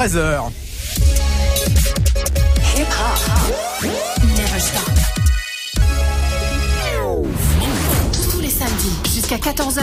13h. 0.00 0.50
Hip 2.74 2.88
hop. 2.88 3.20
Never 4.34 4.58
stop. 4.58 4.90
Tous 8.32 8.40
les 8.40 8.48
samedis 8.48 8.96
jusqu'à 9.14 9.36
14h. 9.36 9.82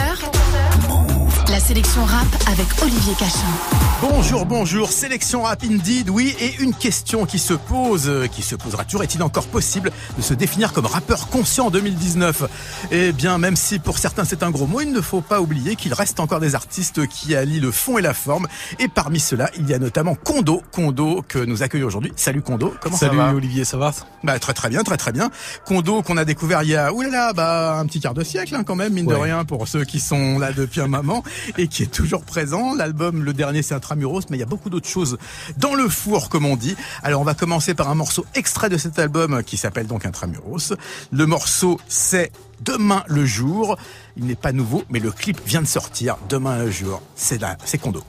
Sélection 1.68 2.06
rap 2.06 2.28
avec 2.50 2.66
Olivier 2.82 3.14
Cachin. 3.20 3.52
Bonjour, 4.00 4.46
bonjour, 4.46 4.90
sélection 4.90 5.42
rap 5.42 5.64
indeed, 5.66 6.10
oui, 6.10 6.34
et 6.40 6.56
une 6.62 6.74
question 6.74 7.26
qui 7.26 7.40
se 7.40 7.54
pose, 7.54 8.08
euh, 8.08 8.28
qui 8.28 8.42
se 8.42 8.56
posera 8.56 8.86
toujours, 8.86 9.04
est-il 9.04 9.22
encore 9.22 9.48
possible 9.48 9.92
de 10.16 10.22
se 10.22 10.34
définir 10.34 10.72
comme 10.72 10.86
rappeur 10.86 11.28
conscient 11.28 11.66
en 11.66 11.72
2019 11.72 12.44
Eh 12.92 13.12
bien, 13.12 13.38
même 13.38 13.58
si 13.58 13.80
pour 13.80 13.98
certains 13.98 14.24
c'est 14.24 14.44
un 14.44 14.52
gros 14.52 14.66
mot, 14.66 14.80
il 14.80 14.94
ne 14.94 15.02
faut 15.02 15.20
pas 15.20 15.42
oublier 15.42 15.75
qu'il 15.75 15.94
reste 15.94 16.22
encore 16.22 16.39
des 16.39 16.56
artistes 16.56 17.06
qui 17.08 17.36
allient 17.36 17.60
le 17.60 17.72
fond 17.72 17.97
et 17.97 18.02
la 18.02 18.14
forme, 18.14 18.47
et 18.80 18.88
parmi 18.88 19.20
ceux-là, 19.20 19.50
il 19.58 19.68
y 19.68 19.74
a 19.74 19.80
notamment 19.80 20.16
Kondo, 20.16 20.61
Kondo 20.72 21.22
que 21.28 21.39
nous 21.39 21.64
accueillons 21.64 21.88
aujourd'hui. 21.88 22.14
Salut 22.16 22.44
Kondo, 22.44 22.75
comment 22.80 22.96
Salut 22.96 23.18
ça 23.18 23.24
va? 23.25 23.34
Olivier, 23.34 23.66
ça 23.66 23.75
va? 23.75 23.92
Bah 24.24 24.39
très 24.39 24.54
très 24.54 24.70
bien, 24.70 24.84
très 24.84 24.97
très 24.97 25.11
bien. 25.11 25.32
Kondo 25.66 26.02
qu'on 26.02 26.16
a 26.16 26.24
découvert 26.24 26.64
il 26.64 26.70
y 26.70 26.75
a 26.78 26.94
oulala, 26.94 27.34
bah 27.34 27.78
un 27.78 27.86
petit 27.88 28.00
quart 28.00 28.14
de 28.14 28.24
siècle 28.24 28.56
hein, 28.56 28.64
quand 28.64 28.75
même, 28.75 28.94
mine 28.94 29.08
de 29.08 29.16
rien 29.16 29.44
pour 29.44 29.68
ceux 29.68 29.84
qui 29.84 30.00
sont 30.00 30.39
là 30.39 30.54
depuis 30.54 30.80
un 30.80 30.88
moment 30.88 31.24
et 31.64 31.68
qui 31.68 31.84
est 31.84 31.92
toujours 31.92 32.23
présent. 32.23 32.73
L'album, 32.73 33.23
le 33.23 33.34
dernier, 33.34 33.61
c'est 33.61 33.73
Intramuros, 33.73 34.22
mais 34.30 34.38
il 34.38 34.39
y 34.39 34.44
a 34.44 34.47
beaucoup 34.47 34.70
d'autres 34.70 34.88
choses 34.88 35.17
dans 35.58 35.75
le 35.75 35.88
four, 35.89 36.30
comme 36.30 36.45
on 36.45 36.56
dit. 36.56 36.75
Alors 37.03 37.22
on 37.22 37.25
va 37.25 37.33
commencer 37.33 37.73
par 37.73 37.89
un 37.89 37.95
morceau 37.95 38.25
extrait 38.36 38.70
de 38.70 38.78
cet 38.78 39.00
album 39.00 39.44
qui 39.44 39.58
s'appelle 39.58 39.88
donc 39.88 40.06
Intramuros. 40.06 40.73
Le 41.11 41.25
morceau 41.25 41.80
c'est 41.88 42.31
Demain 42.61 43.03
le 43.08 43.25
jour. 43.25 43.78
Il 44.16 44.25
n'est 44.25 44.36
pas 44.36 44.52
nouveau, 44.52 44.83
mais 44.89 45.00
le 45.00 45.11
clip 45.11 45.39
vient 45.45 45.61
de 45.61 45.67
sortir. 45.67 46.17
Demain 46.28 46.58
le 46.58 46.72
jour, 46.72 47.02
c'est 47.16 47.39
là, 47.39 47.55
c'est 47.66 47.78
Kondo. 47.78 48.03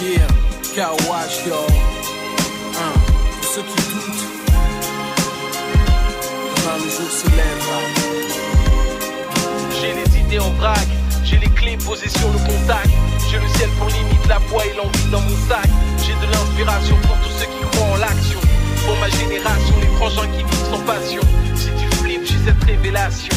Yeah, 0.00 0.26
car 0.74 0.92
watch 1.08 1.46
yo. 1.46 1.54
Hein, 2.74 2.92
pour 3.36 3.48
ceux 3.48 3.62
qui 3.62 3.76
doutent, 3.76 4.26
demain 6.56 6.76
le 6.82 6.90
jour 6.90 7.10
se 7.10 7.26
lèvera. 7.30 7.80
J'ai 9.80 9.94
les 9.94 10.20
idées 10.20 10.40
en 10.40 10.50
vrac, 10.54 10.88
j'ai 11.32 11.38
les 11.38 11.48
clés 11.48 11.78
posées 11.78 12.08
sur 12.08 12.28
le 12.28 12.38
contact. 12.38 12.90
J'ai 13.30 13.38
le 13.38 13.48
ciel 13.56 13.70
pour 13.78 13.88
limite, 13.88 14.26
la 14.28 14.38
foi 14.40 14.66
et 14.66 14.76
l'envie 14.76 15.10
dans 15.10 15.20
mon 15.20 15.36
sac. 15.48 15.68
J'ai 15.98 16.12
de 16.26 16.30
l'inspiration 16.30 16.96
pour 17.02 17.16
tous 17.20 17.30
ceux 17.38 17.46
qui 17.46 17.76
croient 17.76 17.88
en 17.88 17.96
l'action. 17.96 18.40
Pour 18.84 18.96
ma 18.98 19.08
génération, 19.08 19.74
les 19.80 19.96
frangins 19.96 20.28
qui 20.36 20.44
vivent 20.44 20.70
sans 20.70 20.80
passion. 20.80 21.22
Si 21.54 21.68
tu 21.68 21.96
flippes, 21.96 22.26
j'ai 22.26 22.38
cette 22.44 22.64
révélation. 22.64 23.34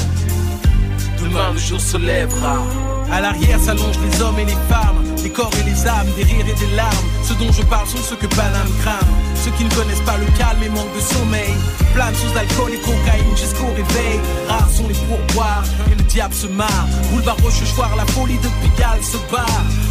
Demain 1.22 1.54
le 1.54 1.60
jour 1.60 1.80
se 1.80 1.98
lèvera. 1.98 2.58
À 3.12 3.22
l'arrière 3.22 3.60
s'allongent 3.60 4.00
les 4.00 4.22
hommes 4.22 4.40
et 4.40 4.46
les 4.46 4.58
femmes, 4.70 5.04
les 5.24 5.30
corps 5.30 5.52
et 5.60 5.64
les 5.64 5.88
âmes, 5.88 6.08
des 6.18 6.24
rires 6.24 6.48
et 6.48 6.60
des 6.60 6.76
larmes. 6.76 7.06
Ce 7.24 7.34
dont 7.34 7.52
je 7.52 7.62
parle 7.64 7.88
sont 7.88 8.04
ceux 8.10 8.16
que 8.16 8.28
Paname 8.28 8.70
crame. 8.82 9.14
Ceux 9.44 9.52
qui 9.52 9.64
ne 9.64 9.74
connaissent 9.74 10.06
pas 10.06 10.18
le 10.18 10.26
calme 10.38 10.62
et 10.64 10.70
manquent 10.70 10.96
de 10.96 11.02
sommeil. 11.02 11.54
Planent 11.94 12.16
sous 12.16 12.38
alcool 12.38 12.74
et 12.74 12.80
cocaïne 12.80 13.38
jusqu'au 13.38 13.68
réveil. 13.68 14.20
Rares 14.48 14.70
sont 14.70 14.88
les 14.88 14.96
pourboires 14.96 15.64
et 15.92 15.96
le 15.96 16.04
diable 16.04 16.34
se 16.34 16.48
marre. 16.48 16.88
Boulevard 17.12 17.38
Rochechouart, 17.44 17.96
la 17.96 18.06
folie 18.08 18.38
de 18.40 18.50
Pigalle 18.62 19.04
se 19.04 19.18
bat. 19.32 19.46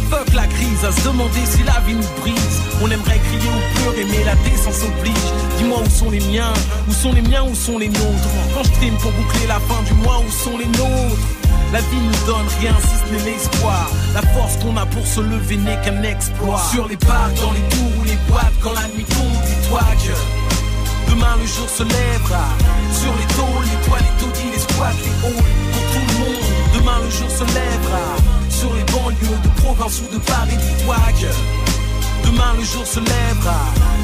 Fuck 0.09 0.33
la 0.33 0.45
crise, 0.47 0.85
à 0.85 0.91
se 0.91 1.01
demander 1.07 1.45
si 1.45 1.63
la 1.63 1.79
vie 1.87 1.95
nous 1.95 2.21
brise. 2.21 2.61
On 2.81 2.91
aimerait 2.91 3.19
crier 3.19 3.49
ou 3.49 3.79
pleurer, 3.79 4.05
mais 4.11 4.23
la 4.23 4.35
décence 4.47 4.83
oblige. 4.83 5.13
Dis-moi 5.57 5.79
où 5.83 5.89
sont 5.89 6.11
les 6.11 6.19
miens, 6.19 6.53
où 6.87 6.93
sont 6.93 7.13
les 7.13 7.21
miens, 7.21 7.43
où 7.49 7.55
sont 7.55 7.79
les 7.79 7.89
nôtres? 7.89 8.29
Quand 8.53 8.63
je 8.63 8.71
trime 8.73 8.97
pour 8.97 9.11
boucler 9.11 9.47
la 9.47 9.59
fin 9.61 9.81
du 9.83 9.93
mois, 10.03 10.19
où 10.19 10.31
sont 10.31 10.57
les 10.57 10.67
nôtres? 10.67 11.34
La 11.71 11.79
vie 11.79 12.01
nous 12.01 12.25
donne 12.25 12.47
rien 12.59 12.73
si 12.81 12.95
ce 12.99 13.13
n'est 13.13 13.31
l'espoir. 13.31 13.89
La 14.13 14.21
force 14.33 14.57
qu'on 14.57 14.75
a 14.77 14.85
pour 14.85 15.05
se 15.05 15.21
lever 15.21 15.57
n'est 15.57 15.79
qu'un 15.81 16.01
exploit. 16.03 16.61
Sur 16.71 16.87
les 16.87 16.97
parcs, 16.97 17.35
dans 17.41 17.51
les 17.51 17.65
tours 17.75 17.99
ou 17.99 18.03
les 18.03 18.17
boîtes, 18.29 18.53
quand 18.61 18.73
la 18.73 18.87
nuit 18.95 19.05
tombe, 19.05 19.39
dis-toi 19.45 19.81
que 20.03 21.11
demain 21.11 21.35
le 21.39 21.45
jour 21.45 21.69
se 21.69 21.83
lèvera. 21.83 22.45
Sur 22.93 23.13
les 23.19 23.27
tôles, 23.35 23.65
les 23.65 23.87
toiles, 23.87 24.05
les 24.07 24.23
taudis, 24.23 24.51
les 24.53 24.59
squats, 24.59 24.95
les 25.03 25.27
halls, 25.27 25.43
pour 25.73 25.85
tout 25.91 26.05
le 26.07 26.13
monde. 26.19 26.45
Demain 26.75 26.99
le 27.03 27.09
jour 27.09 27.29
se 27.29 27.43
lèvera. 27.43 28.05
Sur 28.49 28.73
les 28.73 28.85
banlieues 28.85 29.39
de 29.43 29.61
province 29.61 30.01
ou 30.01 30.13
de 30.13 30.19
Paris, 30.19 30.57
dis-toi 30.57 30.95
que 31.19 32.27
demain 32.27 32.53
le 32.57 32.63
jour 32.63 32.85
se 32.85 32.99
lèvera. 32.99 33.59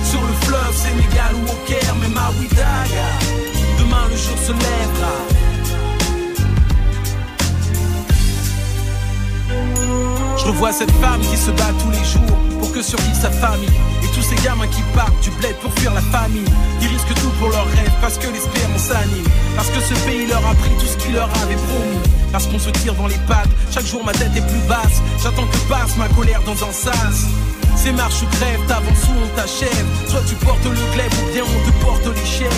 Sur 0.09 0.21
le 0.21 0.33
fleuve, 0.45 0.75
Sénégal 0.75 1.31
ou 1.35 1.51
au 1.51 1.67
Caire, 1.67 1.95
même 1.95 2.17
à 2.17 2.29
Ouidaga. 2.37 3.07
Demain 3.79 4.05
le 4.09 4.17
jour 4.17 4.37
se 4.45 4.51
lèvera. 4.51 5.40
Je 10.37 10.45
revois 10.45 10.71
cette 10.71 10.91
femme 10.91 11.21
qui 11.21 11.37
se 11.37 11.51
bat 11.51 11.71
tous 11.81 11.91
les 11.91 12.05
jours 12.05 12.37
pour 12.59 12.71
que 12.71 12.81
survive 12.81 13.15
sa 13.15 13.29
famille. 13.29 13.69
Et 14.03 14.07
tous 14.15 14.21
ces 14.21 14.35
gamins 14.43 14.67
qui 14.67 14.81
partent 14.95 15.19
du 15.21 15.29
bled 15.31 15.55
pour 15.57 15.73
fuir 15.73 15.93
la 15.93 16.01
famille. 16.01 16.45
Ils 16.81 16.87
risquent 16.87 17.13
tout 17.13 17.29
pour 17.39 17.49
leurs 17.49 17.67
rêves 17.67 17.93
parce 18.01 18.17
que 18.17 18.27
l'espérance 18.27 18.81
s'anime. 18.81 19.25
Parce 19.55 19.69
que 19.69 19.79
ce 19.79 19.93
pays 20.05 20.27
leur 20.27 20.45
a 20.45 20.53
pris 20.55 20.71
tout 20.79 20.85
ce 20.85 20.97
qu'il 20.97 21.13
leur 21.13 21.29
avait 21.43 21.55
promis. 21.55 22.01
Parce 22.31 22.47
qu'on 22.47 22.59
se 22.59 22.69
tire 22.69 22.95
dans 22.95 23.07
les 23.07 23.19
pattes, 23.27 23.49
chaque 23.71 23.85
jour 23.85 24.03
ma 24.03 24.13
tête 24.13 24.31
est 24.35 24.47
plus 24.47 24.67
basse. 24.67 25.01
J'attends 25.21 25.47
que 25.47 25.57
passe 25.69 25.97
ma 25.97 26.07
colère 26.09 26.41
dans 26.45 26.63
un 26.63 26.71
sas. 26.71 27.27
C'est 27.75 27.91
marche 27.91 28.21
ou 28.21 28.25
crève, 28.37 28.59
t'avances 28.67 29.07
ou 29.09 29.13
on 29.23 29.27
t'achève. 29.35 29.85
Soit 30.07 30.23
tu 30.27 30.35
portes 30.35 30.63
le 30.63 30.93
glaive 30.93 31.13
ou 31.21 31.33
bien 31.33 31.43
on 31.43 31.69
te 31.69 31.83
porte 31.83 32.15
l'échelle. 32.15 32.49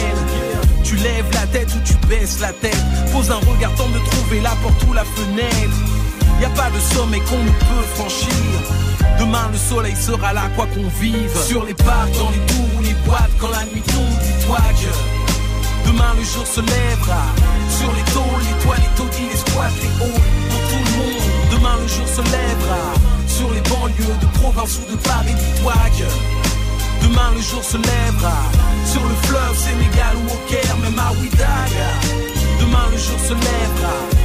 Tu 0.83 0.95
lèves 0.97 1.31
la 1.33 1.47
tête 1.47 1.69
ou 1.75 1.79
tu 1.85 1.95
baisses 2.07 2.39
la 2.39 2.51
tête. 2.53 2.83
Pose 3.11 3.31
un 3.31 3.39
regard, 3.49 3.73
tente 3.75 3.93
de 3.93 3.99
trouver 3.99 4.41
la 4.41 4.51
porte 4.61 4.83
ou 4.87 4.93
la 4.93 5.03
fenêtre. 5.03 5.77
Y 6.41 6.45
a 6.45 6.49
pas 6.49 6.69
de 6.69 6.79
sommet 6.93 7.19
qu'on 7.21 7.43
ne 7.43 7.49
peut 7.49 7.85
franchir. 7.95 8.29
Demain 9.19 9.49
le 9.51 9.57
soleil 9.57 9.95
sera 9.95 10.33
là 10.33 10.49
quoi 10.55 10.67
qu'on 10.73 10.87
vive. 10.99 11.31
Sur 11.47 11.63
les 11.65 11.73
parcs, 11.73 12.11
dans 12.19 12.29
les 12.29 12.45
tours 12.51 12.71
ou 12.77 12.81
les 12.81 12.95
boîtes, 13.05 13.31
quand 13.39 13.49
la 13.49 13.63
nuit 13.65 13.81
tombe, 13.81 14.17
dis-toi 14.23 14.57
que 14.81 15.89
demain 15.89 16.13
le 16.17 16.23
jour 16.23 16.45
se 16.45 16.61
lèvera. 16.61 17.23
Sur 17.69 17.91
les 17.93 18.05
tôles, 18.11 18.43
les 18.43 18.63
toiles, 18.63 18.81
les 18.81 18.95
taudis, 18.97 19.27
les 19.31 19.37
squats, 19.37 19.71
les 19.81 19.91
halls, 20.03 20.21
pour 20.49 20.61
tout 20.69 20.83
le 20.85 20.91
monde. 20.97 21.23
Demain 21.51 21.75
le 21.81 21.87
jour 21.87 22.07
se 22.07 22.21
lèvera. 22.21 22.83
Sur 23.27 23.49
les 23.51 23.61
banlieues 23.61 24.17
de 24.21 24.27
province 24.39 24.79
ou 24.79 24.91
de 24.91 24.97
Paris, 24.97 25.33
dis-toi 25.33 25.73
que 25.97 27.05
demain 27.05 27.31
le 27.35 27.41
jour 27.41 27.63
se 27.63 27.77
lèvera. 27.77 28.37
Sur 28.91 29.03
le 29.03 29.15
fleuve, 29.27 29.55
Sénégal 29.57 30.15
ou 30.21 30.33
au 30.33 30.39
Caire, 30.49 30.77
même 30.83 30.99
à 30.99 31.11
Ouidaga. 31.13 31.89
Demain 32.59 32.85
le 32.91 32.97
jour 32.97 33.19
se 33.19 33.33
lèvera. 33.33 34.22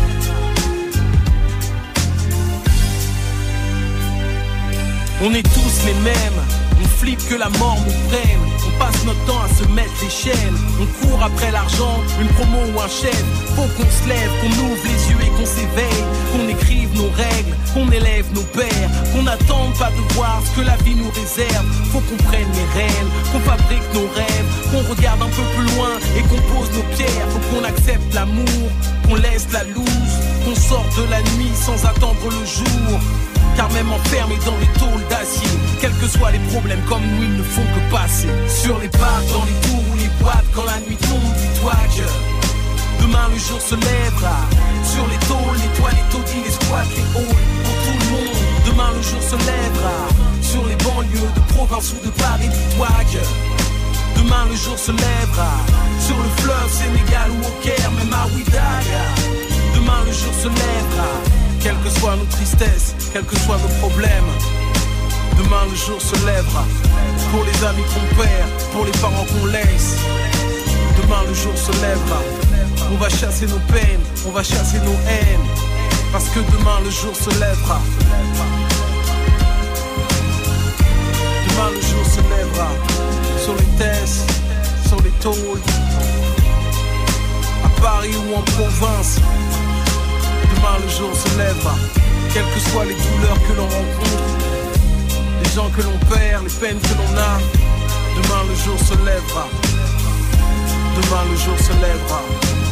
On 5.20 5.34
est 5.34 5.42
tous 5.42 5.84
les 5.84 5.94
mêmes, 5.94 6.40
on 6.80 6.86
flippe 6.86 7.28
que 7.28 7.34
la 7.34 7.48
mort 7.58 7.76
nous 7.84 8.08
prenne. 8.08 8.38
On 8.68 8.78
passe 8.78 9.04
notre 9.04 9.24
temps 9.24 9.42
à 9.42 9.48
se 9.48 9.66
mettre 9.72 9.90
les 10.00 10.10
chaînes. 10.10 10.56
On 10.80 10.86
court 11.02 11.20
après 11.24 11.50
l'argent, 11.50 11.98
une 12.20 12.28
promo 12.28 12.58
ou 12.72 12.80
un 12.80 12.86
chèque. 12.86 13.26
Faut 13.56 13.66
qu'on 13.74 13.90
se 13.90 14.08
lève, 14.08 14.30
qu'on 14.40 14.54
ouvre 14.62 14.82
les 14.84 15.10
yeux 15.10 15.18
et 15.26 15.30
qu'on 15.30 15.44
s'éveille. 15.44 16.04
Qu'on 16.30 16.48
écrive 16.48 16.94
nos 16.94 17.10
règles, 17.10 17.50
qu'on 17.74 17.90
élève 17.90 18.26
nos 18.32 18.46
pères. 18.54 18.90
Qu'on 19.12 19.24
n'attende 19.24 19.74
pas 19.76 19.90
de 19.90 20.14
voir 20.14 20.40
ce 20.46 20.60
que 20.60 20.64
la 20.64 20.76
vie 20.84 20.94
nous 20.94 21.10
réserve. 21.10 21.66
Faut 21.90 22.00
qu'on 22.00 22.22
prenne 22.22 22.52
les 22.54 22.80
rênes, 22.80 23.10
qu'on 23.32 23.40
fabrique 23.40 23.88
nos 23.94 24.06
rêves. 24.14 24.48
Qu'on 24.70 24.88
regarde 24.88 25.20
un 25.20 25.34
peu 25.34 25.42
plus 25.56 25.66
loin 25.74 25.98
et 26.16 26.22
qu'on 26.30 26.42
pose 26.54 26.70
nos 26.76 26.86
pierres. 26.94 27.26
Faut 27.30 27.42
qu'on 27.50 27.64
accepte 27.64 28.14
l'amour, 28.14 28.70
qu'on 29.08 29.16
laisse 29.16 29.48
la 29.52 29.64
loose. 29.64 30.14
Qu'on 30.44 30.54
sorte 30.54 30.94
de 30.96 31.10
la 31.10 31.20
nuit 31.34 31.50
sans 31.58 31.84
attendre 31.84 32.22
le 32.22 32.46
jour. 32.46 33.00
Car 33.58 33.68
même 33.72 33.90
enfermé 33.90 34.38
dans 34.46 34.56
les 34.56 34.70
tôles 34.78 35.02
d'acier, 35.10 35.50
quels 35.80 35.96
que 35.98 36.06
soient 36.06 36.30
les 36.30 36.38
problèmes 36.54 36.80
comme 36.88 37.02
nous, 37.02 37.24
ils 37.24 37.38
ne 37.38 37.42
font 37.42 37.66
que 37.74 37.90
passer. 37.90 38.28
Sur 38.46 38.78
les 38.78 38.88
parcs, 38.88 39.26
dans 39.32 39.44
les 39.50 39.58
tours 39.66 39.82
ou 39.90 39.96
les 39.98 40.06
boîtes, 40.22 40.46
quand 40.54 40.62
la 40.62 40.78
nuit 40.86 40.94
tombe, 40.94 41.34
dis-toi 41.34 41.74
que 41.90 43.02
demain 43.02 43.26
le 43.34 43.36
jour 43.36 43.60
se 43.60 43.74
lèvera. 43.74 44.38
Sur 44.84 45.04
les 45.10 45.18
tôles, 45.26 45.58
les 45.58 45.72
toiles, 45.74 45.98
les 45.98 46.06
taudis, 46.14 46.42
les 46.46 46.52
squats, 46.52 46.86
les 46.94 47.02
halls, 47.18 47.42
pour 47.66 47.76
tout 47.82 47.98
le 47.98 48.06
monde. 48.14 48.38
Demain 48.64 48.90
le 48.94 49.02
jour 49.02 49.22
se 49.26 49.34
lèvera. 49.34 49.98
Sur 50.40 50.64
les 50.70 50.76
banlieues 50.76 51.32
de 51.34 51.52
province 51.54 51.94
ou 51.94 52.06
de 52.06 52.12
Paris, 52.14 52.46
dis-toi 52.46 52.94
que 53.10 53.22
demain 54.20 54.46
le 54.48 54.54
jour 54.54 54.78
se 54.78 54.92
lèvera. 54.92 55.50
Sur 56.06 56.14
le 56.16 56.30
fleuve, 56.42 56.70
Sénégal 56.70 57.28
ou 57.34 57.40
au 57.42 57.54
Caire, 57.64 57.90
même 57.90 58.14
à 58.14 58.22
Ouidaga. 58.30 59.02
Demain 59.74 59.98
le 60.06 60.12
jour 60.12 60.34
se 60.42 60.46
lèvera. 60.46 61.10
Quelles 61.68 61.92
que 61.92 62.00
soient 62.00 62.16
nos 62.16 62.24
tristesses, 62.24 62.94
quels 63.12 63.26
que 63.26 63.38
soient 63.40 63.58
nos 63.58 63.86
problèmes. 63.86 64.30
Demain 65.36 65.66
le 65.68 65.76
jour 65.76 66.00
se 66.00 66.14
lèvera. 66.24 66.64
Pour 67.30 67.44
les 67.44 67.62
amis 67.62 67.82
qu'on 67.92 68.16
perd, 68.16 68.48
pour 68.72 68.86
les 68.86 68.90
parents 68.92 69.26
qu'on 69.26 69.46
laisse. 69.48 69.96
Demain 70.96 71.24
le 71.28 71.34
jour 71.34 71.52
se 71.54 71.70
lèvera. 71.72 72.22
On 72.90 72.96
va 72.96 73.10
chasser 73.10 73.46
nos 73.48 73.58
peines, 73.70 74.00
on 74.26 74.30
va 74.30 74.42
chasser 74.42 74.78
nos 74.78 74.98
haines. 75.10 75.46
Parce 76.10 76.30
que 76.30 76.40
demain 76.40 76.80
le 76.82 76.90
jour 76.90 77.14
se 77.14 77.28
lèvera. 77.38 77.80
Demain 81.50 81.70
le 81.74 81.82
jour 81.82 82.06
se 82.06 82.20
lèvera. 82.34 82.70
Sur 83.44 83.54
les 83.56 83.76
tests, 83.76 84.40
sur 84.88 85.02
les 85.02 85.12
tôles. 85.20 85.60
À 87.62 87.80
Paris 87.82 88.16
ou 88.16 88.38
en 88.38 88.42
province. 88.56 89.20
Demain 90.58 90.78
le 90.82 90.88
jour 90.88 91.14
se 91.14 91.38
lèvera. 91.38 91.74
Quelles 92.34 92.50
que 92.52 92.70
soient 92.70 92.84
les 92.84 92.94
douleurs 92.94 93.38
que 93.46 93.52
l'on 93.56 93.68
rencontre. 93.68 94.34
Les 95.44 95.50
gens 95.50 95.70
que 95.70 95.82
l'on 95.82 95.98
perd, 96.10 96.42
les 96.42 96.50
peines 96.50 96.80
que 96.80 96.94
l'on 96.98 97.16
a. 97.16 97.38
Demain 98.16 98.42
le 98.48 98.54
jour 98.56 98.78
se 98.78 98.94
lèvera. 99.04 99.46
Demain 100.96 101.24
le 101.30 101.36
jour 101.36 101.56
se 101.58 101.72
lèvera. 101.74 102.67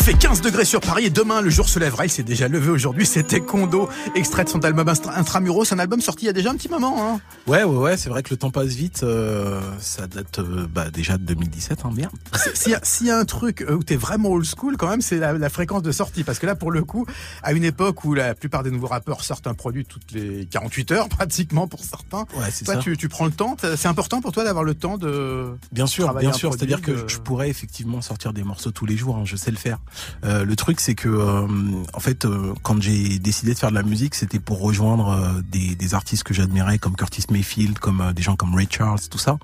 Il 0.00 0.04
fait 0.04 0.14
15 0.14 0.40
degrés 0.40 0.64
sur 0.64 0.80
Paris 0.80 1.04
et 1.04 1.10
demain 1.10 1.42
le 1.42 1.50
jour 1.50 1.68
se 1.68 1.78
lèvera. 1.78 2.06
Il 2.06 2.08
s'est 2.08 2.22
déjà 2.22 2.48
levé 2.48 2.70
aujourd'hui. 2.70 3.04
C'était 3.04 3.42
Kondo, 3.42 3.90
extrait 4.14 4.44
de 4.44 4.48
son 4.48 4.64
album 4.64 4.88
Intramuros. 4.88 5.70
Un 5.74 5.78
album 5.78 6.00
sorti 6.00 6.24
il 6.24 6.26
y 6.28 6.30
a 6.30 6.32
déjà 6.32 6.50
un 6.50 6.54
petit 6.54 6.70
moment. 6.70 6.96
Hein. 6.98 7.20
Ouais, 7.46 7.64
ouais, 7.64 7.76
ouais. 7.76 7.96
C'est 7.98 8.08
vrai 8.08 8.22
que 8.22 8.30
le 8.30 8.38
temps 8.38 8.50
passe 8.50 8.68
vite. 8.68 9.02
Euh, 9.02 9.60
ça 9.78 10.06
date 10.06 10.38
euh, 10.38 10.66
bah, 10.72 10.88
déjà 10.90 11.18
de 11.18 11.24
2017, 11.24 11.80
hein, 11.84 11.90
bien. 11.92 12.10
S'il 12.54 13.06
y, 13.08 13.10
a 13.10 13.18
un 13.18 13.26
truc 13.26 13.60
euh, 13.60 13.74
où 13.74 13.82
t'es 13.82 13.96
vraiment 13.96 14.30
old 14.30 14.46
school, 14.46 14.78
quand 14.78 14.88
même, 14.88 15.02
c'est 15.02 15.18
la, 15.18 15.50
fréquence 15.50 15.82
de 15.82 15.92
sortie. 15.92 16.24
Parce 16.24 16.38
que 16.38 16.46
là, 16.46 16.54
pour 16.54 16.70
le 16.70 16.82
coup, 16.82 17.04
à 17.42 17.52
une 17.52 17.64
époque 17.64 18.02
où 18.06 18.14
la 18.14 18.34
plupart 18.34 18.62
des 18.62 18.70
nouveaux 18.70 18.86
rappeurs 18.86 19.22
sortent 19.22 19.48
un 19.48 19.54
produit 19.54 19.84
toutes 19.84 20.12
les 20.12 20.46
48 20.46 20.92
heures, 20.92 21.08
pratiquement 21.10 21.68
pour 21.68 21.84
certains. 21.84 22.24
Ouais, 22.38 22.48
c'est 22.50 22.64
ça. 22.64 22.78
Tu, 22.78 22.96
tu 22.96 23.10
prends 23.10 23.26
le 23.26 23.32
temps. 23.32 23.54
C'est 23.76 23.88
important 23.88 24.22
pour 24.22 24.32
toi 24.32 24.44
d'avoir 24.44 24.64
le 24.64 24.74
temps 24.74 24.96
de. 24.96 25.48
Bien 25.72 25.86
sûr, 25.86 26.14
bien 26.14 26.32
sûr. 26.32 26.54
C'est-à-dire 26.54 26.80
que 26.80 27.06
je 27.06 27.18
pourrais 27.18 27.50
effectivement 27.50 28.00
sortir 28.00 28.32
des 28.32 28.44
morceaux 28.44 28.70
tous 28.70 28.86
les 28.86 28.96
jours. 28.96 29.18
Hein, 29.18 29.24
je 29.26 29.36
sais 29.36 29.50
le 29.50 29.58
faire. 29.58 29.78
Euh, 30.24 30.44
le 30.44 30.56
truc, 30.56 30.80
c'est 30.80 30.94
que 30.94 31.08
euh, 31.08 31.46
en 31.92 32.00
fait, 32.00 32.24
euh, 32.24 32.54
quand 32.62 32.80
j'ai 32.80 33.18
décidé 33.18 33.54
de 33.54 33.58
faire 33.58 33.70
de 33.70 33.74
la 33.74 33.82
musique, 33.82 34.14
c'était 34.14 34.38
pour 34.38 34.60
rejoindre 34.60 35.42
des, 35.50 35.74
des, 35.74 35.94
artistes 35.94 36.24
que 36.24 36.34
j'admirais, 36.34 36.78
comme 36.78 36.96
Curtis 36.96 37.24
Mayfield, 37.30 37.78
comme 37.78 38.12
des 38.14 38.22
gens 38.22 38.36
comme 38.36 38.54
Ray 38.54 38.68
Charles, 38.70 39.00
tout 39.10 39.18
ça. 39.18 39.38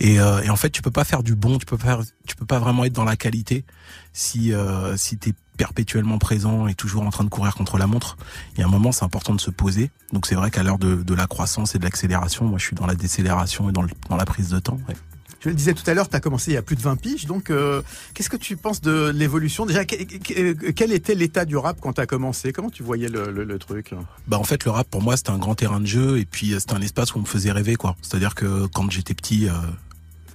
Et, 0.00 0.14
et, 0.14 0.50
en 0.50 0.56
fait, 0.56 0.70
tu 0.70 0.82
peux 0.82 0.90
pas 0.90 1.04
faire 1.04 1.22
du 1.22 1.34
bon, 1.34 1.58
tu 1.58 1.66
peux 1.66 1.76
faire, 1.76 2.00
tu 2.26 2.36
peux 2.36 2.44
pas 2.44 2.58
vraiment 2.58 2.84
être 2.84 2.92
dans 2.92 3.04
la 3.04 3.16
qualité 3.16 3.64
si 4.12 4.52
si 4.96 5.16
t'es 5.16 5.32
perpétuellement 5.56 6.18
présent 6.18 6.66
et 6.66 6.74
toujours 6.74 7.04
en 7.04 7.10
train 7.10 7.24
de 7.24 7.30
courir 7.30 7.54
contre 7.54 7.78
la 7.78 7.86
montre. 7.86 8.16
Il 8.54 8.60
y 8.60 8.62
a 8.62 8.66
un 8.66 8.70
moment, 8.70 8.92
c'est 8.92 9.04
important 9.04 9.34
de 9.34 9.40
se 9.40 9.50
poser. 9.50 9.90
Donc 10.12 10.26
c'est 10.26 10.34
vrai 10.34 10.50
qu'à 10.50 10.62
l'heure 10.62 10.78
de, 10.78 10.96
de, 10.96 11.14
la 11.14 11.26
croissance 11.26 11.74
et 11.74 11.78
de 11.78 11.84
l'accélération, 11.84 12.44
moi 12.44 12.58
je 12.58 12.64
suis 12.64 12.76
dans 12.76 12.86
la 12.86 12.94
décélération 12.94 13.70
et 13.70 13.72
dans, 13.72 13.84
dans 14.10 14.16
la 14.16 14.24
prise 14.24 14.50
de 14.50 14.58
temps. 14.58 14.78
Ouais. 14.88 14.96
Je 15.40 15.48
le 15.48 15.54
disais 15.54 15.74
tout 15.74 15.88
à 15.88 15.94
l'heure, 15.94 16.08
tu 16.08 16.16
as 16.16 16.20
commencé 16.20 16.50
il 16.50 16.54
y 16.54 16.56
a 16.56 16.62
plus 16.62 16.76
de 16.76 16.82
20 16.82 16.96
piges. 16.96 17.26
Donc, 17.26 17.50
euh, 17.50 17.82
qu'est-ce 18.14 18.30
que 18.30 18.36
tu 18.36 18.56
penses 18.56 18.80
de 18.80 19.10
l'évolution 19.14 19.66
Déjà, 19.66 19.84
quel 19.84 20.92
était 20.92 21.14
l'état 21.14 21.44
du 21.44 21.56
rap 21.56 21.78
quand 21.80 21.94
tu 21.94 22.00
as 22.00 22.06
commencé? 22.06 22.52
Comment 22.52 22.70
tu 22.70 22.82
voyais 22.82 23.08
le, 23.08 23.58
truc? 23.58 23.92
Bah 24.26 24.38
en 24.38 24.44
fait, 24.44 24.64
le 24.64 24.70
rap 24.70 24.88
pour 24.88 25.00
moi 25.00 25.16
c'était 25.16 25.30
un 25.30 25.38
grand 25.38 25.54
terrain 25.54 25.80
de 25.80 25.86
jeu 25.86 26.18
et 26.18 26.24
puis 26.24 26.52
euh, 26.52 26.58
c'était 26.60 26.74
un 26.74 26.82
espace 26.82 27.14
où 27.14 27.18
on 27.18 27.22
me 27.22 27.26
faisait 27.26 27.52
rêver 27.52 27.76
quoi. 27.76 27.96
C'est-à-dire 28.02 28.34
que 28.34 28.66
quand 28.66 28.90
j'étais 28.90 29.14
petit, 29.14 29.48
euh, 29.48 29.52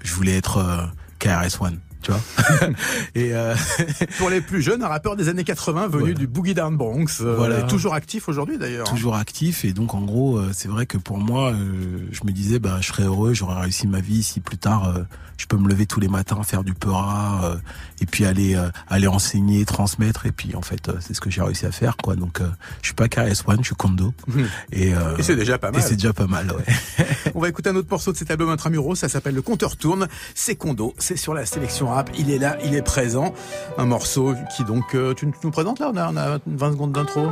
je 0.04 0.14
voulais 0.14 0.36
être 0.36 0.90
KRS 1.20 1.62
One 1.62 1.80
tu 2.02 2.12
vois. 2.12 2.22
et 3.16 3.34
euh... 3.34 3.56
pour 4.18 4.30
les 4.30 4.42
plus 4.42 4.62
jeunes, 4.62 4.84
un 4.84 4.88
rappeur 4.88 5.16
des 5.16 5.30
années 5.30 5.44
80 5.44 5.88
venu 5.88 6.14
du 6.14 6.28
Boogie 6.28 6.54
Down 6.54 6.76
Bronx, 6.76 7.22
euh, 7.22 7.36
voilà. 7.36 7.64
toujours 7.64 7.94
actif 7.94 8.30
aujourd'hui 8.30 8.58
d'ailleurs. 8.58 8.86
Toujours 8.86 9.16
actif 9.16 9.66
et 9.66 9.74
donc 9.74 9.94
en 9.94 10.02
gros, 10.02 10.38
euh, 10.38 10.52
c'est 10.54 10.68
vrai 10.68 10.86
que 10.86 10.98
pour 10.98 11.18
moi, 11.18 11.52
euh, 11.52 12.08
je 12.12 12.22
me 12.26 12.32
disais 12.32 12.60
bah 12.60 12.78
je 12.82 12.88
serais 12.88 13.04
heureux, 13.04 13.34
j'aurais 13.34 13.62
réussi 13.62 13.88
ma 13.88 14.02
vie 14.02 14.24
si 14.24 14.40
plus 14.40 14.58
tard 14.58 14.94
je 15.38 15.48
peux 15.48 15.58
me 15.58 15.68
lever 15.68 15.88
tous 15.88 16.00
les 16.00 16.08
matins, 16.08 16.44
faire 16.44 16.64
du 16.64 16.74
peura 16.74 17.56
et 18.00 18.06
puis 18.06 18.26
aller 18.26 18.56
aller 18.90 19.08
enseigner, 19.08 19.66
transmettre 19.66 20.26
et 20.26 20.32
puis 20.32 20.56
en 20.56 20.62
fait 20.62 20.92
c'est 21.00 21.14
ce 21.14 21.22
que 21.22 21.30
j'ai 21.30 21.42
réussi 21.42 21.66
à 21.66 21.72
faire 21.72 21.98
quoi. 21.98 22.16
Donc 22.16 22.40
je 22.82 22.88
suis 22.88 22.94
pas 22.94 23.08
KS 23.08 23.44
One, 23.48 23.60
je 23.60 23.68
suis 23.68 23.76
Kondo 23.76 24.14
et, 24.72 24.90
et 24.90 25.24
c'est 25.24 25.36
déjà 25.36 25.58
pas 25.58 25.72
mal. 25.72 25.82
Et 25.82 25.84
c'est 25.84 25.96
déjà 25.96 26.14
pas 26.14 26.28
mal, 26.28 26.52
ouais. 26.52 27.06
On 27.34 27.40
va 27.40 27.50
écouter 27.50 27.70
un 27.70 27.76
autre 27.76 27.90
morceau 27.90 28.12
de 28.12 28.18
cet 28.18 28.30
album 28.30 28.50
Intramuros, 28.50 28.96
ça 28.96 29.10
s'appelle 29.10 29.36
Le 29.36 29.42
Compteur 29.42 29.78
tourne. 29.78 30.08
C'est 30.36 30.56
Kondo, 30.56 30.94
c'est 30.98 31.18
sur 31.18 31.34
la 31.34 31.46
sélection 31.46 31.91
il 32.18 32.32
est 32.32 32.38
là, 32.38 32.58
il 32.64 32.76
est 32.76 32.82
présent. 32.82 33.34
Un 33.78 33.86
morceau 33.86 34.36
qui 34.56 34.64
donc, 34.64 34.96
euh, 34.96 35.14
tu 35.14 35.32
nous 35.44 35.52
présentes 35.52 35.80
là, 35.80 35.92
on 35.94 35.98
a, 35.98 36.12
on 36.12 36.18
a 36.18 36.40
20 36.46 36.72
secondes 36.72 36.92
d'intro. 36.92 37.28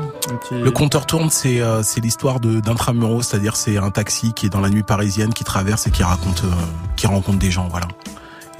Le 0.52 0.72
compteur 0.72 1.06
tourne, 1.06 1.30
c'est 1.30 1.62
euh, 1.62 1.84
c'est 1.84 2.02
l'histoire 2.02 2.40
d'intramuros, 2.40 3.24
c'est-à-dire 3.24 3.56
c'est 3.56 3.78
un 3.78 3.92
taxi 3.92 4.34
qui 4.34 4.48
est 4.48 4.50
dans 4.50 4.62
la 4.62 4.70
nuit 4.70 4.84
parisienne, 4.84 5.34
qui 5.34 5.44
traverse 5.44 5.88
et 5.88 5.92
qui 5.92 6.04
raconte, 6.04 6.44
euh, 6.44 6.52
qui 6.96 7.08
rencontre 7.08 7.40
des 7.40 7.52
gens, 7.52 7.68
voilà. 7.70 7.88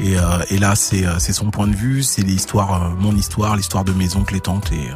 Et, 0.02 0.16
et 0.50 0.58
là, 0.60 0.76
c'est 0.76 1.04
c'est 1.18 1.34
son 1.34 1.52
point 1.52 1.68
de 1.68 1.76
vue, 1.76 2.04
c'est 2.04 2.22
l'histoire, 2.22 2.92
mon 3.00 3.14
histoire, 3.14 3.58
l'histoire 3.58 3.84
de 3.84 3.92
mes 3.92 4.16
oncles 4.16 4.38
et 4.38 4.40
tantes 4.40 4.72
et 4.72 4.88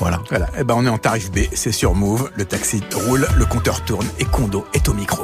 voilà. 0.00 0.20
Voilà. 0.28 0.46
Et 0.46 0.60
eh 0.60 0.64
ben 0.64 0.74
on 0.76 0.84
est 0.84 0.88
en 0.88 0.98
tarif 0.98 1.30
B, 1.30 1.38
c'est 1.52 1.70
sur 1.70 1.94
Move, 1.94 2.30
le 2.34 2.44
taxi 2.44 2.82
roule, 3.06 3.28
le 3.38 3.44
compteur 3.44 3.84
tourne 3.84 4.06
et 4.18 4.24
Kondo 4.24 4.66
est 4.74 4.88
au 4.88 4.94
micro. 4.94 5.22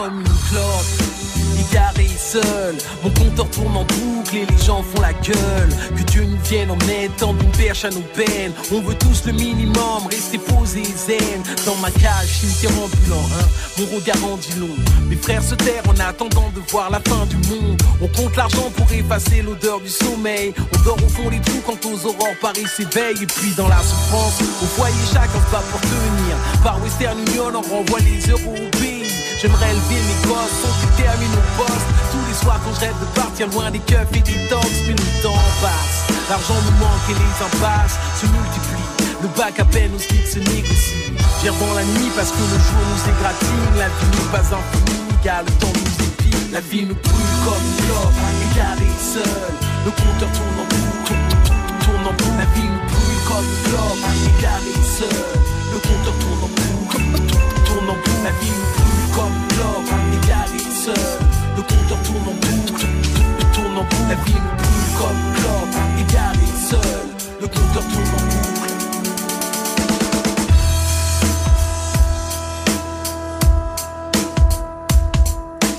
Comme 0.00 0.20
une 0.20 0.26
clope 0.48 1.10
égaré 1.70 2.08
seul. 2.18 2.76
Mon 3.02 3.10
compteur 3.10 3.48
tourne 3.50 3.76
en 3.76 3.84
boucle 3.84 4.36
et 4.36 4.46
les 4.46 4.64
gens 4.64 4.82
font 4.82 5.00
la 5.00 5.12
gueule. 5.12 5.68
Que 5.96 6.02
Dieu 6.04 6.24
nous 6.24 6.38
vienne 6.44 6.70
en 6.70 6.78
tendre 7.18 7.42
une 7.42 7.52
perche 7.52 7.84
à 7.84 7.90
nos 7.90 8.00
peines. 8.14 8.52
On 8.72 8.80
veut 8.80 8.94
tous 8.94 9.24
le 9.26 9.32
minimum, 9.32 10.06
rester 10.10 10.38
posé 10.38 10.82
zen. 10.84 11.42
Dans 11.66 11.76
ma 11.76 11.90
cage, 11.90 12.28
cimetière 12.28 12.72
ambulant, 12.72 13.26
hein. 13.38 13.46
mon 13.78 13.96
regard 13.96 14.24
en 14.24 14.36
dit 14.36 14.58
long. 14.58 14.76
Mes 15.08 15.16
frères 15.16 15.42
se 15.42 15.54
terrent 15.54 15.88
en 15.88 15.98
attendant 16.00 16.50
de 16.54 16.60
voir 16.70 16.90
la 16.90 17.00
fin 17.00 17.26
du 17.26 17.36
monde. 17.48 17.80
On 18.00 18.08
compte 18.08 18.36
l'argent 18.36 18.70
pour 18.76 18.90
effacer 18.92 19.42
l'odeur 19.42 19.80
du 19.80 19.90
sommeil. 19.90 20.54
On 20.74 20.84
dort 20.84 20.98
au 21.04 21.08
fond 21.08 21.28
des 21.28 21.40
trous 21.40 21.62
quand 21.66 21.84
aux 21.86 22.06
aurores 22.06 22.38
Paris 22.40 22.66
s'éveille. 22.74 23.22
Et 23.22 23.26
puis 23.26 23.52
dans 23.56 23.68
la 23.68 23.78
souffrance, 23.78 24.40
au 24.62 24.66
foyer 24.66 24.94
chacun 25.12 25.40
se 25.40 25.70
pour 25.70 25.80
tenir. 25.80 26.36
Par 26.62 26.82
Western 26.82 27.18
Union, 27.18 27.52
on 27.54 27.76
renvoie 27.76 28.00
les 28.00 28.30
euros 28.30 28.54
au 28.56 28.78
pays. 28.78 28.89
J'aimerais 29.40 29.70
élever 29.72 29.96
mes 30.04 30.28
gosses, 30.28 30.52
sans 30.60 30.68
qu'ils 30.80 31.02
terminent 31.02 31.32
au 31.32 31.62
poste. 31.64 31.88
Tous 32.12 32.24
les 32.28 32.36
soirs 32.36 32.60
quand 32.62 32.74
je 32.74 32.80
rêve 32.80 32.98
de 33.00 33.08
partir 33.16 33.48
loin 33.48 33.70
des 33.70 33.78
keufs 33.78 34.12
et 34.12 34.20
des 34.20 34.36
tox, 34.52 34.68
mais 34.84 34.92
le 34.92 35.22
temps 35.22 35.40
passe. 35.64 36.12
L'argent 36.28 36.60
nous 36.60 36.76
manque 36.76 37.08
et 37.08 37.16
les 37.16 37.34
impasses 37.40 37.96
se 38.20 38.26
multiplient. 38.28 38.92
Le 39.22 39.28
bac 39.40 39.58
à 39.58 39.64
peine 39.64 39.96
au 39.96 39.98
slip 39.98 40.26
se 40.28 40.40
négocie. 40.40 41.16
Viens 41.40 41.56
dans 41.56 41.72
la 41.72 41.84
nuit 41.88 42.12
parce 42.14 42.32
que 42.36 42.44
le 42.52 42.58
jour 42.68 42.84
nous 42.84 43.00
égratine. 43.08 43.80
La 43.80 43.88
vie 43.88 44.12
n'est 44.12 44.28
pas 44.28 44.44
infinie, 44.44 45.08
car 45.24 45.40
le 45.40 45.52
temps 45.56 45.72
nous 45.72 46.04
épine. 46.04 46.52
La 46.52 46.60
vie 46.60 46.84
nous 46.84 47.00
brûle 47.00 47.36
comme 47.40 47.64
une 47.64 47.80
clope, 47.88 48.20
égarée 48.44 48.92
seule. 49.00 49.56
Le 49.88 49.90
compteur 49.90 50.28
tourne 50.36 50.60
en 50.60 50.68
boucle, 50.68 51.16
tourne 51.80 52.06
en. 52.12 52.14
La 52.36 52.44
vie 52.52 52.68
nous 52.68 52.84
brûle 52.92 53.22
comme 53.24 53.48
une 53.48 53.62
clope, 53.72 54.04
égarée 54.36 54.84
seule. 54.84 55.24
Le 55.72 55.78
compteur 55.80 56.16
tourne 56.20 56.44
en 56.44 56.52
boucle, 56.52 57.00
tourne 57.64 57.88
en. 57.88 57.96
La 58.20 58.32
vie 58.36 58.52
nous 58.52 58.79
l'or 59.60 59.82
seul. 60.72 60.94
Le 61.56 61.62
compteur 61.62 61.98
tourne 62.02 62.28
en 62.28 62.34
boucle, 62.34 62.86
tourne 63.52 63.76
en 63.76 63.82
boucle. 63.82 64.08
La 64.08 64.14
vie 64.24 64.32
nous 64.32 64.56
brûle 64.56 64.92
comme 64.98 65.20
l'or 65.42 65.66
égaré 65.98 66.48
seul. 66.68 67.06
Le 67.40 67.46
compteur 67.46 67.82
tourne 67.82 68.06
en 68.06 68.24
boucle. 68.24 68.50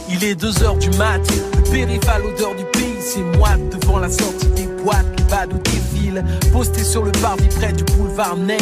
Il 0.10 0.24
est 0.24 0.36
2 0.36 0.64
heures 0.64 0.78
du 0.78 0.90
mat, 0.92 1.20
le 1.56 1.64
périph' 1.72 2.08
à 2.08 2.20
l'odeur 2.20 2.54
du 2.56 2.64
pays, 2.66 3.02
c'est 3.02 3.24
moi 3.38 3.50
devant 3.72 3.98
la 3.98 4.10
sortie 4.10 4.50
des 4.50 4.68
boîtes, 4.84 5.06
les 5.18 5.24
badauds 5.24 5.58
défilent, 5.64 6.24
posté 6.52 6.84
sur 6.84 7.04
le 7.04 7.12
parvis 7.14 7.48
près 7.48 7.74
du 7.74 7.84
boulevard 7.86 8.38
Ney, 8.38 8.60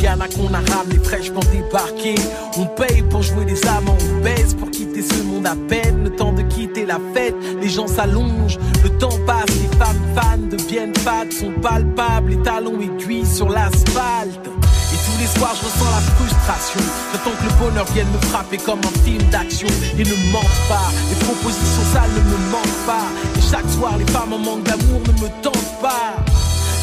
Ghana 0.00 0.28
qu'on 0.28 0.52
a 0.52 0.60
ramené 0.74 0.98
fraîchement 1.02 1.40
débarqué. 1.52 2.14
On 2.58 2.66
paye 2.66 3.02
pour 3.02 3.22
jouer 3.22 3.44
des 3.44 3.66
amants, 3.66 3.96
on 4.00 4.22
baisse 4.22 4.54
pour 4.54 4.70
quitter 4.70 5.02
ce 5.02 5.22
monde 5.22 5.46
à 5.46 5.56
peine. 5.68 6.04
Le 6.04 6.10
temps 6.10 6.32
de 6.32 6.42
quitter 6.42 6.86
la 6.86 6.98
fête, 7.14 7.34
les 7.60 7.68
gens 7.68 7.86
s'allongent, 7.86 8.58
le 8.82 8.90
temps 8.98 9.18
passe, 9.26 9.46
les 9.48 9.76
femmes 9.78 10.02
fans 10.14 10.38
deviennent 10.50 10.94
fades, 10.96 11.32
sont 11.32 11.52
palpables, 11.60 12.30
les 12.30 12.42
talons 12.42 12.80
aiguilles 12.80 13.26
sur 13.26 13.48
l'asphalte. 13.48 14.46
Et 14.92 14.98
tous 15.04 15.18
les 15.20 15.26
soirs, 15.38 15.54
je 15.54 15.64
ressens 15.64 15.90
la 15.90 16.00
frustration. 16.14 16.80
J'attends 17.12 17.36
que 17.36 17.44
le 17.44 17.58
bonheur 17.58 17.86
vienne 17.92 18.08
me 18.12 18.26
frapper 18.28 18.58
comme 18.58 18.80
un 18.80 18.98
film 19.04 19.22
d'action. 19.30 19.68
Et 19.98 20.04
ne 20.04 20.32
mente 20.32 20.58
pas, 20.68 20.90
les 21.10 21.24
propositions 21.24 21.86
sales 21.92 22.10
ne 22.16 22.22
me 22.22 22.50
manquent 22.50 22.86
pas. 22.86 23.06
Et 23.36 23.42
chaque 23.42 23.68
soir, 23.70 23.96
les 23.98 24.06
femmes 24.06 24.32
en 24.32 24.38
manque 24.38 24.62
d'amour 24.62 25.00
ne 25.06 25.12
me 25.22 25.28
tentent 25.42 25.80
pas. 25.82 26.14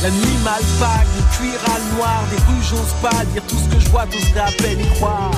La 0.03 0.12
nuit 0.12 0.38
m'alpague, 0.43 1.07
le 1.15 1.24
cuir 1.31 1.60
à 1.63 1.79
noir, 1.95 2.24
des 2.29 2.36
rues 2.36 2.62
j'ose 2.62 2.93
pas 3.01 3.24
dire 3.31 3.41
tout 3.48 3.55
ce 3.55 3.74
que 3.74 3.79
je 3.79 3.88
vois, 3.88 4.03
j'oserais 4.12 4.41
à 4.41 4.51
peine 4.62 4.81
y 4.81 4.89
croire. 5.00 5.31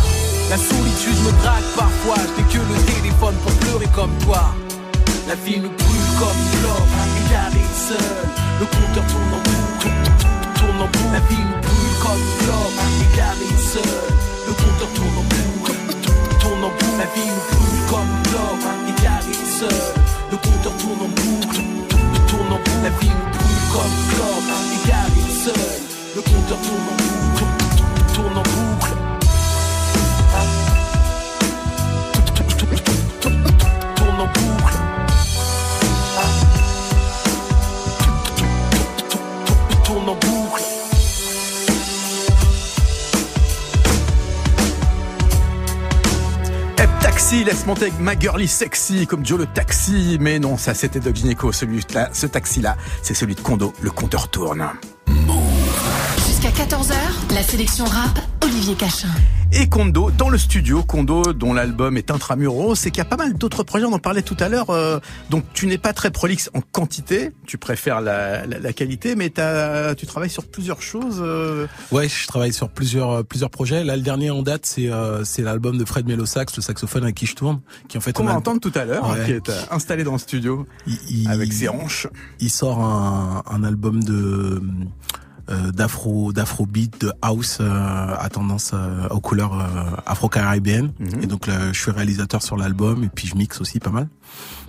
La 0.50 0.58
solitude 0.58 1.22
me 1.22 1.32
braque 1.44 1.70
parfois, 1.78 2.18
je 2.18 2.42
que 2.50 2.58
le 2.58 2.78
téléphone 2.90 3.36
pour 3.46 3.52
pleurer 3.62 3.86
comme 3.94 4.10
toi. 4.26 4.42
La 5.28 5.36
vie 5.36 5.60
nous 5.62 5.70
brûle 5.70 6.10
comme 6.18 6.42
l'or, 6.66 6.82
égaré 7.22 7.62
seul. 7.78 8.10
Le 8.60 8.66
compteur 8.66 9.06
tourne 9.06 9.34
en 9.38 9.42
boucle, 9.46 9.90
tourne 10.58 10.82
en 10.82 10.90
boucle. 10.90 11.14
La 11.14 11.20
vie 11.30 11.46
nous 11.46 11.62
brûle 11.62 11.98
comme 12.02 12.26
l'or, 12.50 12.72
égaré 13.06 13.50
seul. 13.62 13.94
Le 14.48 14.54
compteur 14.54 14.90
tourne 14.98 15.18
en 15.22 15.26
boucle, 15.30 15.78
tourne 16.42 16.64
en 16.64 16.74
boucle. 16.74 16.98
La 16.98 17.06
vie 17.14 17.30
nous 17.30 17.46
brûle 17.54 17.86
comme 17.86 18.14
l'or, 18.34 18.58
égaré 18.90 19.38
seul. 19.46 19.82
Le 20.32 20.38
compteur 20.38 20.74
tourne 20.82 21.02
en 21.06 21.12
boucle, 21.14 21.62
tourne 22.46 22.54
en 22.54 22.58
boucle. 22.58 22.84
La 22.84 22.90
vie 22.90 23.08
nous 23.08 23.74
comme 23.74 23.96
Club, 24.10 24.44
égaré 24.84 25.32
seul. 25.32 25.54
Le 26.16 26.22
compteur 26.22 26.58
tourne 26.62 26.88
en 26.90 26.96
boucle, 26.96 28.14
tourne 28.14 28.38
en 28.38 28.44
boucle. 28.44 28.75
Taxi, 47.16 47.46
laisse 47.46 47.66
monter 47.66 47.94
ma 48.02 48.20
girly 48.20 48.46
sexy 48.46 49.08
comme 49.08 49.26
Joe 49.26 49.40
le 49.40 49.46
taxi. 49.46 50.18
Mais 50.20 50.38
non, 50.38 50.58
ça 50.58 50.74
c'était 50.74 51.00
Doc 51.00 51.16
Gineco, 51.16 51.54
celui-là, 51.54 52.10
ce 52.12 52.28
taxi-là, 52.28 52.76
c'est 53.02 53.14
celui 53.14 53.36
de 53.36 53.40
Kondo, 53.40 53.74
le 53.80 53.90
compteur 53.90 54.28
tourne. 54.28 54.68
Jusqu'à 56.56 56.78
14h, 56.78 57.34
la 57.34 57.44
sélection 57.44 57.84
rap, 57.84 58.18
Olivier 58.42 58.76
Cachin 58.76 59.10
et 59.52 59.68
Kondo 59.68 60.10
dans 60.12 60.30
le 60.30 60.38
studio. 60.38 60.84
Kondo, 60.84 61.34
dont 61.34 61.54
l'album 61.54 61.98
est 61.98 62.12
intramuros, 62.12 62.76
c'est 62.76 62.92
qu'il 62.92 63.00
y 63.00 63.02
a 63.02 63.10
pas 63.10 63.18
mal 63.18 63.34
d'autres 63.34 63.64
projets. 63.64 63.86
On 63.86 63.92
en 63.92 64.00
parlait 64.00 64.22
tout 64.22 64.38
à 64.40 64.48
l'heure. 64.48 64.70
Euh, 64.70 65.00
donc 65.30 65.44
tu 65.54 65.68
n'es 65.68 65.78
pas 65.78 65.92
très 65.92 66.12
prolixe 66.12 66.50
en 66.54 66.62
quantité. 66.62 67.32
Tu 67.46 67.58
préfères 67.58 68.00
la, 68.00 68.46
la, 68.46 68.60
la 68.60 68.74
qualité, 68.74 69.16
mais 69.16 69.38
as, 69.38 69.96
tu 69.96 70.06
travailles 70.06 70.30
sur 70.30 70.46
plusieurs 70.46 70.82
choses. 70.82 71.22
Euh... 71.22 71.68
Ouais, 71.92 72.08
je 72.08 72.28
travaille 72.28 72.54
sur 72.54 72.70
plusieurs 72.70 73.12
euh, 73.12 73.24
plusieurs 73.24 73.50
projets. 73.50 73.84
Là, 73.84 73.98
le 73.98 74.02
dernier 74.02 74.30
en 74.30 74.42
date, 74.42 74.66
c'est 74.66 74.90
euh, 74.90 75.26
c'est 75.26 75.42
l'album 75.42 75.78
de 75.78 75.84
Fred 75.84 76.08
Melosax, 76.08 76.56
le 76.56 76.62
saxophone 76.62 77.04
avec 77.04 77.16
qui 77.16 77.26
je 77.26 77.36
tourne, 77.36 77.60
qui 77.90 77.98
en 77.98 78.02
fait 78.02 78.14
qu'on 78.14 78.24
va 78.24 78.36
entendre 78.36 78.62
tout 78.62 78.74
à 78.76 78.86
l'heure, 78.86 79.06
hein, 79.06 79.18
qui 79.26 79.32
est 79.32 79.52
installé 79.72 80.06
dans 80.06 80.14
le 80.14 80.20
studio 80.20 80.66
il, 80.88 81.30
avec 81.30 81.52
ses 81.52 81.68
hanches. 81.68 82.08
Il 82.40 82.50
sort 82.50 82.80
un, 82.80 83.44
un 83.46 83.64
album 83.64 84.04
de 84.04 84.14
euh, 84.14 84.62
d'afro 85.74 86.34
d'afrobeat, 86.34 87.02
de 87.02 87.14
house 87.22 87.60
euh, 87.62 88.16
à 88.18 88.30
tendance 88.30 88.72
euh, 88.74 89.08
aux 89.10 89.20
couleurs 89.20 89.54
afro-caribéennes. 90.06 90.92
Mhm. 91.00 91.24
Et 91.24 91.28
donc 91.28 91.48
je 91.48 91.80
suis 91.80 91.92
réalisateur 91.92 92.42
sur 92.42 92.58
l'album 92.58 93.04
et 93.04 93.10
puis 93.10 93.28
je 93.28 93.36
mixe 93.36 93.62
aussi 93.62 93.80
pas 93.80 93.92
mal. 93.92 94.08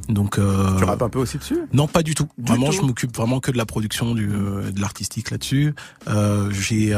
Donc 0.09 0.37
tu 0.37 0.85
rappes 0.85 1.03
un 1.03 1.09
peu 1.09 1.19
aussi 1.19 1.39
dessus? 1.39 1.59
Non, 1.73 1.89
pas 1.89 2.03
du 2.03 2.15
tout. 2.15 2.29
vraiment, 2.39 2.71
je 2.71 2.83
m'occupe 2.83 3.17
vraiment 3.17 3.41
que 3.41 3.51
de 3.51 3.57
la 3.57 3.67
production 3.67 4.15
du 4.15 4.29
de 4.29 4.81
l'artistique 4.81 5.31
là-dessus. 5.31 5.75
J'ai 6.51 6.97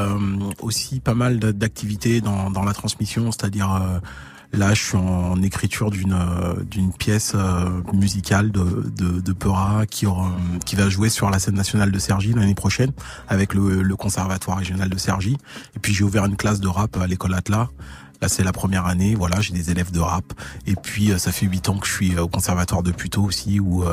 aussi 0.61 1.00
pas 1.00 1.14
mal 1.14 1.38
d'activités 1.38 2.20
dans 2.20 2.50
dans 2.50 2.64
la 2.64 2.75
transmission, 2.75 3.32
c'est-à-dire 3.32 4.00
Là, 4.52 4.72
je 4.72 4.82
suis 4.82 4.96
en 4.96 5.42
écriture 5.42 5.90
d'une 5.90 6.14
euh, 6.14 6.54
d'une 6.64 6.92
pièce 6.92 7.32
euh, 7.34 7.68
musicale 7.92 8.50
de 8.50 8.90
de, 8.96 9.20
de 9.20 9.32
Peura 9.32 9.84
qui 9.86 10.06
qui 10.64 10.74
va 10.76 10.88
jouer 10.88 11.10
sur 11.10 11.28
la 11.30 11.38
scène 11.38 11.54
nationale 11.54 11.92
de 11.92 11.98
Cergy 11.98 12.32
l'année 12.32 12.54
prochaine 12.54 12.92
avec 13.28 13.52
le, 13.52 13.82
le 13.82 13.96
conservatoire 13.96 14.56
régional 14.58 14.88
de 14.88 14.96
Cergy. 14.96 15.36
Et 15.76 15.78
puis 15.78 15.92
j'ai 15.92 16.02
ouvert 16.02 16.24
une 16.24 16.36
classe 16.36 16.60
de 16.60 16.68
rap 16.68 16.96
à 16.96 17.06
l'école 17.06 17.34
Atlas. 17.34 17.68
Là, 18.20 18.28
c'est 18.28 18.42
la 18.42 18.52
première 18.52 18.86
année. 18.86 19.14
Voilà, 19.14 19.40
j'ai 19.40 19.52
des 19.52 19.70
élèves 19.70 19.92
de 19.92 20.00
rap. 20.00 20.24
Et 20.66 20.74
puis, 20.74 21.12
euh, 21.12 21.18
ça 21.18 21.30
fait 21.30 21.46
huit 21.46 21.68
ans 21.68 21.78
que 21.78 21.86
je 21.86 21.92
suis 21.92 22.18
au 22.18 22.26
conservatoire 22.26 22.82
de 22.82 22.90
Puteaux 22.90 23.22
aussi, 23.22 23.60
où 23.60 23.84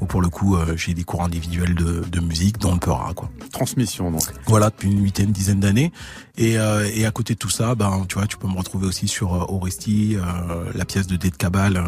où 0.00 0.06
pour 0.06 0.20
le 0.20 0.28
coup 0.28 0.56
euh, 0.56 0.76
j'ai 0.76 0.94
des 0.94 1.04
cours 1.04 1.22
individuels 1.22 1.74
de, 1.74 2.02
de 2.10 2.20
musique 2.20 2.58
dont 2.58 2.72
on 2.72 2.78
Peura 2.78 3.12
quoi. 3.14 3.30
Transmission 3.52 4.10
donc. 4.10 4.22
Voilà 4.46 4.70
depuis 4.70 4.90
une 4.90 5.02
huitaine 5.02 5.32
dizaine 5.32 5.60
d'années 5.60 5.92
et, 6.36 6.58
euh, 6.58 6.88
et 6.94 7.06
à 7.06 7.10
côté 7.10 7.34
de 7.34 7.38
tout 7.38 7.50
ça 7.50 7.74
ben 7.74 8.04
tu 8.08 8.16
vois 8.16 8.26
tu 8.26 8.36
peux 8.36 8.48
me 8.48 8.56
retrouver 8.56 8.86
aussi 8.86 9.06
sur 9.08 9.34
euh, 9.34 9.44
Oresti 9.48 10.16
la 10.74 10.84
pièce 10.84 11.06
de 11.06 11.16
Dead 11.16 11.36
Cabal 11.36 11.82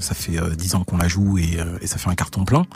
ça 0.00 0.14
fait 0.14 0.38
dix 0.56 0.74
ans 0.74 0.84
qu'on 0.84 0.96
la 0.96 1.08
joue 1.08 1.38
et, 1.38 1.58
et 1.80 1.86
ça 1.86 1.98
fait 1.98 2.08
un 2.08 2.14
carton 2.14 2.44
plein. 2.44 2.66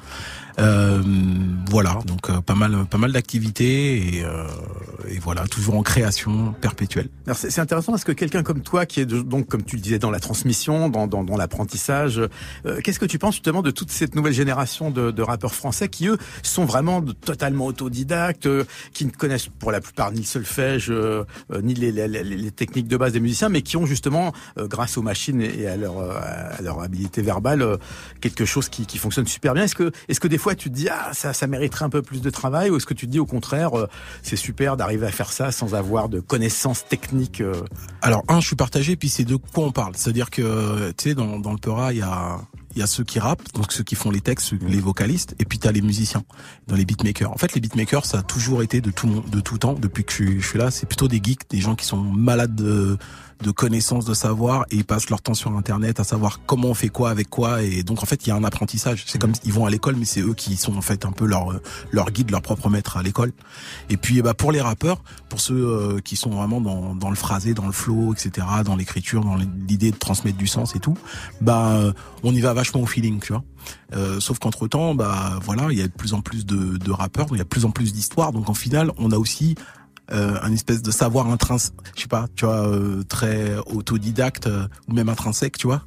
voilà 0.59 1.99
donc 2.07 2.31
pas 2.43 2.55
mal 2.55 2.85
pas 2.87 2.99
mal 2.99 3.13
d'activités 3.13 4.19
et, 4.19 4.25
et 5.09 5.19
voilà 5.19 5.47
toujours 5.47 5.77
en 5.77 5.83
création 5.83 6.53
perpétuelle. 6.61 7.09
C'est 7.35 7.59
intéressant 7.61 7.93
parce 7.93 8.05
que 8.05 8.13
quelqu'un 8.13 8.43
comme 8.43 8.61
toi 8.61 8.87
qui 8.87 9.01
est 9.01 9.07
donc 9.07 9.47
comme 9.49 9.63
tu 9.63 9.77
le 9.77 9.83
disais 9.83 9.99
dans 9.99 10.11
la 10.11 10.21
transmission 10.21 10.89
dans, 10.89 11.07
dans, 11.07 11.25
dans 11.25 11.37
l'apprentissage 11.37 12.21
qu'est-ce 12.83 12.99
que 12.99 13.07
tu 13.07 13.19
penses 13.19 13.35
justement 13.35 13.63
de 13.63 13.71
toute 13.71 13.91
cette 13.91 14.15
nouvelle 14.15 14.35
génération? 14.35 14.74
De, 14.83 15.23
rappeurs 15.23 15.55
français 15.55 15.89
qui 15.89 16.09
eux 16.09 16.19
sont 16.43 16.65
vraiment 16.65 17.03
totalement 17.03 17.67
autodidactes, 17.67 18.47
euh, 18.47 18.65
qui 18.93 19.07
ne 19.07 19.11
connaissent 19.11 19.49
pour 19.49 19.73
la 19.73 19.81
plupart 19.81 20.13
ni 20.13 20.19
le 20.19 20.25
solfège 20.25 20.91
euh, 20.91 21.25
euh, 21.53 21.63
ni 21.63 21.75
les, 21.75 22.51
techniques 22.51 22.89
de 22.89 22.97
base 22.97 23.13
des 23.13 23.21
musiciens, 23.21 23.49
mais 23.49 23.63
qui 23.63 23.77
ont 23.77 23.87
justement, 23.87 24.33
grâce 24.57 24.97
aux 24.97 25.03
machines 25.03 25.41
et 25.41 25.67
à 25.67 25.77
leur, 25.77 25.99
à 26.01 26.61
leur 26.63 26.83
habilité 26.83 27.23
verbale, 27.23 27.79
quelque 28.21 28.45
chose 28.45 28.69
qui, 28.69 28.99
fonctionne 28.99 29.27
super 29.27 29.55
bien. 29.55 29.65
Est-ce 29.65 29.75
que, 29.75 29.91
est-ce 30.09 30.21
que 30.21 30.29
des 30.29 30.39
fois 30.39 30.55
tu 30.55 30.71
te 30.71 30.75
dis 30.75 30.89
ah 30.89 31.13
ça, 31.13 31.47
mériterait 31.47 31.85
un 31.85 31.91
peu 31.91 32.03
plus 32.03 32.21
de 32.21 32.31
travail, 32.31 32.71
ou 32.71 32.77
est-ce 32.77 32.87
que 32.87 32.95
tu 32.95 33.07
te 33.07 33.11
dis 33.11 33.19
au 33.19 33.27
contraire 33.27 33.71
c'est 34.23 34.37
super 34.37 34.77
d'arriver 34.77 35.07
à 35.07 35.11
faire 35.11 35.33
ça 35.33 35.53
sans 35.53 35.75
avoir 35.75 36.09
de 36.09 36.21
connaissances 36.21 36.87
techniques 36.87 37.43
Alors 38.03 38.23
un, 38.29 38.41
je 38.41 38.47
suis 38.47 38.57
partagé, 38.57 38.97
puis 38.97 39.09
c'est 39.09 39.25
de 39.25 39.37
quoi 39.37 39.65
on 39.65 39.73
parle. 39.73 39.95
C'est-à-dire 39.97 40.31
que 40.31 40.91
tu 40.93 41.11
sais 41.11 41.15
dans, 41.15 41.39
dans 41.39 41.53
le 41.53 41.59
Peura 41.59 41.93
il 41.93 41.99
y 41.99 42.03
a 42.03 42.39
il 42.75 42.81
y 42.81 42.83
a 42.83 42.87
ceux 42.87 43.05
qui 43.05 43.19
rappent, 43.19 43.53
donc 43.55 43.73
ceux 43.73 43.85
qui 43.85 43.95
font 43.95 44.11
les 44.11 44.21
textes, 44.21 44.53
les 44.67 44.81
vocalistes, 44.81 45.35
et 45.39 45.45
puis 45.45 45.59
tu 45.59 45.69
as 45.69 45.73
les 45.73 45.83
musiciens, 45.83 46.25
dans 46.67 46.77
les 46.77 46.85
beatmakers. 46.85 47.31
En 47.31 47.37
fait, 47.37 47.55
les 47.55 47.61
beatmakers, 47.61 48.05
ça 48.05 48.19
a 48.19 48.23
toujours 48.23 48.63
été 48.63 48.81
de 48.81 48.91
tout, 48.91 49.23
de 49.31 49.41
tout 49.41 49.59
temps, 49.59 49.75
depuis 49.75 50.05
que 50.05 50.13
je 50.13 50.47
suis 50.47 50.59
là, 50.59 50.71
c'est 50.71 50.87
plutôt 50.87 51.09
des 51.09 51.21
geeks, 51.23 51.49
des 51.51 51.61
gens 51.61 51.75
qui 51.75 51.85
sont 51.85 51.99
malades 51.99 52.55
de, 52.55 52.99
de 53.45 53.51
connaissances, 53.51 54.07
de 54.07 54.15
savoir, 54.15 54.65
et 54.71 54.77
ils 54.77 54.85
passent 54.85 55.11
leur 55.11 55.21
temps 55.21 55.35
sur 55.35 55.53
Internet 55.57 56.01
à 56.01 56.05
savoir 56.05 56.41
comment 56.47 56.69
on 56.69 56.75
fait 56.75 56.89
quoi 56.89 57.11
avec 57.11 57.29
quoi. 57.29 57.63
Et 57.63 57.83
donc 57.83 58.03
en 58.03 58.07
fait, 58.07 58.27
il 58.27 58.31
y 58.31 58.33
a 58.33 58.37
un 58.37 58.43
apprentissage. 58.43 59.05
C'est 59.07 59.19
comme 59.21 59.33
ils 59.45 59.53
vont 59.53 59.67
à 59.67 59.71
l'école, 59.71 59.97
mais 59.97 60.07
c'est 60.07 60.23
eux 60.23 60.35
qui 60.35 60.57
sont 60.57 60.77
en 60.77 60.81
fait 60.81 61.05
un 61.05 61.13
peu 61.13 61.27
leur 61.27 61.61
leur 61.93 62.11
guide, 62.11 62.31
leur 62.31 62.43
propre 62.43 62.71
maître 62.71 62.97
à 62.97 63.03
l'école. 63.03 63.33
Et 63.91 63.97
puis 63.97 64.23
bah 64.23 64.35
pour 64.35 64.51
les 64.51 64.61
rappeurs, 64.61 65.03
pour 65.29 65.41
ceux 65.41 65.55
euh, 65.55 66.01
qui 66.01 66.17
sont 66.17 66.31
vraiment 66.31 66.61
dans, 66.61 66.95
dans 66.95 67.11
le 67.11 67.17
phrasé, 67.17 67.53
dans 67.53 67.67
le 67.67 67.73
flow, 67.73 68.15
etc., 68.15 68.47
dans 68.65 68.77
l'écriture, 68.77 69.23
dans 69.25 69.37
l'idée 69.37 69.91
de 69.91 69.97
transmettre 69.97 70.39
du 70.39 70.47
sens 70.47 70.75
et 70.75 70.81
tout, 70.81 70.97
bah 71.41 71.93
on 72.23 72.35
y 72.35 72.41
va 72.41 72.55
vachement 72.55 72.81
au 72.81 72.87
feeling, 72.87 73.21
tu 73.21 73.33
vois. 73.33 73.45
Euh, 73.95 74.21
sauf 74.21 74.39
qu'entre 74.39 74.67
temps, 74.67 74.95
bah 74.95 75.39
voilà, 75.43 75.69
il 75.71 75.79
y 75.79 75.83
a 75.83 75.87
de 75.87 75.93
plus 75.93 76.15
en 76.15 76.21
plus 76.21 76.47
de, 76.47 76.79
de 76.79 76.91
rappeurs, 76.91 77.27
il 77.33 77.39
y 77.39 77.41
a 77.41 77.45
de 77.45 77.49
plus 77.49 77.65
en 77.65 77.71
plus 77.71 77.93
d'histoires. 77.93 78.33
Donc 78.33 78.49
en 78.49 78.55
final, 78.55 78.91
on 78.97 79.13
a 79.13 79.19
aussi 79.19 79.55
euh, 80.13 80.39
un 80.43 80.53
espèce 80.53 80.83
de 80.83 80.91
savoir 80.91 81.29
intrinsèque, 81.29 81.73
je 81.97 82.03
sais 82.03 82.09
pas, 82.09 82.27
tu 82.37 82.45
vois, 82.45 82.69
euh, 82.69 83.03
très 83.05 83.57
autodidacte 83.67 84.47
euh, 84.47 84.67
ou 84.89 84.93
même 84.93 85.09
intrinsèque, 85.09 85.57
tu 85.57 85.67
vois. 85.67 85.83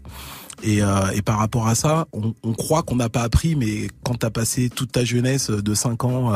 Et, 0.63 0.81
euh, 0.81 1.11
et 1.13 1.21
par 1.21 1.37
rapport 1.37 1.67
à 1.67 1.75
ça, 1.75 2.07
on, 2.13 2.33
on 2.43 2.53
croit 2.53 2.81
qu'on 2.81 2.95
n'a 2.95 3.09
pas 3.09 3.21
appris, 3.21 3.55
mais 3.55 3.89
quand 4.03 4.15
t'as 4.15 4.29
passé 4.29 4.69
toute 4.69 4.91
ta 4.91 5.05
jeunesse 5.05 5.51
de 5.51 5.73
5 5.73 6.03
ans 6.03 6.33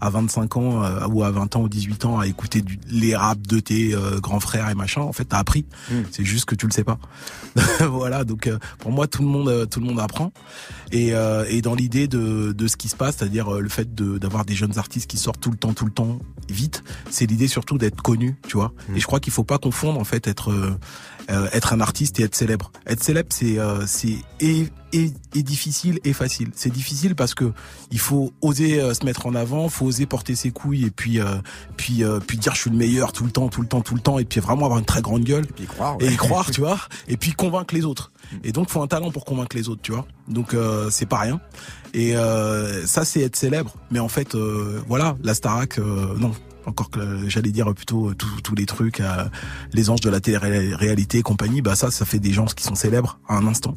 à 0.00 0.10
25 0.10 0.56
ans 0.56 1.06
ou 1.08 1.22
à 1.24 1.30
20 1.30 1.56
ans 1.56 1.62
ou 1.62 1.68
18 1.68 2.04
ans 2.04 2.18
à 2.18 2.26
écouter 2.26 2.60
du, 2.60 2.78
les 2.90 3.16
raps 3.16 3.48
de 3.48 3.60
tes 3.60 3.94
grands 4.20 4.40
frères 4.40 4.68
et 4.68 4.74
machin, 4.74 5.00
en 5.00 5.12
fait, 5.12 5.24
t'as 5.24 5.38
appris. 5.38 5.64
Mm. 5.90 5.94
C'est 6.10 6.24
juste 6.24 6.44
que 6.44 6.54
tu 6.54 6.66
le 6.66 6.72
sais 6.72 6.84
pas. 6.84 6.98
voilà. 7.88 8.24
Donc 8.24 8.50
pour 8.78 8.92
moi, 8.92 9.06
tout 9.06 9.22
le 9.22 9.28
monde, 9.28 9.68
tout 9.70 9.80
le 9.80 9.86
monde 9.86 10.00
apprend. 10.00 10.32
Et, 10.92 11.12
et 11.48 11.62
dans 11.62 11.74
l'idée 11.74 12.06
de, 12.06 12.52
de 12.52 12.68
ce 12.68 12.76
qui 12.76 12.88
se 12.88 12.96
passe, 12.96 13.16
c'est-à-dire 13.16 13.50
le 13.50 13.68
fait 13.68 13.94
d'avoir 13.94 14.44
des 14.44 14.54
jeunes 14.54 14.78
artistes 14.78 15.08
qui 15.08 15.16
sortent 15.16 15.40
tout 15.40 15.50
le 15.50 15.56
temps, 15.56 15.72
tout 15.72 15.86
le 15.86 15.92
temps, 15.92 16.18
vite, 16.50 16.84
c'est 17.08 17.26
l'idée 17.26 17.48
surtout 17.48 17.78
d'être 17.78 18.02
connu, 18.02 18.36
tu 18.46 18.56
vois. 18.58 18.72
Mm. 18.90 18.96
Et 18.96 19.00
je 19.00 19.06
crois 19.06 19.20
qu'il 19.20 19.32
faut 19.32 19.44
pas 19.44 19.58
confondre 19.58 19.98
en 19.98 20.04
fait 20.04 20.26
être 20.26 20.52
euh, 21.30 21.34
euh, 21.34 21.48
être 21.52 21.72
un 21.72 21.80
artiste 21.80 22.20
et 22.20 22.24
être 22.24 22.34
célèbre. 22.34 22.70
Être 22.86 23.02
célèbre, 23.02 23.28
c'est 23.32 23.58
euh, 23.58 23.84
c'est 23.86 24.16
et, 24.40 24.66
et, 24.92 25.42
difficile 25.42 25.98
et 26.04 26.12
facile. 26.12 26.50
C'est 26.54 26.72
difficile 26.72 27.14
parce 27.14 27.34
que 27.34 27.52
il 27.90 27.98
faut 27.98 28.32
oser 28.40 28.80
se 28.94 29.04
mettre 29.04 29.26
en 29.26 29.34
avant, 29.34 29.68
faut 29.68 29.86
oser 29.86 30.06
porter 30.06 30.34
ses 30.34 30.50
couilles 30.50 30.84
et 30.84 30.90
puis 30.90 31.18
puis 31.76 32.02
puis 32.26 32.38
dire 32.38 32.54
je 32.54 32.60
suis 32.60 32.70
le 32.70 32.76
meilleur 32.76 33.12
tout 33.12 33.24
le 33.24 33.30
temps, 33.30 33.48
tout 33.48 33.62
le 33.62 33.66
temps, 33.66 33.80
tout 33.80 33.94
le 33.94 34.00
temps 34.00 34.18
et 34.18 34.24
puis 34.24 34.40
vraiment 34.40 34.66
avoir 34.66 34.78
une 34.78 34.84
très 34.84 35.02
grande 35.02 35.24
gueule 35.24 35.44
et 35.44 35.52
puis 35.52 35.66
croire 35.66 35.96
et 36.00 36.06
y 36.06 36.16
croire, 36.16 36.50
tu 36.52 36.60
vois. 36.60 36.78
Et 37.08 37.16
puis 37.16 37.32
convaincre 37.32 37.74
les 37.74 37.84
autres. 37.84 38.12
Et 38.44 38.52
donc 38.52 38.70
faut 38.70 38.82
un 38.82 38.86
talent 38.86 39.10
pour 39.10 39.24
convaincre 39.24 39.56
les 39.56 39.68
autres, 39.68 39.82
tu 39.82 39.92
vois. 39.92 40.06
Donc 40.28 40.56
c'est 40.90 41.06
pas 41.06 41.18
rien. 41.18 41.40
Et 41.92 42.14
ça 42.86 43.04
c'est 43.04 43.20
être 43.20 43.36
célèbre. 43.36 43.74
Mais 43.90 43.98
en 43.98 44.08
fait 44.08 44.36
voilà, 44.86 45.16
la 45.22 45.34
Starac 45.34 45.78
non 45.78 46.32
encore 46.66 46.90
que 46.90 47.28
j'allais 47.28 47.50
dire 47.50 47.72
plutôt 47.74 48.10
euh, 48.10 48.14
tous 48.14 48.54
les 48.54 48.66
trucs, 48.66 49.00
euh, 49.00 49.24
les 49.72 49.90
anges 49.90 50.00
de 50.00 50.10
la 50.10 50.20
télé-réalité 50.20 51.18
et 51.18 51.22
compagnie, 51.22 51.62
bah 51.62 51.74
ça, 51.74 51.90
ça 51.90 52.04
fait 52.04 52.18
des 52.18 52.32
gens 52.32 52.46
qui 52.46 52.64
sont 52.64 52.74
célèbres 52.74 53.18
à 53.28 53.36
un 53.36 53.46
instant. 53.46 53.76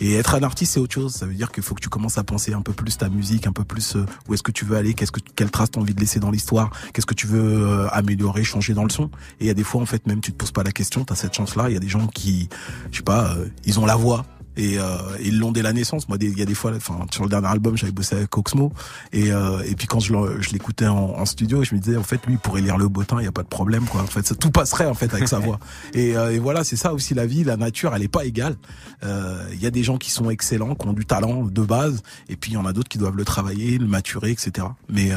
Et 0.00 0.14
être 0.14 0.34
un 0.34 0.42
artiste, 0.42 0.74
c'est 0.74 0.80
autre 0.80 0.94
chose. 0.94 1.12
Ça 1.12 1.26
veut 1.26 1.34
dire 1.34 1.52
qu'il 1.52 1.62
faut 1.62 1.74
que 1.74 1.80
tu 1.80 1.88
commences 1.88 2.18
à 2.18 2.24
penser 2.24 2.52
un 2.52 2.62
peu 2.62 2.72
plus 2.72 2.96
ta 2.98 3.08
musique, 3.08 3.46
un 3.46 3.52
peu 3.52 3.64
plus 3.64 3.96
euh, 3.96 4.06
où 4.28 4.34
est-ce 4.34 4.42
que 4.42 4.52
tu 4.52 4.64
veux 4.64 4.76
aller, 4.76 4.94
qu'est-ce 4.94 5.12
que 5.12 5.20
quelle 5.36 5.50
trace 5.50 5.70
t'as 5.70 5.80
envie 5.80 5.94
de 5.94 6.00
laisser 6.00 6.20
dans 6.20 6.30
l'histoire, 6.30 6.70
qu'est-ce 6.92 7.06
que 7.06 7.14
tu 7.14 7.26
veux 7.26 7.86
améliorer, 7.92 8.44
changer 8.44 8.74
dans 8.74 8.84
le 8.84 8.90
son. 8.90 9.04
Et 9.40 9.44
il 9.44 9.46
y 9.46 9.50
a 9.50 9.54
des 9.54 9.64
fois, 9.64 9.80
en 9.80 9.86
fait, 9.86 10.06
même 10.06 10.20
tu 10.20 10.32
te 10.32 10.36
poses 10.36 10.52
pas 10.52 10.62
la 10.62 10.72
question, 10.72 11.04
t'as 11.04 11.14
cette 11.14 11.34
chance-là. 11.34 11.70
Il 11.70 11.74
y 11.74 11.76
a 11.76 11.80
des 11.80 11.88
gens 11.88 12.06
qui, 12.06 12.48
je 12.90 12.98
sais 12.98 13.02
pas, 13.02 13.34
ils 13.64 13.78
ont 13.80 13.86
la 13.86 13.96
voix, 13.96 14.24
et 14.56 14.78
euh, 14.78 14.96
ils 15.22 15.38
l'ont 15.38 15.52
dès 15.52 15.62
la 15.62 15.72
naissance. 15.72 16.08
Moi, 16.08 16.18
il 16.20 16.38
y 16.38 16.42
a 16.42 16.44
des 16.44 16.54
fois, 16.54 16.72
enfin, 16.76 17.06
sur 17.10 17.24
le 17.24 17.30
dernier 17.30 17.48
album, 17.48 17.76
j'avais 17.76 17.92
bossé 17.92 18.16
avec 18.16 18.36
Oxmo 18.36 18.72
et 19.12 19.32
euh, 19.32 19.62
et 19.66 19.74
puis 19.74 19.86
quand 19.86 20.00
je, 20.00 20.14
je 20.40 20.50
l'écoutais 20.50 20.86
en, 20.86 20.96
en, 20.96 21.24
studio, 21.24 21.64
je 21.64 21.74
me 21.74 21.80
disais 21.80 21.96
en 21.96 22.02
fait, 22.02 22.24
lui, 22.26 22.34
il 22.34 22.38
pourrait 22.38 22.60
lire 22.60 22.76
le 22.76 22.88
botin, 22.88 23.16
il 23.20 23.24
y 23.24 23.28
a 23.28 23.32
pas 23.32 23.42
de 23.42 23.48
problème, 23.48 23.84
quoi. 23.86 24.02
En 24.02 24.06
fait, 24.06 24.26
ça, 24.26 24.34
tout 24.34 24.50
passerait 24.50 24.86
en 24.86 24.94
fait 24.94 25.12
avec 25.12 25.28
sa 25.28 25.38
voix. 25.38 25.58
Et, 25.94 26.16
euh, 26.16 26.32
et 26.32 26.38
voilà, 26.38 26.64
c'est 26.64 26.76
ça 26.76 26.92
aussi 26.92 27.14
la 27.14 27.26
vie, 27.26 27.44
la 27.44 27.56
nature, 27.56 27.94
elle 27.94 28.02
est 28.02 28.08
pas 28.08 28.24
égale. 28.24 28.56
Euh, 29.04 29.44
il 29.52 29.62
y 29.62 29.66
a 29.66 29.70
des 29.70 29.82
gens 29.82 29.96
qui 29.96 30.10
sont 30.10 30.30
excellents, 30.30 30.74
qui 30.74 30.86
ont 30.86 30.92
du 30.92 31.04
talent 31.04 31.44
de 31.44 31.62
base, 31.62 32.02
et 32.28 32.36
puis 32.36 32.52
il 32.52 32.54
y 32.54 32.56
en 32.56 32.66
a 32.66 32.72
d'autres 32.72 32.88
qui 32.88 32.98
doivent 32.98 33.16
le 33.16 33.24
travailler, 33.24 33.78
le 33.78 33.86
maturer, 33.86 34.30
etc. 34.30 34.66
Mais 34.88 35.10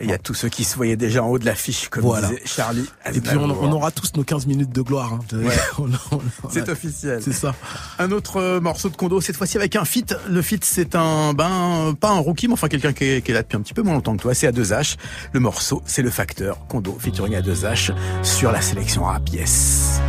et 0.00 0.04
il 0.04 0.10
y 0.10 0.12
a 0.12 0.18
tous 0.18 0.34
ceux 0.34 0.48
qui 0.48 0.64
se 0.64 0.76
voyaient 0.76 0.96
déjà 0.96 1.22
en 1.22 1.28
haut 1.28 1.38
de 1.38 1.44
l'affiche, 1.44 1.88
comme 1.88 2.04
disait 2.20 2.42
Charlie. 2.44 2.86
Et 3.12 3.20
puis 3.20 3.36
on, 3.36 3.44
on, 3.44 3.72
aura 3.72 3.90
tous 3.90 4.12
nos 4.16 4.24
15 4.24 4.46
minutes 4.46 4.72
de 4.72 4.80
gloire. 4.80 5.12
Hein. 5.12 5.18
c'est 6.50 6.68
officiel. 6.68 7.20
C'est 7.22 7.32
ça. 7.32 7.54
Un 7.98 8.10
autre 8.10 8.38
euh, 8.38 8.60
morceau 8.60 8.88
de 8.88 8.96
Kondo, 8.96 9.20
cette 9.20 9.36
fois-ci 9.36 9.58
avec 9.58 9.76
un 9.76 9.84
feat. 9.84 10.16
Le 10.28 10.40
feat, 10.40 10.64
c'est 10.64 10.94
un, 10.94 11.34
ben, 11.34 11.94
pas 12.00 12.10
un 12.10 12.18
rookie, 12.18 12.48
mais 12.48 12.54
enfin 12.54 12.68
quelqu'un 12.68 12.92
qui, 12.92 13.04
est 13.04 13.28
là 13.28 13.42
depuis 13.42 13.56
un 13.56 13.60
petit 13.60 13.74
peu 13.74 13.82
moins 13.82 13.94
longtemps 13.94 14.16
que 14.16 14.22
toi. 14.22 14.34
C'est 14.34 14.50
A2H. 14.50 14.96
Le 15.32 15.40
morceau, 15.40 15.82
c'est 15.84 16.02
le 16.02 16.10
facteur 16.10 16.66
Kondo 16.68 16.96
featuring 16.98 17.34
A2H 17.34 17.92
sur 18.22 18.50
la 18.50 18.62
sélection 18.62 19.04
rap. 19.04 19.28
Yes. 19.30 20.00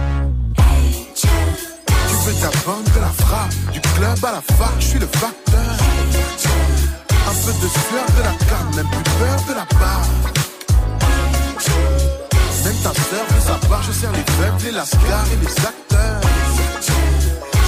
veux 2.26 2.34
ta 2.42 2.50
bande, 2.66 2.86
de 2.86 3.00
la 3.02 3.10
frappe, 3.10 3.54
du 3.74 3.82
club 3.82 4.26
à 4.26 4.32
la 4.32 4.42
fac, 4.42 4.72
je 4.80 4.86
suis 4.86 5.00
le 5.00 5.08
facteur. 5.08 5.83
Un 7.26 7.36
peu 7.46 7.54
de 7.54 7.68
sueur, 7.68 8.06
de 8.18 8.22
la 8.22 8.34
canne, 8.48 8.76
même 8.76 8.88
plus 8.88 9.04
peur 9.20 9.38
de 9.48 9.54
la 9.54 9.66
part. 9.80 10.08
Même 12.64 12.76
ta 12.76 12.94
sœur 12.94 13.26
veut 13.30 13.42
sa 13.46 13.68
part, 13.68 13.84
je 13.84 13.92
sers 13.92 14.12
les 14.12 14.20
faibles, 14.20 14.64
les 14.64 14.72
lascars 14.72 15.26
et 15.34 15.46
les 15.46 15.66
acteurs. 15.66 16.22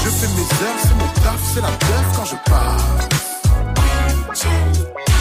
Je 0.03 0.09
fais 0.09 0.27
mes 0.27 0.41
heures, 0.41 0.79
c'est 0.81 0.95
mon 0.95 1.07
taf, 1.23 1.39
c'est 1.53 1.61
la 1.61 1.67
teuf 1.67 2.05
quand 2.15 2.25
je 2.25 2.35
pars. 2.49 3.15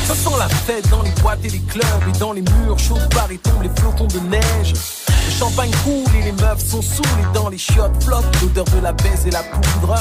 Ça 0.07 0.15
sent 0.15 0.37
la 0.39 0.49
fête 0.49 0.89
dans 0.91 1.03
les 1.03 1.11
boîtes 1.23 1.45
et 1.45 1.49
les 1.49 1.61
clubs 1.61 1.85
et 2.09 2.19
dans 2.19 2.33
les 2.33 2.43
murs 2.43 2.79
chauds 2.79 2.99
par 3.11 3.31
et 3.31 3.39
tombent 3.39 3.63
les 3.63 3.71
flocons 3.81 4.07
de 4.07 4.21
neige. 4.21 4.75
Le 5.09 5.33
champagne 5.33 5.71
coule 5.83 6.15
et 6.21 6.25
les 6.25 6.33
meufs 6.33 6.65
sont 6.69 6.83
saoulées 6.83 7.27
dans 7.33 7.49
les 7.49 7.59
chiottes 7.59 8.03
flotte 8.03 8.27
l'odeur 8.43 8.67
de 8.67 8.81
la 8.81 8.93
baise 8.93 9.27
et 9.27 9.31
la 9.31 9.43
poudre. 9.43 9.95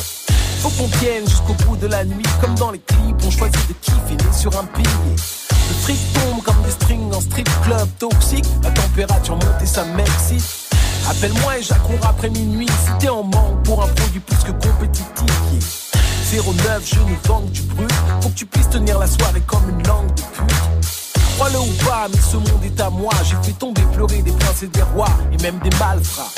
Faut 0.64 0.70
qu'on 0.82 0.88
tienne 0.98 1.28
jusqu'au 1.28 1.54
bout 1.66 1.76
de 1.76 1.88
la 1.88 2.06
nuit, 2.06 2.24
comme 2.40 2.56
dans 2.56 2.72
les 2.72 2.80
clips, 2.80 3.18
on 3.26 3.30
choisit 3.32 3.68
de 3.68 3.74
kiffer 3.82 4.16
sur 4.32 4.58
un 4.58 4.64
pilier. 4.64 4.88
Le 5.18 5.76
fric 5.82 6.00
tombe 6.14 6.42
comme 6.42 6.64
des 6.64 6.72
strings 6.72 7.14
en 7.14 7.20
strip 7.20 7.50
club 7.64 7.86
toxique, 8.00 8.46
la 8.64 8.72
température 8.72 9.36
monte 9.36 9.62
et 9.62 9.66
ça 9.66 9.84
m'excite. 9.84 10.70
Appelle-moi 11.10 11.58
et 11.58 11.64
j'accours 11.64 12.00
après 12.08 12.30
minuit 12.30 12.70
si 12.70 12.92
t'es 12.98 13.10
en 13.10 13.24
manque 13.24 13.62
pour 13.66 13.84
un 13.84 13.88
produit 13.90 14.22
plus 14.22 14.38
que 14.38 14.54
compétitif. 14.54 15.92
09, 16.32 16.82
je 16.86 17.00
nous 17.00 17.18
vends 17.26 17.42
du 17.42 17.62
brut. 17.64 17.92
Faut 18.22 18.30
que 18.30 18.36
tu 18.36 18.46
puisses 18.46 18.70
tenir 18.70 18.98
la 19.00 19.08
soirée 19.08 19.44
comme 19.46 19.70
une 19.70 19.86
langue 19.86 20.14
de 20.16 20.22
pute. 20.22 20.88
Crois-le 21.36 21.60
ou 21.60 21.74
pas, 21.86 22.08
mais 22.10 22.22
ce 22.22 22.38
monde 22.38 22.64
est 22.64 22.80
à 22.80 22.90
moi. 22.90 23.12
J'ai 23.26 23.36
fait 23.46 23.60
tomber, 23.60 23.82
pleurer 23.94 24.22
des 24.22 24.32
princes 24.32 24.64
et 24.64 24.68
des 24.68 24.82
rois, 24.82 25.12
et 25.34 25.44
même 25.44 25.60
des 25.60 25.76
malfrats. 25.78 26.32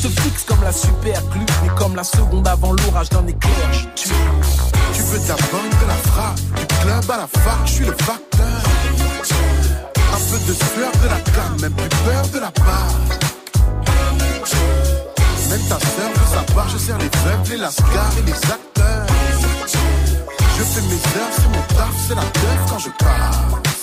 Je 0.00 0.06
te 0.06 0.20
fixe 0.20 0.44
comme 0.44 0.62
la 0.62 0.70
super 0.70 1.20
glue, 1.32 1.44
mais 1.60 1.70
comme 1.76 1.96
la 1.96 2.04
seconde 2.04 2.46
avant 2.46 2.72
l'orage 2.72 3.08
d'un 3.08 3.26
éclair, 3.26 3.72
je 3.72 3.80
tue. 3.96 4.14
Tu 4.94 5.02
veux 5.02 5.18
ta 5.18 5.34
bande 5.34 5.74
de 5.82 5.88
la 5.88 5.94
frappe, 6.12 6.36
du 6.36 6.66
club 6.66 7.10
à 7.10 7.16
la 7.16 7.26
fac, 7.26 7.58
je 7.64 7.72
suis 7.72 7.84
le 7.84 7.92
facteur. 7.94 8.46
Un 10.12 10.30
peu 10.30 10.38
de 10.46 10.54
sueur 10.54 10.92
de 11.02 11.08
la 11.08 11.20
canne, 11.32 11.60
même 11.60 11.72
plus 11.72 11.88
peur 11.88 12.28
de 12.32 12.38
la 12.38 12.50
part. 12.52 12.94
Même 15.50 15.62
ta 15.68 15.80
sœur 15.80 16.10
veut 16.14 16.32
sa 16.32 16.54
part, 16.54 16.68
je 16.68 16.78
sers 16.78 16.98
les 16.98 17.10
faibles, 17.10 17.50
les 17.50 17.56
lascars 17.56 18.12
et 18.18 18.22
les 18.22 18.34
acteurs. 18.34 19.06
Je 19.66 20.62
fais 20.62 20.82
mes 20.82 20.94
heures, 20.94 21.32
c'est 21.32 21.48
mon 21.48 21.76
taf, 21.76 21.94
c'est 22.06 22.14
la 22.14 22.22
teuf 22.22 22.70
quand 22.70 22.78
je 22.78 22.90
pars. 23.04 23.77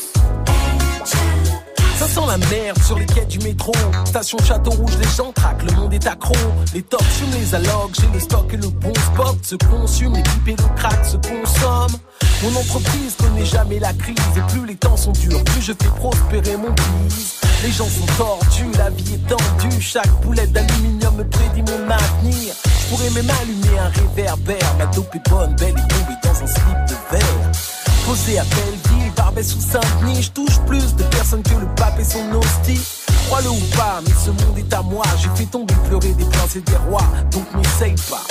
Ça 1.97 2.07
sent 2.07 2.27
la 2.27 2.37
merde 2.37 2.77
sur 2.83 2.99
les 2.99 3.05
quais 3.05 3.25
du 3.25 3.39
métro. 3.39 3.71
Station 4.05 4.37
Château 4.43 4.71
Rouge, 4.71 4.97
les 4.99 5.07
gens 5.15 5.31
craquent, 5.31 5.63
le 5.63 5.71
monde 5.73 5.93
est 5.93 6.05
accro. 6.07 6.35
Les 6.73 6.81
tops 6.81 7.03
fument 7.05 7.31
les 7.31 7.55
allocs, 7.55 7.95
j'ai 7.99 8.07
le 8.13 8.19
stock 8.19 8.53
et 8.53 8.57
le 8.57 8.67
bon 8.67 8.93
spot. 8.93 9.37
Se 9.41 9.55
consume, 9.55 10.13
les 10.13 10.23
pipes 10.23 10.47
et 10.49 10.55
le 10.61 10.75
crack 10.75 11.05
se 11.05 11.15
consomment. 11.17 11.97
Mon 12.43 12.59
entreprise 12.59 13.15
connaît 13.17 13.45
jamais 13.45 13.79
la 13.79 13.93
crise 13.93 14.17
et 14.35 14.51
plus 14.51 14.65
les 14.65 14.75
temps 14.75 14.97
sont 14.97 15.13
durs, 15.13 15.41
plus 15.45 15.61
je 15.61 15.71
fais 15.71 15.89
prospérer 15.95 16.57
mon 16.57 16.71
business. 16.71 17.39
Les 17.63 17.71
gens 17.71 17.87
sont 17.87 18.05
tordus, 18.17 18.77
la 18.77 18.89
vie 18.89 19.13
est 19.13 19.27
tendue. 19.27 19.81
Chaque 19.81 20.11
boulette 20.21 20.51
d'aluminium 20.51 21.15
me 21.15 21.23
prédit 21.23 21.63
mon 21.63 21.89
avenir. 21.89 22.53
Je 22.81 22.89
pourrais 22.89 23.09
même 23.11 23.29
allumer 23.41 23.79
un 23.79 23.87
réverbère. 23.87 24.75
Ma 24.77 24.85
dope 24.87 25.15
est 25.15 25.29
bonne, 25.29 25.55
belle 25.55 25.69
et 25.69 25.87
tombée 25.93 26.17
dans 26.23 26.43
un 26.43 26.47
slip 26.47 26.77
de 26.89 27.17
verre. 27.17 27.74
Posé 28.05 28.37
à 28.37 28.43
Belleville, 28.43 29.11
Barbès 29.15 29.47
sous 29.47 29.59
Saint-Denis, 29.59 30.21
je 30.23 30.31
touche 30.31 30.59
plus 30.67 30.95
de 30.95 31.03
personnes 31.05 31.41
que 31.41 31.55
le 31.55 31.65
pape 31.75 31.99
et 31.99 32.03
son 32.03 32.19
hostie. 32.33 32.79
Crois-le 33.27 33.49
ou 33.49 33.59
pas, 33.75 33.99
mais 34.05 34.13
ce 34.13 34.29
monde 34.29 34.57
est 34.57 34.73
à 34.73 34.81
moi. 34.83 35.03
J'ai 35.17 35.29
fait 35.35 35.45
tomber 35.49 35.73
pleurer 35.87 36.13
des 36.13 36.25
princes 36.25 36.55
et 36.55 36.61
des 36.61 36.75
rois, 36.87 37.07
donc 37.31 37.45
n'essaye 37.55 37.95
pas. 38.09 38.21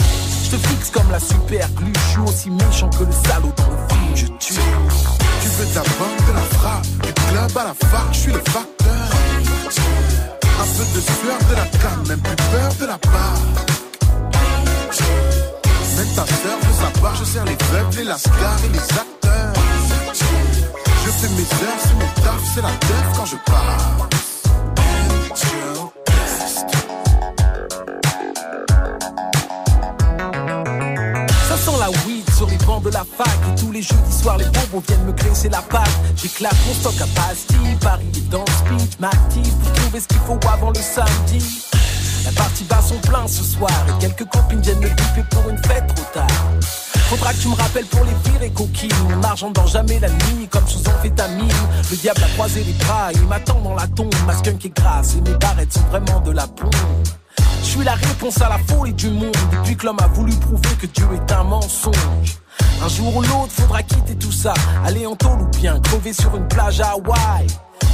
Je 0.44 0.50
te 0.50 0.68
fixe 0.68 0.90
comme 0.90 1.10
la 1.10 1.18
super 1.18 1.68
glue, 1.70 1.92
je 1.92 2.10
suis 2.10 2.20
aussi 2.20 2.50
méchant 2.50 2.88
que 2.90 3.02
le 3.02 3.12
salaud 3.12 3.52
dans 3.56 3.66
le 3.66 3.88
film, 3.88 4.16
je 4.16 4.26
tue. 4.38 4.60
Tu 5.42 5.48
veux 5.48 5.66
ta 5.66 5.80
bande 5.80 6.28
de 6.28 6.32
la 6.34 6.58
frappe, 6.58 6.86
du 7.02 7.12
club 7.12 7.58
à 7.58 7.64
la 7.64 7.74
fac, 7.74 8.06
je 8.12 8.18
suis 8.18 8.32
le 8.32 8.38
facteur. 8.38 8.94
Un 10.60 10.66
peu 10.66 10.84
de 10.94 11.00
sueur 11.00 11.38
de 11.50 11.54
la 11.56 11.66
canne, 11.78 12.06
même 12.08 12.20
plus 12.20 12.36
peur 12.36 12.74
de 12.80 12.86
la 12.86 12.98
part. 12.98 13.42
Même 15.96 16.08
ta 16.14 16.26
sœur 16.26 16.58
veut 16.62 16.74
sa 16.80 17.00
part, 17.00 17.16
je 17.16 17.24
sers 17.24 17.44
les 17.44 17.56
faibles, 17.56 17.96
les 17.96 18.04
lascars 18.04 18.64
et 18.64 18.68
les 18.68 18.78
acteurs. 18.78 19.63
Je 21.04 21.10
fais 21.10 21.28
mes 21.28 21.42
heures, 21.42 21.78
c'est 21.80 21.94
mon 21.94 22.22
taf, 22.22 22.40
c'est 22.54 22.62
la 22.62 22.70
teuf 22.70 23.12
quand 23.14 23.26
je 23.26 23.36
pars. 23.44 24.08
Ça 31.46 31.56
sent 31.58 31.78
la 31.78 31.90
weed 32.06 32.30
sur 32.34 32.46
les 32.46 32.56
bancs 32.56 32.82
de 32.82 32.88
la 32.88 33.04
fac. 33.04 33.28
Et 33.28 33.60
tous 33.60 33.70
les 33.70 33.82
jeudis 33.82 34.18
soirs 34.22 34.38
les 34.38 34.46
bonbons 34.46 34.82
viennent 34.88 35.04
me 35.04 35.12
graisser 35.12 35.50
la 35.50 35.60
patte. 35.60 35.90
J'éclate 36.16 36.56
mon 36.66 36.72
stock 36.72 36.94
à 36.98 37.06
Bastille 37.20 37.76
Paris 37.82 38.06
est 38.16 38.30
dans 38.30 38.44
le 38.44 38.78
speech 38.78 38.98
M'active 38.98 39.52
pour 39.62 39.72
trouver 39.74 40.00
ce 40.00 40.08
qu'il 40.08 40.20
faut 40.20 40.40
avant 40.50 40.70
le 40.70 40.80
samedi. 40.80 41.66
La 42.24 42.32
partie 42.32 42.64
bat 42.64 42.80
son 42.80 42.96
plein 43.06 43.28
ce 43.28 43.44
soir. 43.44 43.70
Et 43.88 44.06
quelques 44.06 44.24
copines 44.30 44.62
viennent 44.62 44.80
me 44.80 44.88
piper 44.88 45.24
pour 45.30 45.50
une 45.50 45.58
fête 45.58 45.86
trop 45.94 46.06
tard 46.14 46.83
Faudra 47.08 47.32
que 47.32 47.38
tu 47.38 47.48
me 47.48 47.54
rappelles 47.54 47.86
pour 47.86 48.04
les 48.04 48.30
pires 48.30 48.42
et 48.42 48.50
coquines 48.50 48.90
Mon 49.08 49.22
argent 49.22 49.50
dort 49.50 49.66
jamais 49.66 50.00
la 50.00 50.08
nuit 50.08 50.48
comme 50.50 50.66
sous 50.66 50.80
amphétamine 50.88 51.48
Le 51.90 51.96
diable 51.96 52.22
a 52.24 52.28
croisé 52.34 52.64
les 52.64 52.72
bras 52.72 53.12
Il 53.12 53.26
m'attend 53.26 53.60
dans 53.60 53.74
la 53.74 53.86
tombe 53.88 54.14
Ma 54.26 54.36
skunk 54.36 54.64
est 54.64 54.76
grasse 54.76 55.14
et 55.16 55.20
mes 55.20 55.36
barrettes 55.36 55.72
sont 55.72 55.86
vraiment 55.90 56.20
de 56.20 56.32
la 56.32 56.46
plombe 56.46 56.74
je 57.64 57.70
suis 57.80 57.84
la 57.84 57.94
réponse 57.94 58.40
à 58.42 58.50
la 58.50 58.58
folie 58.58 58.92
du 58.92 59.08
monde 59.08 59.34
depuis 59.50 59.74
que 59.74 59.86
l'homme 59.86 59.98
a 60.00 60.06
voulu 60.08 60.32
prouver 60.34 60.68
que 60.80 60.86
Dieu 60.86 61.06
est 61.14 61.32
un 61.32 61.44
mensonge. 61.44 62.38
Un 62.84 62.88
jour 62.88 63.16
ou 63.16 63.22
l'autre, 63.22 63.50
faudra 63.50 63.82
quitter 63.82 64.14
tout 64.16 64.30
ça, 64.30 64.52
aller 64.84 65.06
en 65.06 65.16
tôle 65.16 65.40
ou 65.40 65.48
bien 65.58 65.80
crever 65.80 66.12
sur 66.12 66.36
une 66.36 66.46
plage 66.46 66.80
à 66.80 66.90
Hawaï. 66.90 67.46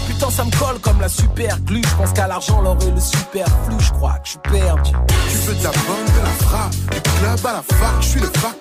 Putain, 0.09 0.31
ça 0.31 0.45
me 0.45 0.51
colle 0.59 0.81
comme 0.81 1.01
la 1.01 1.09
super 1.09 1.59
glue. 1.61 1.83
Je 1.89 1.95
pense 1.95 2.13
qu'à 2.13 2.27
l'argent, 2.27 2.61
l'or 2.61 2.77
et 2.83 2.91
le 2.91 3.01
superflu. 3.01 3.77
Je 3.79 3.93
crois 3.93 4.15
que 4.15 4.27
je 4.27 4.31
suis 4.31 4.41
perdu. 4.41 4.91
Tu 5.31 5.37
veux 5.37 5.55
ta 5.55 5.71
bande 5.71 6.17
de 6.17 6.23
la 6.25 6.47
frappe, 6.47 6.73
du 6.73 7.01
club 7.01 7.47
à 7.47 7.53
la 7.53 7.63
fac, 7.63 7.95
je 8.01 8.07
suis 8.07 8.21
le 8.21 8.27
facteur. 8.27 8.60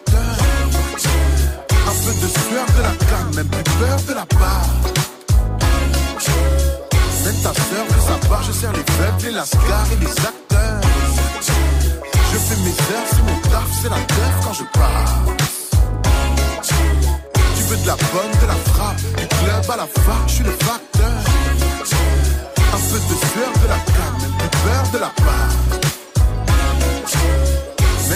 Un 1.89 1.91
peu 1.91 2.13
de 2.13 2.27
sueur 2.27 2.67
de 2.77 2.81
la 2.83 2.95
canne, 3.09 3.35
même 3.35 3.47
plus 3.47 3.63
peur 3.63 3.97
de 4.07 4.13
la 4.13 4.25
part. 4.27 4.69
Même 7.25 7.35
ta 7.41 7.51
sœur 7.51 7.85
veut 7.89 8.01
sa 8.07 8.27
part, 8.27 8.43
je 8.43 8.51
sers 8.51 8.71
les 8.73 8.83
faibles, 8.83 9.23
les 9.23 9.31
lascars 9.31 9.87
et 9.93 9.95
les 10.05 10.11
acteurs. 10.11 10.81
Je 12.31 12.37
fais 12.37 12.57
mes 12.57 12.69
heures, 12.69 13.07
c'est 13.09 13.23
mon 13.23 13.39
taf, 13.49 13.69
c'est 13.81 13.89
la 13.89 13.95
teuf 13.95 14.35
quand 14.43 14.53
je 14.53 14.63
pars. 14.71 15.15
Tu 17.57 17.63
veux 17.63 17.77
de 17.77 17.87
la 17.87 17.95
bonne, 17.95 18.33
de 18.39 18.47
la 18.47 18.71
frappe, 18.71 18.97
du 19.17 19.27
club 19.27 19.71
à 19.71 19.77
la 19.77 19.87
fac, 19.87 20.27
je 20.27 20.33
suis 20.33 20.43
le 20.43 20.51
facteur. 20.51 21.09
Un 22.71 22.81
peu 22.91 22.99
de 22.99 23.15
sueur 23.31 23.51
de 23.63 23.67
la 23.67 23.79
canne, 23.79 24.17
même 24.21 24.37
plus 24.37 24.49
peur 24.61 24.83
de 24.93 24.97
la 24.99 25.09
part. 25.25 25.88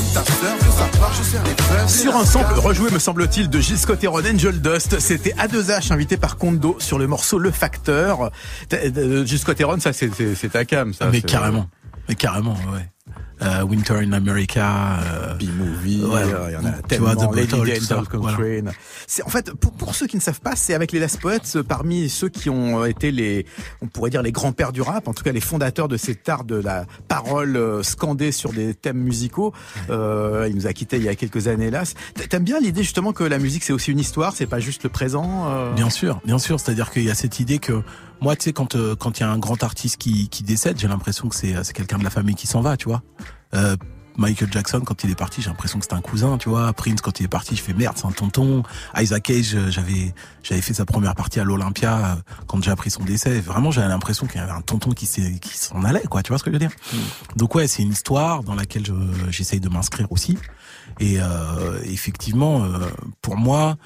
Même 0.04 0.14
ta 0.14 0.24
sœur 0.32 0.58
veut 0.58 0.72
sa 0.72 1.00
part, 1.00 1.14
je 1.14 1.24
sers 1.24 1.44
les 1.44 1.50
faibles. 1.64 1.90
Sur 1.90 2.16
un 2.18 2.26
sample 2.26 2.60
rejoué, 2.60 2.92
me 2.92 3.00
semble-t-il, 3.00 3.50
de 3.50 3.60
Gilles 3.60 3.78
Scott 3.78 4.04
Angel 4.04 4.62
Dust, 4.62 5.00
c'était 5.00 5.34
A2H 5.34 5.92
invité 5.94 6.18
par 6.18 6.38
Kondo 6.38 6.76
sur 6.80 7.00
le 7.00 7.08
morceau 7.08 7.40
Le 7.40 7.52
Facteur. 7.52 8.32
T'as- 8.70 8.84
Gilles 9.26 9.40
Scott 9.40 9.60
Heron, 9.60 9.80
ça 9.80 9.94
c'est 9.94 10.14
c'est- 10.14 10.36
c'est 10.36 10.50
ta 10.50 10.66
cam, 10.66 10.94
ça. 10.94 11.06
Mais 11.08 11.20
c'est- 11.22 11.28
carrément. 11.28 11.68
Mais 12.10 12.16
carrément, 12.16 12.54
ouais. 12.74 12.90
Euh, 13.44 13.64
Winter 13.64 13.96
in 13.96 14.14
America. 14.14 15.00
euh, 15.04 15.34
B-movie, 15.36 16.04
Ouais. 16.06 16.22
il 16.50 16.54
y 16.54 16.56
en 16.56 16.66
a 16.66 16.72
Tu 16.74 16.82
tellement. 16.88 17.14
vois, 17.14 17.28
The 17.28 17.36
Lady 17.36 17.88
Dolphin 17.88 18.18
voilà. 18.20 18.72
C'est 19.08 19.24
en 19.24 19.30
fait 19.30 19.52
pour, 19.54 19.72
pour 19.74 19.96
ceux 19.96 20.08
qui 20.08 20.16
ne 20.16 20.22
savent 20.22 20.40
pas, 20.42 20.56
c'est 20.56 20.74
avec 20.74 20.92
les 20.92 21.00
Last 21.00 21.20
Poets 21.20 21.40
euh, 21.58 21.64
parmi 21.64 22.10
ceux 22.10 22.30
qui 22.30 22.50
ont 22.50 22.86
été 22.86 23.12
les, 23.12 23.46
on 23.82 23.88
pourrait 23.88 24.10
dire 24.10 24.22
les 24.22 24.32
grands-pères 24.32 24.72
du 24.72 24.82
rap, 24.82 25.08
en 25.08 25.14
tout 25.14 25.24
cas 25.24 25.32
les 25.32 25.42
fondateurs 25.42 25.88
de 25.88 25.98
cet 25.98 26.28
art 26.30 26.44
de 26.46 26.56
la 26.56 26.86
parole 27.08 27.84
scandée 27.84 28.32
sur 28.32 28.54
des 28.54 28.74
thèmes 28.74 28.98
musicaux. 28.98 29.54
Euh, 29.90 30.48
il 30.50 30.56
nous 30.56 30.68
a 30.68 30.74
quittés 30.74 30.98
il 30.98 31.04
y 31.04 31.10
a 31.10 31.16
quelques 31.16 31.48
années 31.48 31.70
là. 31.72 31.84
T'aimes 32.30 32.44
bien 32.44 32.60
l'idée 32.60 32.84
justement 32.84 33.14
que 33.14 33.24
la 33.24 33.40
musique 33.40 33.64
c'est 33.64 33.74
aussi 33.74 33.92
une 33.92 34.00
histoire, 34.00 34.34
c'est 34.36 34.46
pas 34.48 34.60
juste 34.60 34.84
le 34.84 34.90
présent. 34.90 35.72
Bien 35.76 35.90
sûr, 35.90 36.22
bien 36.26 36.40
sûr. 36.40 36.60
C'est-à-dire 36.60 36.92
qu'il 36.92 37.04
y 37.04 37.10
a 37.12 37.16
cette 37.16 37.40
idée 37.40 37.60
que 37.60 37.82
moi, 38.24 38.36
tu 38.36 38.46
sais, 38.46 38.54
quand 38.54 38.76
euh, 38.76 38.96
quand 38.96 39.20
il 39.20 39.22
y 39.22 39.26
a 39.26 39.30
un 39.30 39.38
grand 39.38 39.62
artiste 39.64 39.98
qui, 39.98 40.30
qui 40.30 40.44
décède, 40.44 40.80
j'ai 40.80 40.88
l'impression 40.88 41.30
que 41.30 41.36
c'est 41.36 41.64
c'est 41.64 41.74
quelqu'un 41.74 41.98
de 42.00 42.04
la 42.04 42.10
famille 42.10 42.36
qui 42.36 42.48
s'en 42.48 42.62
va, 42.62 42.78
tu 42.78 42.90
vois. 42.90 43.04
Euh, 43.54 43.76
Michael 44.18 44.52
Jackson, 44.52 44.82
quand 44.82 45.04
il 45.04 45.10
est 45.10 45.16
parti, 45.16 45.42
j'ai 45.42 45.50
l'impression 45.50 45.80
que 45.80 45.86
c'était 45.86 45.96
un 45.96 46.02
cousin, 46.02 46.38
tu 46.38 46.50
vois. 46.50 46.72
Prince, 46.74 47.02
quand 47.02 47.20
il 47.20 47.24
est 47.26 47.30
parti, 47.30 47.56
je 47.56 47.62
fais 47.62 47.74
merde, 47.74 47.98
c'est 47.98 48.06
un 48.06 48.12
tonton. 48.12 48.64
Isaac 48.98 49.24
Cage, 49.24 49.56
euh, 49.56 49.72
j'avais 49.72 50.14
j'avais 50.44 50.62
fait 50.62 50.74
sa 50.74 50.86
première 50.86 51.16
partie 51.16 51.40
à 51.40 51.44
l'Olympia 51.44 51.98
euh, 51.98 52.16
quand 52.48 52.64
j'ai 52.64 52.72
appris 52.72 52.92
son 52.92 53.04
décès. 53.04 53.40
Vraiment, 53.40 53.72
j'avais 53.72 53.88
l'impression 53.88 54.28
qu'il 54.28 54.40
y 54.40 54.44
avait 54.44 54.52
un 54.52 54.62
tonton 54.62 54.92
qui 54.92 55.06
s'est 55.06 55.40
qui 55.42 55.58
s'en 55.58 55.84
allait, 55.84 56.04
quoi. 56.04 56.22
Tu 56.22 56.30
vois 56.30 56.38
ce 56.38 56.44
que 56.44 56.52
je 56.52 56.56
veux 56.56 56.60
dire 56.60 56.72
Donc 57.36 57.56
ouais, 57.56 57.68
c'est 57.68 57.82
une 57.82 57.92
histoire 57.92 58.44
dans 58.44 58.56
laquelle 58.56 58.86
je 58.86 58.94
j'essaye 59.30 59.60
de 59.60 59.70
m'inscrire 59.70 60.12
aussi. 60.12 60.38
Et 61.00 61.20
euh, 61.20 61.24
effectivement, 61.86 62.64
euh, 62.64 62.68
pour 63.22 63.38
moi, 63.38 63.78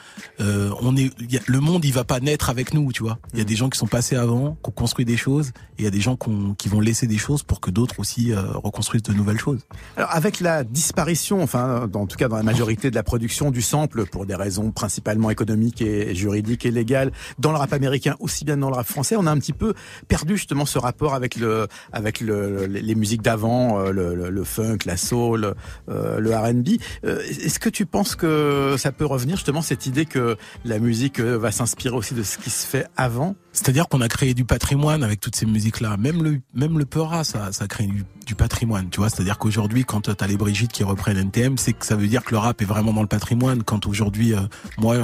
euh, 0.41 0.71
on 0.81 0.95
est, 0.97 1.11
y 1.31 1.37
a- 1.37 1.41
le 1.45 1.59
monde, 1.59 1.85
il 1.85 1.93
va 1.93 2.03
pas 2.03 2.19
naître 2.19 2.49
avec 2.49 2.73
nous, 2.73 2.91
tu 2.91 3.03
vois. 3.03 3.17
Il 3.33 3.39
y 3.39 3.41
a 3.41 3.45
des 3.45 3.55
gens 3.55 3.69
qui 3.69 3.77
sont 3.77 3.87
passés 3.87 4.15
avant, 4.15 4.57
qui 4.63 4.69
ont 4.69 4.71
construit 4.71 5.05
des 5.05 5.17
choses, 5.17 5.49
et 5.77 5.81
il 5.81 5.83
y 5.85 5.87
a 5.87 5.91
des 5.91 6.01
gens 6.01 6.15
qu'on- 6.15 6.53
qui 6.55 6.69
vont 6.69 6.79
laisser 6.79 7.07
des 7.07 7.17
choses 7.17 7.43
pour 7.43 7.59
que 7.61 7.71
d'autres 7.71 7.99
aussi 7.99 8.31
euh, 8.33 8.41
reconstruisent 8.53 9.03
de 9.03 9.13
nouvelles 9.13 9.39
choses. 9.39 9.59
Alors 9.95 10.09
avec 10.13 10.39
la 10.39 10.63
disparition, 10.63 11.41
enfin, 11.41 11.89
en 11.93 12.05
tout 12.07 12.17
cas 12.17 12.27
dans 12.27 12.35
la 12.37 12.43
majorité 12.43 12.89
de 12.89 12.95
la 12.95 13.03
production 13.03 13.51
du 13.51 13.61
sample, 13.61 14.05
pour 14.05 14.25
des 14.25 14.35
raisons 14.35 14.71
principalement 14.71 15.29
économiques 15.29 15.81
et 15.81 16.13
juridiques 16.15 16.65
et 16.65 16.71
légales, 16.71 17.11
dans 17.39 17.51
le 17.51 17.57
rap 17.57 17.73
américain 17.73 18.15
aussi 18.19 18.45
bien 18.45 18.57
dans 18.57 18.69
le 18.69 18.75
rap 18.75 18.87
français, 18.87 19.15
on 19.17 19.25
a 19.27 19.31
un 19.31 19.37
petit 19.39 19.53
peu 19.53 19.73
perdu 20.07 20.37
justement 20.37 20.65
ce 20.65 20.77
rapport 20.79 21.13
avec 21.13 21.35
le, 21.35 21.67
avec 21.93 22.21
le, 22.21 22.65
les 22.65 22.95
musiques 22.95 23.21
d'avant, 23.21 23.79
euh, 23.79 23.91
le, 23.91 24.29
le, 24.29 24.43
funk, 24.43 24.79
la 24.85 24.97
soul, 24.97 25.53
euh, 25.89 26.19
le 26.19 26.35
R&B. 26.35 26.69
Euh, 27.05 27.21
est-ce 27.23 27.59
que 27.59 27.69
tu 27.69 27.85
penses 27.85 28.15
que 28.15 28.75
ça 28.77 28.91
peut 28.91 29.05
revenir 29.05 29.37
justement 29.37 29.61
cette 29.61 29.85
idée 29.85 30.05
que 30.05 30.37
la 30.65 30.79
musique 30.79 31.19
va 31.19 31.51
s'inspirer 31.51 31.95
aussi 31.95 32.13
de 32.13 32.23
ce 32.23 32.37
qui 32.37 32.49
se 32.49 32.65
fait 32.65 32.87
avant 32.97 33.35
C'est-à-dire 33.57 33.89
qu'on 33.89 34.01
a 34.01 34.07
créé 34.07 34.35
du 34.35 34.45
patrimoine 34.45 35.03
avec 35.03 35.19
toutes 35.19 35.35
ces 35.35 35.47
musiques-là. 35.47 35.97
Même 35.97 36.21
le, 36.21 36.41
même 36.53 36.77
le 36.77 36.85
Peura, 36.85 37.23
ça, 37.23 37.51
ça 37.51 37.67
crée 37.67 37.87
du, 37.87 38.35
patrimoine, 38.35 38.89
tu 38.91 38.99
vois. 38.99 39.09
C'est-à-dire 39.09 39.39
qu'aujourd'hui, 39.39 39.83
quand 39.83 40.01
tu 40.01 40.11
as 40.23 40.27
les 40.27 40.37
Brigitte 40.37 40.71
qui 40.71 40.83
reprennent 40.83 41.17
NTM, 41.17 41.57
c'est 41.57 41.73
que 41.73 41.83
ça 41.83 41.95
veut 41.95 42.05
dire 42.05 42.23
que 42.23 42.31
le 42.31 42.37
rap 42.37 42.61
est 42.61 42.65
vraiment 42.65 42.93
dans 42.93 43.01
le 43.01 43.07
patrimoine. 43.07 43.63
Quand 43.63 43.87
aujourd'hui, 43.87 44.33
moi, 44.77 44.95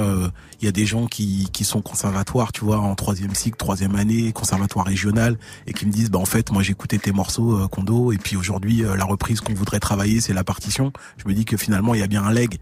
il 0.60 0.64
y 0.64 0.68
a 0.68 0.72
des 0.72 0.86
gens 0.86 1.06
qui, 1.06 1.48
qui 1.52 1.64
sont 1.64 1.82
conservatoires, 1.82 2.52
tu 2.52 2.64
vois, 2.64 2.78
en 2.78 2.94
troisième 2.94 3.34
cycle, 3.34 3.56
troisième 3.56 3.96
année, 3.96 4.30
conservatoire 4.32 4.86
régional, 4.86 5.36
et 5.66 5.72
qui 5.72 5.84
me 5.84 5.90
disent, 5.90 6.10
bah 6.10 6.20
en 6.20 6.24
fait, 6.24 6.52
moi 6.52 6.62
j'écoutais 6.62 6.98
tes 6.98 7.10
morceaux 7.10 7.58
euh, 7.58 7.66
Kondo, 7.66 8.12
et 8.12 8.18
puis 8.18 8.36
aujourd'hui 8.36 8.84
euh, 8.84 8.94
la 8.94 9.04
reprise 9.04 9.40
qu'on 9.40 9.54
voudrait 9.54 9.80
travailler, 9.80 10.20
c'est 10.20 10.34
la 10.34 10.44
partition. 10.44 10.92
Je 11.16 11.28
me 11.28 11.34
dis 11.34 11.44
que 11.44 11.56
finalement 11.56 11.94
il 11.94 12.00
y 12.00 12.04
a 12.04 12.06
bien 12.06 12.22
un 12.22 12.32
leg. 12.32 12.58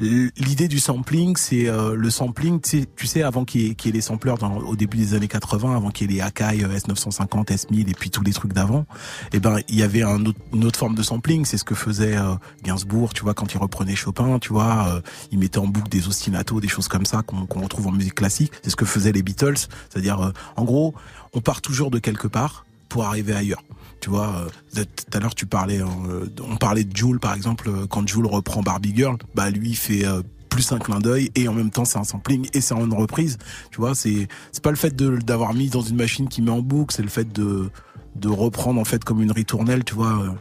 Euh, 0.00 0.30
L'idée 0.36 0.68
du 0.68 0.78
sampling, 0.78 1.36
c'est 1.36 1.68
euh, 1.68 1.94
le 1.94 2.10
sampling, 2.10 2.60
tu 2.60 3.06
sais, 3.06 3.22
avant 3.22 3.44
qu'il 3.44 3.62
y, 3.62 3.88
ait 3.88 3.92
les 3.92 4.00
sampleurs 4.00 4.38
dans, 4.38 4.58
au 4.58 4.76
début 4.76 4.96
des 4.96 5.14
années 5.14 5.28
80, 5.28 5.74
avant 5.74 5.90
qu'il 5.90 6.10
y 6.10 6.14
ait 6.14 6.16
les 6.18 6.22
Akai 6.22 6.64
S950, 6.64 7.46
S1000 7.46 7.90
et 7.90 7.94
puis 7.94 8.10
tous 8.10 8.22
les 8.22 8.32
trucs 8.32 8.52
d'avant, 8.52 8.86
eh 9.32 9.40
ben 9.40 9.58
il 9.68 9.74
y 9.74 9.82
avait 9.82 10.02
un 10.02 10.24
autre, 10.26 10.38
une 10.52 10.64
autre 10.64 10.78
forme 10.78 10.94
de 10.94 11.02
sampling. 11.02 11.44
C'est 11.44 11.58
ce 11.58 11.64
que 11.64 11.74
faisait 11.74 12.16
euh, 12.16 12.34
Gainsbourg, 12.62 13.12
tu 13.12 13.22
vois, 13.22 13.34
quand 13.34 13.52
il 13.52 13.58
reprenait 13.58 13.96
Chopin, 13.96 14.38
tu 14.38 14.52
vois, 14.52 14.88
euh, 14.88 15.00
il 15.32 15.38
mettait 15.38 15.58
en 15.58 15.66
boucle 15.66 15.88
des 15.88 16.06
ostinatos, 16.06 16.60
des 16.60 16.68
choses 16.68 16.88
comme 16.88 17.04
ça 17.04 17.22
qu'on 17.22 17.60
retrouve 17.60 17.88
en 17.88 17.92
musique 17.92 18.14
classique. 18.14 18.52
C'est 18.62 18.70
ce 18.70 18.76
que 18.76 18.84
faisaient 18.84 19.12
les 19.12 19.22
Beatles, 19.22 19.68
c'est-à-dire, 19.90 20.32
en 20.56 20.64
gros, 20.64 20.94
on 21.34 21.40
part 21.40 21.60
toujours 21.60 21.90
de 21.90 21.98
quelque 21.98 22.28
part 22.28 22.64
pour 22.88 23.04
arriver 23.04 23.34
ailleurs. 23.34 23.62
Tu 24.00 24.10
vois, 24.10 24.48
euh, 24.76 24.84
tout 24.84 25.16
à 25.16 25.20
l'heure 25.20 25.34
tu 25.34 25.46
parlais, 25.46 25.80
euh, 25.80 26.26
on 26.48 26.56
parlait 26.56 26.84
de 26.84 26.96
Jules 26.96 27.18
par 27.18 27.34
exemple, 27.34 27.68
euh, 27.68 27.86
quand 27.86 28.06
Jules 28.06 28.26
reprend 28.26 28.62
Barbie 28.62 28.92
Girl, 28.94 29.16
bah 29.34 29.50
lui 29.50 29.70
il 29.70 29.76
fait 29.76 30.04
plus 30.48 30.72
un 30.72 30.78
clin 30.78 30.98
d'œil 30.98 31.30
et 31.34 31.48
en 31.48 31.52
même 31.52 31.70
temps 31.70 31.84
c'est 31.84 31.98
un 31.98 32.04
sampling 32.04 32.48
et 32.54 32.60
c'est 32.60 32.74
une 32.74 32.94
reprise. 32.94 33.38
Tu 33.70 33.80
vois, 33.80 33.94
c'est 33.94 34.28
c'est 34.52 34.62
pas 34.62 34.70
le 34.70 34.76
fait 34.76 34.94
de 34.94 35.16
d'avoir 35.16 35.54
mis 35.54 35.68
dans 35.68 35.82
une 35.82 35.96
machine 35.96 36.28
qui 36.28 36.42
met 36.42 36.50
en 36.50 36.62
boucle, 36.62 36.94
c'est 36.94 37.02
le 37.02 37.08
fait 37.08 37.32
de 37.32 37.70
de 38.16 38.28
reprendre 38.28 38.80
en 38.80 38.84
fait 38.84 39.04
comme 39.04 39.22
une 39.22 39.32
ritournelle, 39.32 39.84
tu 39.84 39.94
vois, 39.94 40.36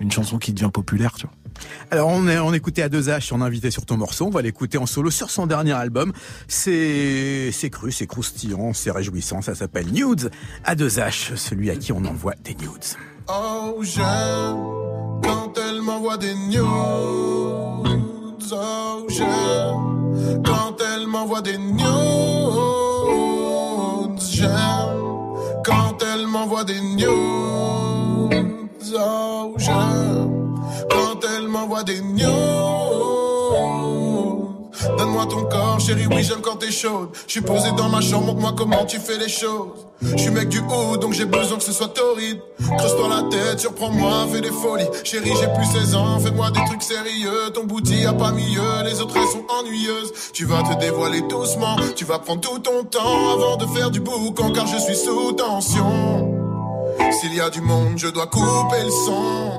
une 0.00 0.10
chanson 0.10 0.38
qui 0.38 0.52
devient 0.52 0.70
populaire. 0.72 1.16
Alors 1.90 2.08
on, 2.08 2.26
est, 2.28 2.38
on 2.38 2.52
écoutait 2.52 2.82
à 2.82 2.88
2H, 2.88 3.30
on 3.32 3.40
invité 3.40 3.70
sur 3.70 3.86
ton 3.86 3.96
morceau, 3.96 4.26
on 4.26 4.30
va 4.30 4.42
l'écouter 4.42 4.78
en 4.78 4.86
solo 4.86 5.10
sur 5.10 5.30
son 5.30 5.46
dernier 5.46 5.72
album. 5.72 6.12
C'est 6.48 7.50
c'est 7.52 7.70
cru, 7.70 7.92
c'est 7.92 8.06
croustillant, 8.06 8.72
c'est 8.72 8.90
réjouissant, 8.90 9.42
ça 9.42 9.54
s'appelle 9.54 9.92
Nudes 9.92 10.30
à 10.64 10.74
2H, 10.74 11.36
celui 11.36 11.70
à 11.70 11.76
qui 11.76 11.92
on 11.92 12.04
envoie 12.04 12.34
des 12.44 12.54
nudes. 12.54 12.68
Oh 13.28 13.78
j'aime 13.82 14.56
quand 15.22 15.52
elle 15.58 15.80
m'envoie 15.82 16.16
des 16.16 16.34
nudes. 16.34 16.60
Oh 18.52 19.06
j'aime 19.08 20.42
quand 20.44 20.76
elle 20.80 21.06
m'envoie 21.06 21.42
des 21.42 21.58
nudes. 21.58 21.82
J'aime 24.30 24.50
quand 25.64 26.02
elle 26.02 26.26
m'envoie 26.26 26.64
des 26.64 26.80
nudes. 26.80 27.08
Oh 28.94 29.54
j'aime 29.58 30.31
quand 30.92 31.20
elle 31.36 31.48
m'envoie 31.48 31.82
des 31.82 32.00
news. 32.00 32.92
Donne-moi 34.98 35.26
ton 35.26 35.44
corps, 35.44 35.78
chérie, 35.80 36.06
oui 36.10 36.22
j'aime 36.22 36.40
quand 36.40 36.56
t'es 36.56 36.72
chaude. 36.72 37.10
Je 37.26 37.32
suis 37.32 37.40
posé 37.40 37.70
dans 37.72 37.88
ma 37.88 38.00
chambre, 38.00 38.26
montre-moi 38.26 38.54
comment 38.56 38.84
tu 38.84 38.98
fais 38.98 39.18
les 39.18 39.28
choses. 39.28 39.86
Je 40.00 40.16
suis 40.16 40.30
mec 40.30 40.48
du 40.48 40.60
haut, 40.60 40.96
donc 40.96 41.12
j'ai 41.12 41.24
besoin 41.24 41.58
que 41.58 41.62
ce 41.62 41.72
soit 41.72 41.88
torride. 41.88 42.40
Creuse-toi 42.78 43.08
la 43.08 43.22
tête, 43.30 43.60
surprends-moi, 43.60 44.26
fais 44.32 44.40
des 44.40 44.50
folies. 44.50 44.88
Chérie, 45.04 45.32
j'ai 45.40 45.46
plus 45.54 45.66
16 45.66 45.94
ans, 45.94 46.18
fais-moi 46.18 46.50
des 46.50 46.64
trucs 46.66 46.82
sérieux. 46.82 47.50
Ton 47.54 47.64
bouti 47.64 48.04
a 48.04 48.12
pas 48.12 48.32
mieux, 48.32 48.82
les 48.84 49.00
autres 49.00 49.16
elles 49.16 49.28
sont 49.28 49.44
ennuyeuses. 49.60 50.12
Tu 50.32 50.44
vas 50.46 50.62
te 50.62 50.78
dévoiler 50.80 51.20
doucement, 51.22 51.76
tu 51.94 52.04
vas 52.04 52.18
prendre 52.18 52.40
tout 52.40 52.58
ton 52.58 52.84
temps 52.84 53.34
avant 53.34 53.56
de 53.56 53.66
faire 53.66 53.90
du 53.90 54.00
boucan, 54.00 54.50
car 54.52 54.66
je 54.66 54.78
suis 54.78 54.96
sous 54.96 55.32
tension. 55.32 56.32
S'il 57.20 57.34
y 57.34 57.40
a 57.40 57.50
du 57.50 57.60
monde, 57.60 57.94
je 57.96 58.08
dois 58.08 58.26
couper 58.26 58.82
le 58.84 58.90
son. 58.90 59.58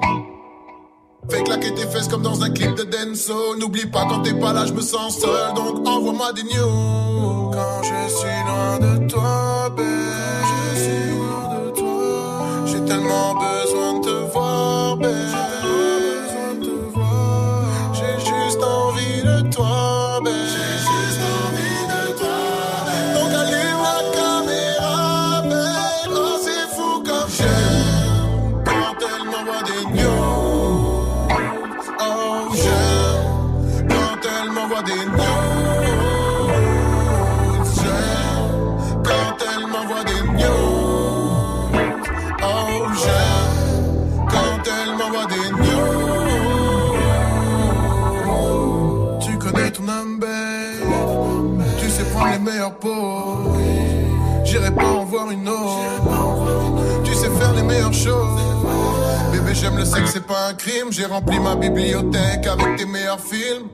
Fais 1.29 1.43
claquer 1.43 1.73
tes 1.73 1.87
fesses 1.87 2.07
comme 2.07 2.21
dans 2.21 2.43
un 2.43 2.49
clip 2.49 2.75
de 2.75 2.83
Denso. 2.83 3.55
N'oublie 3.57 3.85
pas 3.85 4.05
quand 4.09 4.21
t'es 4.21 4.33
pas 4.33 4.53
là, 4.53 4.65
je 4.65 4.73
me 4.73 4.81
sens 4.81 5.19
seul. 5.19 5.53
Donc 5.55 5.87
envoie-moi 5.87 6.33
des 6.33 6.43
news. 6.43 7.51
Quand 7.51 7.81
je 7.83 8.13
suis 8.13 8.27
loin 8.47 8.79
de 8.79 9.07
toi, 9.07 9.69
babe. 9.75 9.85
Je 9.85 10.79
suis 10.81 11.15
loin 11.15 11.65
de 11.65 11.71
toi. 11.71 12.65
J'ai 12.65 12.85
tellement 12.85 13.35
besoin 13.35 13.99
de 13.99 14.05
te 14.05 14.31
voir, 14.33 14.97
J'irai 54.45 54.71
pas 54.71 54.85
en 54.85 55.05
voir 55.05 55.31
une 55.31 55.47
autre. 55.47 57.01
Tu 57.03 57.13
sais 57.13 57.29
faire 57.29 57.53
les 57.53 57.63
meilleures 57.63 57.93
choses. 57.93 58.41
Bébé, 59.31 59.53
j'aime 59.53 59.77
le 59.77 59.85
sexe, 59.85 60.11
c'est 60.13 60.25
pas 60.25 60.49
un 60.49 60.53
crime. 60.53 60.91
J'ai 60.91 61.05
rempli 61.05 61.39
ma 61.39 61.55
bibliothèque 61.55 62.45
avec 62.45 62.77
tes 62.77 62.85
meilleurs 62.85 63.19
films. 63.19 63.67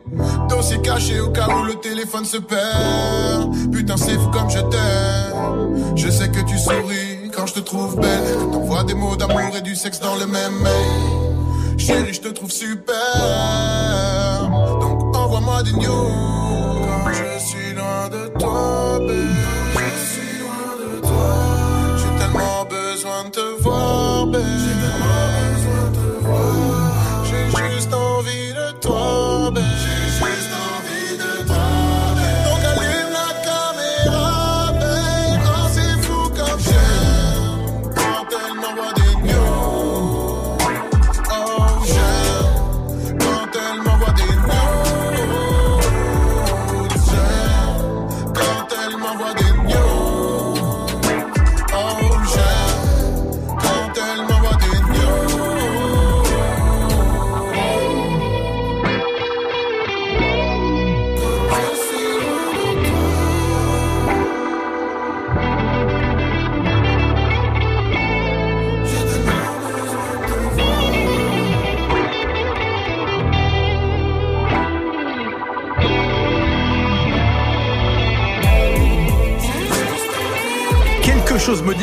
Dossier 0.47 0.79
caché 0.81 1.19
au 1.19 1.29
cas 1.29 1.47
où 1.47 1.63
le 1.63 1.75
téléphone 1.75 2.25
se 2.25 2.37
perd. 2.37 3.71
Putain, 3.71 3.97
c'est 3.97 4.15
fou 4.15 4.29
comme 4.31 4.49
je 4.49 4.59
t'aime. 4.59 5.95
Je 5.95 6.09
sais 6.09 6.29
que 6.29 6.39
tu 6.41 6.57
souris 6.57 7.31
quand 7.35 7.47
je 7.47 7.55
te 7.55 7.59
trouve 7.59 7.99
belle. 7.99 8.37
Que 8.37 8.53
t'envoies 8.53 8.83
des 8.83 8.93
mots 8.93 9.15
d'amour 9.15 9.57
et 9.57 9.61
du 9.61 9.75
sexe 9.75 9.99
dans 9.99 10.15
le 10.15 10.27
même 10.27 10.53
mail. 10.61 11.77
Chérie, 11.77 12.13
je 12.13 12.21
te 12.21 12.29
trouve 12.29 12.51
super. 12.51 12.95
Donc 14.79 15.15
envoie-moi 15.15 15.63
des 15.63 15.73
news 15.73 16.39
je 17.13 17.39
suis 17.39 17.68
loin 18.09 18.19
de 18.19 18.27
toi, 18.39 18.99
babe. 18.99 19.29
te 23.31 23.61
voir, 23.61 24.08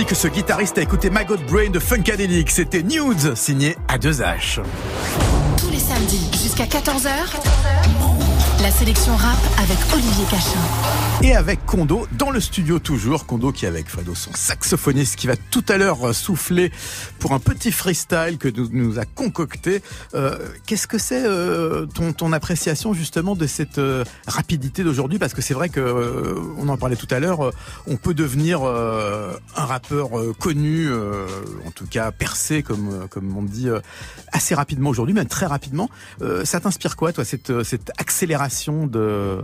que 0.07 0.15
ce 0.15 0.29
guitariste 0.29 0.79
a 0.79 0.83
écouté 0.83 1.11
Maggot 1.11 1.37
Brain 1.51 1.71
de 1.71 1.79
Funkadelic. 1.81 2.51
C'était 2.51 2.83
Nudes, 2.83 3.35
signé 3.35 3.77
à 3.89 3.99
2H. 3.99 4.61
Tous 5.59 5.71
les 5.71 5.79
samedis 5.79 6.31
jusqu'à 6.33 6.65
14h. 6.65 7.11
La 8.63 8.71
sélection 8.71 9.17
rap 9.17 9.37
avec 9.59 9.77
Olivier 9.93 10.25
Cachin. 10.31 10.61
Et 11.23 11.35
avec 11.35 11.56
Kondo 11.67 12.07
dans 12.17 12.31
le 12.31 12.39
studio 12.41 12.79
toujours. 12.79 13.27
Kondo 13.27 13.51
qui 13.51 13.65
est 13.65 13.69
avec 13.69 13.89
Fredo, 13.89 14.15
son 14.15 14.33
saxophoniste, 14.33 15.17
qui 15.17 15.27
va 15.27 15.35
tout 15.37 15.65
à 15.69 15.77
l'heure 15.77 16.15
souffler 16.15 16.71
pour 17.19 17.33
un 17.33 17.41
petit 17.41 17.73
freestyle 17.73 18.39
que 18.39 18.49
nous, 18.49 18.69
nous 18.71 18.99
a 19.01 19.05
concocté. 19.05 19.83
Euh, 20.15 20.39
Qu'est-ce 20.67 20.87
que 20.87 20.97
c'est 20.99 21.25
euh, 21.25 21.87
ton, 21.87 22.13
ton 22.13 22.33
appréciation 22.33 22.95
justement 22.95 23.35
de 23.35 23.47
cette 23.49 23.79
euh, 23.79 24.05
rapidité 24.29 24.85
d'aujourd'hui? 24.85 25.19
Parce 25.19 25.35
que 25.35 25.43
c'est 25.43 25.55
vrai 25.55 25.69
que 25.69 25.81
euh, 25.81 26.35
on 26.57 26.69
en 26.69 26.77
parlait 26.77 26.95
tout 26.97 27.09
à 27.11 27.19
l'heure. 27.19 27.51
on 27.89 27.97
peut 27.97 28.15
devenir 28.15 28.61
euh, 28.63 29.37
un 29.57 29.65
rappeur 29.65 30.11
connu, 30.39 30.89
en 31.67 31.71
tout 31.73 31.87
cas 31.87 32.13
percé, 32.13 32.63
comme 32.63 33.09
comme 33.11 33.37
on 33.37 33.43
dit, 33.43 33.69
assez 34.33 34.55
rapidement 34.55 34.91
aujourd'hui, 34.91 35.15
même 35.15 35.27
très 35.27 35.47
rapidement. 35.47 35.91
ça 36.45 36.61
t'inspire 36.61 36.95
quoi, 36.97 37.13
toi, 37.13 37.25
cette 37.25 37.65
cette 37.65 37.91
accélération 37.99 38.87
de, 38.87 39.43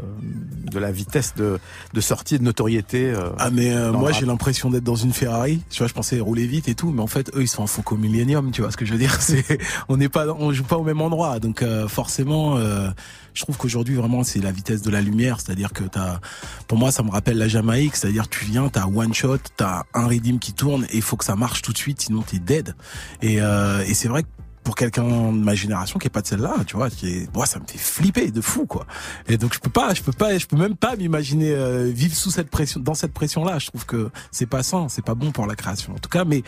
de 0.71 0.79
la 0.79 0.93
vitesse 0.93 1.35
de, 1.35 1.59
de 1.93 2.01
sortie 2.13 2.39
de 2.39 2.45
notoriété. 2.45 3.07
Euh, 3.07 3.31
ah 3.39 3.49
mais 3.49 3.73
euh, 3.73 3.91
moi 3.91 4.13
j'ai 4.13 4.27
l'impression 4.27 4.69
d'être 4.69 4.85
dans 4.85 4.97
une 4.97 5.15
Ferrari. 5.15 5.63
Tu 5.71 5.79
vois, 5.79 5.87
je 5.87 5.95
pensais 5.95 6.21
rouler 6.21 6.47
vite 6.47 6.69
et 6.69 6.75
tout, 6.75 6.91
mais 6.91 7.01
en 7.01 7.07
fait 7.07 7.35
eux 7.35 7.41
ils 7.41 7.49
sont 7.49 7.63
en 7.63 7.67
Foucault 7.67 7.97
Millennium. 7.97 8.51
Tu 8.51 8.61
vois 8.61 8.71
ce 8.71 8.77
que 8.77 8.85
je 8.85 8.93
veux 8.93 8.99
dire 8.99 9.17
C'est 9.23 9.43
on 9.89 9.97
n'est 9.97 10.11
pas, 10.11 10.27
on 10.27 10.53
joue 10.53 10.65
pas 10.65 10.77
au 10.77 10.83
même 10.83 11.01
endroit, 11.01 11.39
donc 11.39 11.63
euh, 11.63 11.89
forcément. 11.89 12.59
je 12.59 13.43
trouve 13.43 13.57
qu'aujourd'hui 13.57 13.95
vraiment 13.95 14.25
c'est 14.25 14.41
la 14.41 14.53
vitesse 14.53 14.83
de 14.83 14.91
la 14.91 15.01
lumière, 15.01 15.41
c'est-à-dire 15.41 15.73
que 15.73 15.85
t'as, 15.85 16.21
pour 16.69 16.77
moi 16.77 16.93
ça 16.93 17.03
me 17.03 17.11
rappelle 17.11 17.39
la 17.39 17.49
Jamaïque, 17.49 17.97
c'est-à-dire 17.97 18.29
tu 18.29 18.45
viens, 18.45 18.69
t'as 18.69 18.87
one 18.87 19.15
shot, 19.15 19.39
t'as 19.57 19.85
un 19.95 20.07
redeem 20.07 20.39
qui 20.39 20.53
tourne 20.53 20.85
et 20.91 20.97
il 20.97 21.03
faut 21.03 21.17
que 21.17 21.25
ça 21.25 21.35
marche 21.35 21.63
tout 21.63 21.73
de 21.73 21.79
suite, 21.79 22.03
sinon 22.03 22.21
t'es 22.21 22.41
dead. 22.41 22.75
Et, 23.23 23.37
et 23.37 23.95
c'est 23.95 24.09
vrai 24.09 24.25
que 24.25 24.29
pour 24.63 24.77
quelqu'un 24.77 25.33
de 25.33 25.39
ma 25.39 25.55
génération 25.55 25.99
qui 25.99 26.07
est 26.07 26.11
pas 26.11 26.23
de 26.23 26.27
celle-là, 26.27 26.57
tu 26.67 26.77
vois, 26.77 26.91
qui 26.91 27.09
est, 27.09 27.35
moi, 27.35 27.47
ça 27.47 27.59
me 27.59 27.67
fait 27.67 27.79
flipper 27.79 28.31
de 28.31 28.41
fou, 28.41 28.67
quoi. 28.67 28.87
Et 29.29 29.37
donc 29.37 29.55
je 29.55 29.59
peux 29.59 29.71
pas, 29.71 29.95
je 29.95 30.03
peux 30.03 30.13
pas, 30.13 30.39
je 30.39 30.47
peux 30.47 30.57
même 30.57 30.77
pas 30.77 30.97
m'imaginer 30.97 31.51
euh, 31.51 31.91
vivre 31.93 32.15
sous 32.15 32.31
cette 32.31 32.49
pression, 32.49 32.81
dans 32.81 32.95
cette 32.95 33.13
pression-là. 33.13 33.59
Je 33.59 33.69
trouve 33.69 33.87
que 33.87 34.11
c'est 34.31 34.47
pas 34.47 34.63
sain, 34.63 34.87
c'est 34.89 35.05
pas 35.05 35.15
bon 35.15 35.33
pour 35.33 35.47
la 35.47 35.57
création, 35.57 35.95
en 35.95 35.99
tout 35.99 36.09
cas. 36.09 36.25
Mais 36.25 36.43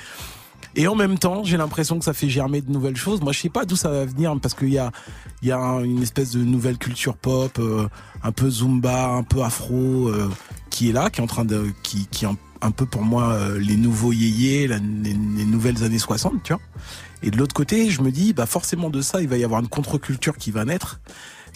et 0.77 0.89
en 0.89 0.95
même 0.95 1.19
temps, 1.19 1.45
j'ai 1.45 1.57
l'impression 1.57 1.99
que 1.99 2.05
ça 2.05 2.13
fait 2.13 2.29
germer 2.29 2.61
de 2.61 2.71
nouvelles 2.71 2.97
choses. 2.97 3.21
Moi, 3.21 3.33
je 3.33 3.41
sais 3.41 3.49
pas 3.49 3.65
d'où 3.65 3.77
ça 3.77 3.91
va 3.91 4.05
venir 4.05 4.35
parce 4.41 4.55
qu'il 4.55 4.73
y 4.73 4.79
a, 4.79 4.91
il 5.43 5.49
y 5.49 5.53
a 5.53 5.59
une 5.83 6.03
espèce 6.03 6.33
de 6.33 6.43
nouvelle 6.43 6.79
culture 6.79 7.17
pop, 7.17 7.59
euh, 7.59 7.89
un 8.23 8.33
peu 8.33 8.49
zumba, 8.51 9.09
un 9.09 9.23
peu 9.23 9.43
afro, 9.43 10.09
euh, 10.09 10.31
qui 10.71 10.91
est 10.91 10.93
là, 10.93 11.11
qui 11.11 11.21
est 11.21 11.25
en 11.25 11.29
train 11.29 11.45
de, 11.45 11.67
qui, 11.83 12.07
qui 12.07 12.25
est 12.25 12.29
un, 12.61 12.71
peu 12.71 12.87
pour 12.87 13.03
moi 13.03 13.39
les 13.59 13.77
nouveaux 13.77 14.13
yéyés, 14.13 14.67
les, 14.67 14.79
les 14.79 15.45
nouvelles 15.45 15.85
années 15.85 15.99
60, 15.99 16.43
tu 16.43 16.53
vois. 16.55 16.63
Et 17.25 17.31
de 17.31 17.39
l'autre 17.39 17.55
côté, 17.55 17.89
je 17.91 18.03
me 18.03 18.13
dis, 18.13 18.35
bah 18.35 18.47
forcément 18.47 18.91
de 18.91 19.01
ça, 19.01 19.23
il 19.23 19.29
va 19.29 19.39
y 19.39 19.45
avoir 19.45 19.61
une 19.61 19.69
contre-culture 19.69 20.37
qui 20.37 20.51
va 20.51 20.65
naître 20.65 21.01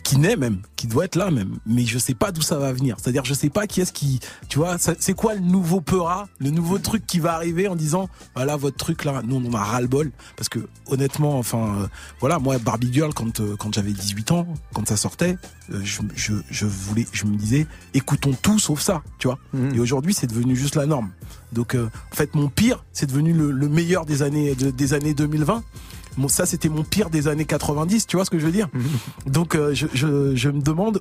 qui 0.02 0.18
naît 0.18 0.36
même, 0.36 0.62
qui 0.76 0.86
doit 0.86 1.04
être 1.04 1.16
là 1.16 1.30
même, 1.30 1.58
mais 1.66 1.84
je 1.84 1.98
sais 1.98 2.14
pas 2.14 2.32
d'où 2.32 2.40
ça 2.40 2.58
va 2.58 2.72
venir. 2.72 2.96
C'est-à-dire, 2.98 3.24
je 3.24 3.34
sais 3.34 3.50
pas 3.50 3.66
qui 3.66 3.80
est-ce 3.80 3.92
qui, 3.92 4.20
tu 4.48 4.58
vois, 4.58 4.76
c'est 4.78 5.14
quoi 5.14 5.34
le 5.34 5.40
nouveau 5.40 5.80
peura, 5.80 6.28
le 6.38 6.50
nouveau 6.50 6.78
truc 6.78 7.06
qui 7.06 7.18
va 7.18 7.34
arriver 7.34 7.68
en 7.68 7.76
disant, 7.76 8.08
voilà 8.34 8.56
votre 8.56 8.76
truc 8.76 9.04
là, 9.04 9.22
nous 9.24 9.36
on 9.36 9.52
a 9.52 9.62
ras 9.62 9.80
le 9.80 9.86
bol, 9.86 10.10
parce 10.36 10.48
que 10.48 10.60
honnêtement, 10.86 11.38
enfin, 11.38 11.82
euh, 11.82 11.86
voilà, 12.20 12.38
moi 12.38 12.58
Barbie 12.58 12.92
Girl 12.92 13.12
quand 13.12 13.40
euh, 13.40 13.56
quand 13.56 13.74
j'avais 13.74 13.92
18 13.92 14.32
ans, 14.32 14.46
quand 14.72 14.88
ça 14.88 14.96
sortait, 14.96 15.36
euh, 15.72 15.80
je, 15.84 16.00
je, 16.14 16.34
je 16.50 16.66
voulais, 16.66 17.06
je 17.12 17.24
me 17.24 17.36
disais, 17.36 17.66
écoutons 17.94 18.32
tout 18.40 18.58
sauf 18.58 18.80
ça, 18.80 19.02
tu 19.18 19.26
vois. 19.26 19.38
Mmh. 19.52 19.74
Et 19.74 19.80
aujourd'hui, 19.80 20.14
c'est 20.14 20.26
devenu 20.26 20.56
juste 20.56 20.76
la 20.76 20.86
norme. 20.86 21.10
Donc, 21.52 21.74
en 21.74 22.14
fait, 22.14 22.34
mon 22.34 22.48
pire, 22.48 22.84
c'est 22.92 23.06
devenu 23.06 23.32
le, 23.32 23.50
le, 23.50 23.68
meilleur 23.68 24.04
des 24.04 24.22
années 24.22 24.54
des 24.54 24.94
années 24.94 25.14
2020 25.14 25.62
ça 26.26 26.46
c'était 26.46 26.68
mon 26.68 26.82
pire 26.82 27.10
des 27.10 27.28
années 27.28 27.44
90, 27.44 28.08
tu 28.08 28.16
vois 28.16 28.24
ce 28.24 28.30
que 28.30 28.38
je 28.40 28.46
veux 28.46 28.52
dire 28.52 28.68
Donc 29.26 29.54
euh, 29.54 29.74
je, 29.74 29.86
je, 29.94 30.34
je, 30.34 30.48
me 30.48 30.60
demande, 30.60 31.00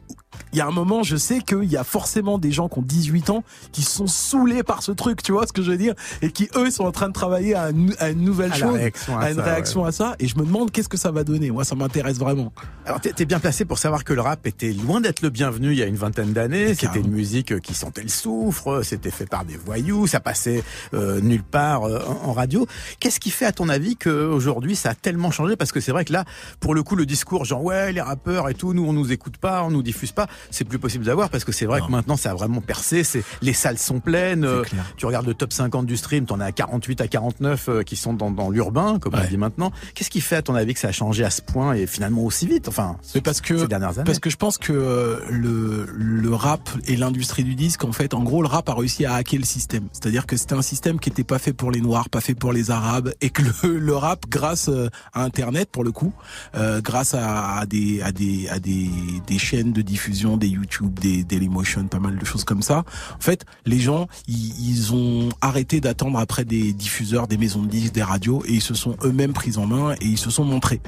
il 0.53 0.59
y 0.59 0.61
a 0.61 0.67
un 0.67 0.71
moment, 0.71 1.01
je 1.01 1.15
sais 1.15 1.39
qu'il 1.39 1.65
y 1.65 1.77
a 1.77 1.83
forcément 1.83 2.37
des 2.37 2.51
gens 2.51 2.69
qui 2.69 2.79
ont 2.79 2.83
18 2.83 3.29
ans 3.31 3.43
qui 3.71 3.81
sont 3.81 4.07
saulés 4.07 4.63
par 4.63 4.83
ce 4.83 4.91
truc, 4.91 5.23
tu 5.23 5.31
vois 5.31 5.47
ce 5.47 5.53
que 5.53 5.63
je 5.63 5.71
veux 5.71 5.77
dire 5.77 5.95
Et 6.21 6.31
qui 6.31 6.49
eux 6.55 6.69
sont 6.69 6.85
en 6.85 6.91
train 6.91 7.07
de 7.07 7.13
travailler 7.13 7.55
à, 7.55 7.69
une, 7.71 7.95
à 7.99 8.09
une 8.09 8.21
nouvelle 8.21 8.53
chose, 8.53 8.79
à, 9.07 9.31
une 9.31 9.39
réaction 9.39 9.85
à 9.85 9.91
ça. 9.91 10.15
Et 10.19 10.27
je 10.27 10.37
me 10.37 10.45
demande 10.45 10.71
qu'est-ce 10.71 10.89
que 10.89 10.97
ça 10.97 11.11
va 11.11 11.23
donner. 11.23 11.51
Moi, 11.51 11.63
ça 11.63 11.75
m'intéresse 11.75 12.17
vraiment. 12.17 12.51
Alors 12.85 13.01
t'es 13.01 13.25
bien 13.25 13.39
placé 13.39 13.65
pour 13.65 13.79
savoir 13.79 14.03
que 14.03 14.13
le 14.13 14.21
rap 14.21 14.45
était 14.47 14.73
loin 14.73 15.01
d'être 15.01 15.21
le 15.21 15.29
bienvenu 15.29 15.71
il 15.71 15.77
y 15.77 15.83
a 15.83 15.85
une 15.85 15.95
vingtaine 15.95 16.33
d'années. 16.33 16.75
C'était 16.75 16.99
une 16.99 17.11
musique 17.11 17.59
qui 17.61 17.73
sentait 17.73 18.03
le 18.03 18.09
soufre, 18.09 18.81
c'était 18.83 19.11
fait 19.11 19.25
par 19.25 19.45
des 19.45 19.57
voyous, 19.57 20.07
ça 20.07 20.19
passait 20.19 20.63
euh, 20.93 21.21
nulle 21.21 21.43
part 21.43 21.83
euh, 21.83 21.99
en, 22.23 22.33
radio. 22.33 22.67
Qu'est-ce 22.99 23.19
qui 23.19 23.29
fait 23.29 23.45
à 23.45 23.51
ton 23.51 23.69
avis 23.69 23.95
qu'aujourd'hui 23.95 24.75
ça 24.75 24.93
tellement 25.07 25.31
changé 25.31 25.55
parce 25.55 25.71
que 25.71 25.79
c'est 25.79 25.93
vrai 25.93 26.03
que 26.03 26.11
là, 26.11 26.25
pour 26.59 26.75
le 26.75 26.83
coup, 26.83 26.97
le 26.97 27.05
discours 27.05 27.45
genre 27.45 27.63
ouais 27.63 27.93
les 27.93 28.01
rappeurs 28.01 28.49
et 28.49 28.53
tout, 28.53 28.73
nous 28.73 28.85
on 28.85 28.91
nous 28.91 29.13
écoute 29.13 29.37
pas, 29.37 29.63
on 29.63 29.71
nous 29.71 29.81
diffuse 29.81 30.11
pas, 30.11 30.27
c'est 30.51 30.65
plus 30.65 30.79
possible 30.79 31.05
d'avoir 31.05 31.29
parce 31.29 31.45
que 31.45 31.53
c'est 31.53 31.65
vrai 31.65 31.79
que 31.79 31.89
maintenant 31.89 32.17
ça 32.17 32.31
a 32.31 32.33
vraiment 32.33 32.59
percé, 32.59 33.05
c'est 33.05 33.23
les 33.41 33.53
salles 33.53 33.77
sont 33.77 34.01
pleines. 34.01 34.43
Euh, 34.43 34.63
tu 34.97 35.05
regardes 35.05 35.25
le 35.25 35.33
top 35.33 35.53
50 35.53 35.85
du 35.85 35.95
stream, 35.95 36.25
t'en 36.25 36.41
as 36.41 36.45
à 36.47 36.51
48 36.51 36.99
à 36.99 37.07
49 37.07 37.69
euh, 37.69 37.83
qui 37.83 37.95
sont 37.95 38.13
dans, 38.13 38.31
dans 38.31 38.49
l'urbain, 38.49 38.99
comme 38.99 39.13
on 39.15 39.29
dit 39.29 39.37
maintenant. 39.37 39.71
Qu'est-ce 39.95 40.09
qui 40.09 40.19
fait 40.19 40.35
à 40.35 40.41
ton 40.41 40.55
avis 40.55 40.73
que 40.73 40.79
ça 40.81 40.89
a 40.89 40.91
changé 40.91 41.23
à 41.23 41.29
ce 41.29 41.41
point 41.41 41.71
et 41.73 41.87
finalement 41.87 42.23
aussi 42.23 42.45
vite 42.45 42.67
Enfin, 42.67 42.97
c'est 43.01 43.21
parce 43.21 43.39
que 43.39 43.57
ces 43.59 43.67
dernières 43.67 43.97
années. 43.97 44.03
parce 44.05 44.19
que 44.19 44.29
je 44.29 44.35
pense 44.35 44.57
que 44.57 44.73
euh, 44.73 45.19
le 45.29 45.87
le 45.97 46.33
rap 46.35 46.69
et 46.85 46.97
l'industrie 46.97 47.45
du 47.45 47.55
disque, 47.55 47.85
en 47.85 47.93
fait, 47.93 48.13
en 48.13 48.23
gros, 48.23 48.41
le 48.41 48.49
rap 48.49 48.67
a 48.67 48.73
réussi 48.73 49.05
à 49.05 49.13
hacker 49.13 49.39
le 49.39 49.45
système. 49.45 49.87
C'est-à-dire 49.93 50.25
que 50.25 50.35
c'était 50.35 50.55
un 50.55 50.61
système 50.61 50.99
qui 50.99 51.09
était 51.09 51.23
pas 51.23 51.39
fait 51.39 51.53
pour 51.53 51.71
les 51.71 51.79
noirs, 51.79 52.09
pas 52.09 52.19
fait 52.19 52.35
pour 52.35 52.51
les 52.51 52.71
arabes, 52.71 53.13
et 53.21 53.29
que 53.29 53.43
le, 53.63 53.79
le 53.79 53.95
rap, 53.95 54.25
grâce 54.27 54.69
à 55.13 55.23
Internet 55.23 55.69
pour 55.71 55.83
le 55.83 55.91
coup, 55.91 56.13
euh, 56.55 56.81
grâce 56.81 57.13
à, 57.13 57.57
à, 57.57 57.65
des 57.65 58.01
à 58.01 58.11
des 58.11 58.47
à 58.49 58.59
des, 58.59 58.89
des 59.25 59.37
chaînes 59.37 59.73
de 59.73 59.81
diffusion, 59.81 60.37
des 60.37 60.47
YouTube, 60.47 60.99
des 60.99 61.23
Dailymotion, 61.23 61.87
pas 61.87 61.99
mal 61.99 62.17
de 62.17 62.25
choses 62.25 62.43
comme 62.43 62.61
ça. 62.61 62.83
En 63.15 63.21
fait, 63.21 63.45
les 63.65 63.79
gens 63.79 64.07
ils, 64.27 64.69
ils 64.69 64.93
ont 64.93 65.29
arrêté 65.41 65.81
d'attendre 65.81 66.19
après 66.19 66.45
des 66.45 66.73
diffuseurs, 66.73 67.27
des 67.27 67.37
maisons 67.37 67.63
de 67.63 67.67
disques, 67.67 67.93
des 67.93 68.03
radios, 68.03 68.43
et 68.45 68.53
ils 68.53 68.61
se 68.61 68.73
sont 68.73 68.95
eux-mêmes 69.03 69.33
pris 69.33 69.57
en 69.57 69.65
main 69.67 69.93
et 70.01 70.05
ils 70.05 70.17
se 70.17 70.29
sont 70.29 70.43
montrés. 70.43 70.81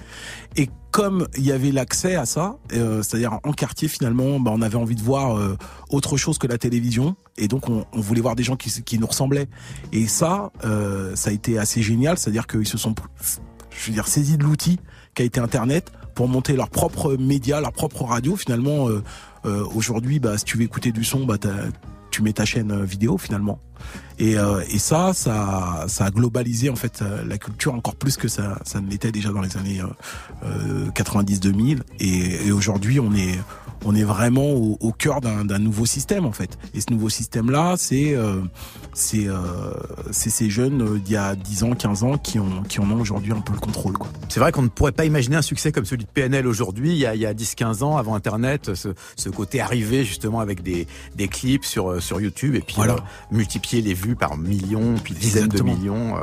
Et 0.55 0.69
comme 0.91 1.27
il 1.37 1.45
y 1.45 1.51
avait 1.51 1.71
l'accès 1.71 2.15
à 2.15 2.25
ça, 2.25 2.57
euh, 2.73 3.03
c'est-à-dire 3.03 3.39
en 3.43 3.53
quartier 3.53 3.87
finalement, 3.87 4.39
bah, 4.39 4.51
on 4.53 4.61
avait 4.61 4.75
envie 4.75 4.95
de 4.95 5.01
voir 5.01 5.37
euh, 5.37 5.55
autre 5.89 6.17
chose 6.17 6.39
que 6.39 6.47
la 6.47 6.57
télévision, 6.57 7.15
et 7.37 7.47
donc 7.47 7.69
on, 7.69 7.85
on 7.93 8.01
voulait 8.01 8.21
voir 8.21 8.35
des 8.35 8.43
gens 8.43 8.55
qui, 8.55 8.71
qui 8.83 8.97
nous 8.97 9.05
ressemblaient. 9.05 9.47
Et 9.93 10.07
ça, 10.07 10.51
euh, 10.65 11.15
ça 11.15 11.29
a 11.29 11.33
été 11.33 11.59
assez 11.59 11.83
génial, 11.83 12.17
c'est-à-dire 12.17 12.47
qu'ils 12.47 12.67
se 12.67 12.77
sont 12.77 12.95
je 13.79 13.87
veux 13.87 13.93
dire, 13.93 14.07
saisi 14.07 14.37
de 14.37 14.43
l'outil 14.43 14.79
qui 15.15 15.21
a 15.21 15.25
été 15.25 15.39
Internet 15.39 15.91
pour 16.15 16.27
monter 16.27 16.53
leur 16.53 16.69
propre 16.69 17.15
média, 17.15 17.61
leur 17.61 17.71
propre 17.71 18.03
radio. 18.03 18.35
Finalement, 18.35 18.89
euh, 18.89 19.01
euh, 19.45 19.65
aujourd'hui, 19.73 20.19
bah, 20.19 20.37
si 20.37 20.43
tu 20.43 20.57
veux 20.57 20.63
écouter 20.63 20.91
du 20.91 21.03
son, 21.03 21.25
bah, 21.25 21.37
tu 22.11 22.21
mets 22.21 22.33
ta 22.33 22.45
chaîne 22.45 22.71
euh, 22.71 22.83
vidéo 22.83 23.17
finalement. 23.17 23.59
Et, 24.17 24.37
euh, 24.37 24.61
et 24.69 24.79
ça, 24.79 25.13
ça, 25.13 25.85
ça 25.87 26.05
a 26.05 26.11
globalisé 26.11 26.69
en 26.69 26.75
fait 26.75 27.01
euh, 27.01 27.23
la 27.25 27.37
culture 27.37 27.73
encore 27.73 27.95
plus 27.95 28.17
que 28.17 28.27
ça, 28.27 28.59
ça 28.65 28.81
ne 28.81 28.89
l'était 28.89 29.13
déjà 29.13 29.29
dans 29.29 29.41
les 29.41 29.55
années 29.55 29.81
euh, 30.43 30.89
90-2000. 30.91 31.79
Et, 31.99 32.47
et 32.47 32.51
aujourd'hui, 32.51 32.99
on 32.99 33.13
est, 33.13 33.39
on 33.85 33.95
est 33.95 34.03
vraiment 34.03 34.49
au, 34.51 34.77
au 34.79 34.91
cœur 34.91 35.21
d'un 35.21 35.59
nouveau 35.59 35.85
système 35.85 36.25
en 36.25 36.31
fait. 36.31 36.57
Et 36.73 36.81
ce 36.81 36.91
nouveau 36.91 37.09
système-là, 37.09 37.75
c'est 37.77 38.13
euh, 38.15 38.41
c'est 38.93 39.27
euh, 39.27 39.71
ces 40.11 40.49
jeunes 40.49 40.99
d'il 40.99 41.13
y 41.13 41.17
a 41.17 41.35
10 41.35 41.63
ans, 41.63 41.71
15 41.71 42.03
ans 42.03 42.17
qui 42.17 42.39
ont 42.39 42.63
qui 42.63 42.79
en 42.79 42.89
ont 42.91 42.99
aujourd'hui 42.99 43.31
un 43.31 43.41
peu 43.41 43.53
le 43.53 43.59
contrôle. 43.59 43.93
quoi. 43.97 44.09
C'est 44.29 44.39
vrai 44.39 44.51
qu'on 44.51 44.61
ne 44.63 44.67
pourrait 44.67 44.91
pas 44.91 45.05
imaginer 45.05 45.35
un 45.37 45.41
succès 45.41 45.71
comme 45.71 45.85
celui 45.85 46.03
de 46.03 46.09
PNL 46.09 46.47
aujourd'hui. 46.47 46.91
Il 46.91 46.97
y 46.97 47.05
a, 47.05 47.15
il 47.15 47.21
y 47.21 47.25
a 47.25 47.33
10-15 47.33 47.83
ans, 47.83 47.97
avant 47.97 48.15
Internet, 48.15 48.73
ce, 48.75 48.89
ce 49.15 49.29
côté 49.29 49.61
arrivé 49.61 50.03
justement 50.03 50.39
avec 50.39 50.61
des, 50.63 50.87
des 51.15 51.27
clips 51.27 51.65
sur 51.65 52.01
sur 52.01 52.19
YouTube 52.21 52.55
et 52.55 52.61
puis 52.61 52.75
voilà. 52.75 52.97
multiplier 53.31 53.81
les 53.81 53.93
vues 53.93 54.15
par 54.15 54.37
millions, 54.37 54.95
puis 55.03 55.13
dizaines 55.13 55.45
Exactement. 55.45 55.73
de 55.73 55.79
millions. 55.79 56.17
Euh, 56.17 56.21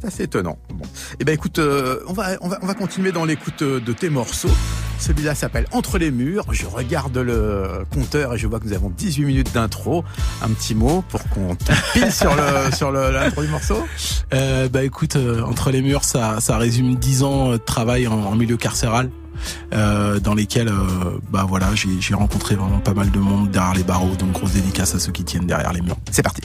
c'est 0.00 0.06
assez 0.08 0.22
étonnant. 0.24 0.58
Bon. 0.68 0.84
Eh 1.18 1.24
ben 1.24 1.32
écoute, 1.32 1.58
euh, 1.58 2.00
on 2.08 2.12
va 2.12 2.36
on 2.40 2.48
va 2.48 2.58
on 2.62 2.66
va 2.66 2.74
continuer 2.74 3.12
dans 3.12 3.24
l'écoute 3.24 3.62
de 3.62 3.92
tes 3.92 4.10
morceaux. 4.10 4.50
Celui-là 4.98 5.34
s'appelle 5.34 5.66
Entre 5.72 5.98
les 5.98 6.10
murs. 6.10 6.46
Je 6.50 6.66
regarde 6.66 7.16
le 7.16 7.84
compteur 7.92 8.34
et 8.34 8.38
je 8.38 8.46
vois 8.46 8.60
que 8.60 8.66
nous 8.66 8.72
avons 8.72 8.90
18 8.90 9.24
minutes 9.24 9.54
d'intro. 9.54 10.04
Un 10.42 10.48
petit 10.50 10.74
mot 10.74 11.04
pour 11.08 11.22
qu'on 11.28 11.56
pile 11.92 12.12
sur 12.12 12.34
le 12.34 12.72
sur 12.76 12.90
l'intro 12.90 13.42
du 13.42 13.48
morceau. 13.48 13.86
Euh, 14.32 14.68
bah 14.68 14.84
écoute, 14.84 15.16
euh, 15.16 15.42
Entre 15.42 15.70
les 15.70 15.82
murs, 15.82 16.04
ça 16.04 16.40
ça 16.40 16.56
résume 16.58 16.96
10 16.96 17.22
ans 17.22 17.50
de 17.52 17.56
travail 17.56 18.06
en, 18.06 18.14
en 18.18 18.34
milieu 18.34 18.56
carcéral. 18.56 19.10
Euh, 19.72 20.20
dans 20.20 20.34
lesquels 20.34 20.68
euh, 20.68 21.18
bah 21.30 21.44
voilà 21.46 21.68
j'ai 21.74 22.14
rencontré 22.14 22.54
vraiment 22.54 22.78
pas 22.78 22.94
mal 22.94 23.10
de 23.10 23.18
monde 23.18 23.50
derrière 23.50 23.74
les 23.74 23.82
barreaux 23.82 24.14
donc 24.14 24.32
grosse 24.32 24.52
dédicace 24.52 24.94
à 24.94 25.00
ceux 25.00 25.10
qui 25.10 25.24
tiennent 25.24 25.46
derrière 25.46 25.72
les 25.72 25.80
murs 25.80 25.96
c'est 26.12 26.22
parti 26.22 26.42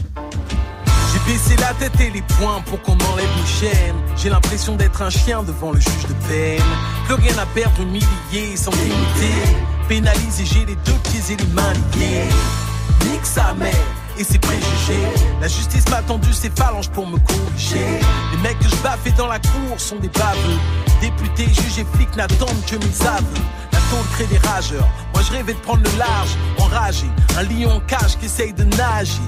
baissé 1.30 1.56
la 1.58 1.74
tête 1.76 2.00
et 2.02 2.10
les 2.10 2.24
poings 2.24 2.62
pour 2.66 2.82
qu'on 2.82 2.98
enlève 3.12 3.30
les 3.38 3.46
chaînes. 3.46 3.96
J'ai 4.18 4.30
l'impression 4.30 4.76
d'être 4.76 5.02
un 5.04 5.12
chien 5.12 5.44
devant 5.44 5.72
le 5.72 5.80
juge 5.80 6.08
de 6.08 6.14
peine. 6.28 6.72
Plus 7.06 7.14
rien 7.16 7.38
à 7.38 7.46
perdre, 7.46 7.82
humilié, 7.82 8.56
sans 8.56 8.72
dignité. 8.72 9.32
Pénalisé, 9.88 10.44
j'ai 10.46 10.66
les 10.66 10.76
deux 10.76 11.00
pieds 11.04 11.34
et 11.34 11.36
les 11.36 11.54
mains 11.54 11.74
liés. 11.96 12.28
Nique 13.06 13.26
sa 13.26 13.54
mère 13.54 13.86
et 14.18 14.24
ses 14.24 14.40
préjugés. 14.40 15.08
La 15.40 15.48
justice 15.48 15.88
m'a 15.90 16.02
tendu 16.02 16.34
ses 16.34 16.50
phalanges 16.50 16.90
pour 16.90 17.06
me 17.06 17.18
corriger. 17.20 18.00
Les 18.32 18.38
mecs 18.42 18.58
que 18.58 18.68
je 18.68 18.76
baffais 18.78 19.12
dans 19.12 19.28
la 19.28 19.40
cour 19.40 19.80
sont 19.80 19.98
des 19.98 20.10
baveux. 20.10 20.60
Députés, 21.00 21.46
juges 21.46 21.80
et 21.80 21.86
flics 21.96 22.16
n'attendent 22.16 22.66
que 22.66 22.76
mes 22.76 23.08
aveux. 23.08 23.46
La 23.72 23.80
tombe 23.92 24.10
crée 24.14 24.26
des 24.26 24.40
rageurs. 24.48 24.90
Moi 25.14 25.24
je 25.28 25.32
rêvais 25.32 25.54
de 25.54 25.60
prendre 25.60 25.84
le 25.84 25.98
large, 26.00 26.36
enragé. 26.58 27.06
Un 27.38 27.44
lion 27.44 27.72
en 27.72 27.80
cage 27.82 28.18
qui 28.18 28.26
essaye 28.26 28.52
de 28.52 28.64
nager. 28.64 29.22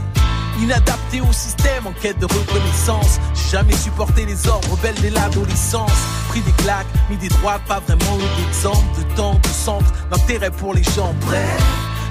Inadapté 0.62 1.21
au 1.21 1.34
système 1.34 1.88
en 1.88 1.91
quête 1.91 2.19
de 2.19 2.26
reconnaissance. 2.26 3.19
J'ai 3.34 3.58
jamais 3.58 3.76
supporté 3.76 4.26
les 4.26 4.47
ordres 4.47 4.69
rebelles 4.69 4.95
dès 5.02 5.10
l'adolescence. 5.10 5.91
Pris 6.30 6.41
des 6.41 6.52
claques, 6.63 6.86
mis 7.10 7.17
des 7.17 7.30
droites, 7.30 7.63
pas 7.67 7.80
vraiment 7.80 8.17
eu 8.17 8.41
d'exemple 8.41 8.86
de 9.00 9.15
temps, 9.15 9.39
de 9.41 9.47
centre, 9.47 9.91
d'intérêt 10.12 10.52
pour 10.52 10.74
les 10.74 10.84
gens. 10.84 11.13
Bref. 11.21 11.63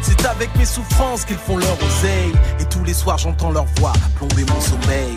C'est 0.02 0.24
avec 0.26 0.54
mes 0.56 0.64
souffrances 0.64 1.24
qu'ils 1.24 1.36
font 1.36 1.58
leur 1.58 1.76
oseille. 1.82 2.32
Et 2.58 2.64
tous 2.64 2.82
les 2.84 2.94
soirs 2.94 3.18
j'entends 3.18 3.50
leur 3.50 3.66
voix 3.78 3.92
plomber 4.16 4.44
mon 4.52 4.60
sommeil. 4.60 5.16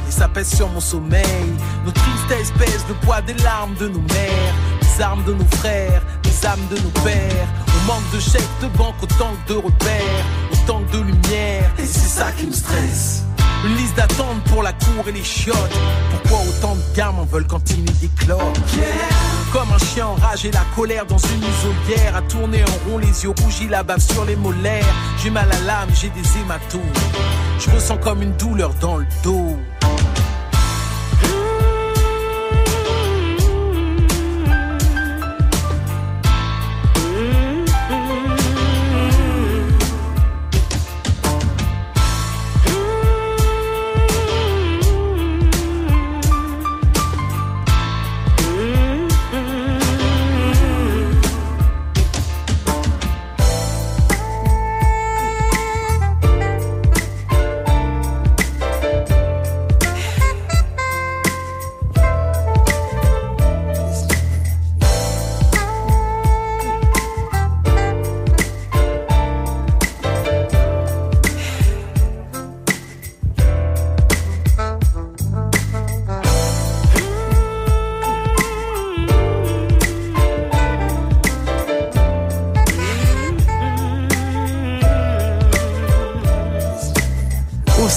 ça 0.11 0.27
pèse 0.27 0.55
sur 0.55 0.69
mon 0.69 0.79
sommeil. 0.79 1.25
Nos 1.85 1.91
tristesses 1.91 2.51
pèsent 2.51 2.85
le 2.87 2.95
poids 3.05 3.21
des 3.21 3.33
larmes 3.35 3.75
de 3.75 3.87
nos 3.87 4.01
mères, 4.01 4.55
les 4.81 5.01
armes 5.01 5.23
de 5.23 5.33
nos 5.33 5.47
frères, 5.57 6.01
les 6.23 6.45
âmes 6.45 6.67
de 6.69 6.77
nos 6.77 7.03
pères. 7.03 7.47
On 7.67 7.93
manque 7.93 8.11
de 8.13 8.19
chèques 8.19 8.59
de 8.61 8.67
banque 8.77 8.95
autant 9.01 9.31
que 9.45 9.53
de 9.53 9.57
repères, 9.57 10.25
autant 10.51 10.81
que 10.83 10.97
de 10.97 11.03
lumière, 11.03 11.71
et 11.79 11.85
c'est 11.85 12.19
ça 12.19 12.31
qui 12.37 12.47
me 12.47 12.53
stresse. 12.53 13.23
Une 13.63 13.75
liste 13.75 13.95
d'attente 13.95 14.43
pour 14.45 14.63
la 14.63 14.73
cour 14.73 15.07
et 15.07 15.11
les 15.11 15.23
chiottes. 15.23 15.55
Pourquoi 16.09 16.39
autant 16.49 16.75
de 16.75 16.95
gamins 16.95 17.27
veulent 17.31 17.45
cantiner 17.45 17.91
des 18.01 18.09
clopes? 18.17 18.57
Comme 19.53 19.71
un 19.71 19.77
chien 19.77 20.07
enragé, 20.07 20.49
la 20.49 20.63
colère 20.75 21.05
dans 21.05 21.19
une 21.19 21.43
isolière. 21.43 22.15
À 22.15 22.21
tourner 22.23 22.63
en 22.63 22.89
rond, 22.89 22.97
les 22.97 23.23
yeux 23.23 23.33
rougis, 23.43 23.67
la 23.67 23.83
bave 23.83 23.99
sur 23.99 24.25
les 24.25 24.35
molaires. 24.35 24.95
J'ai 25.21 25.29
mal 25.29 25.47
à 25.51 25.59
l'âme, 25.67 25.89
j'ai 25.93 26.09
des 26.09 26.39
hématomes. 26.39 26.81
Je 27.59 27.69
ressens 27.69 27.97
comme 27.97 28.23
une 28.23 28.35
douleur 28.37 28.73
dans 28.81 28.97
le 28.97 29.05
dos. 29.23 29.57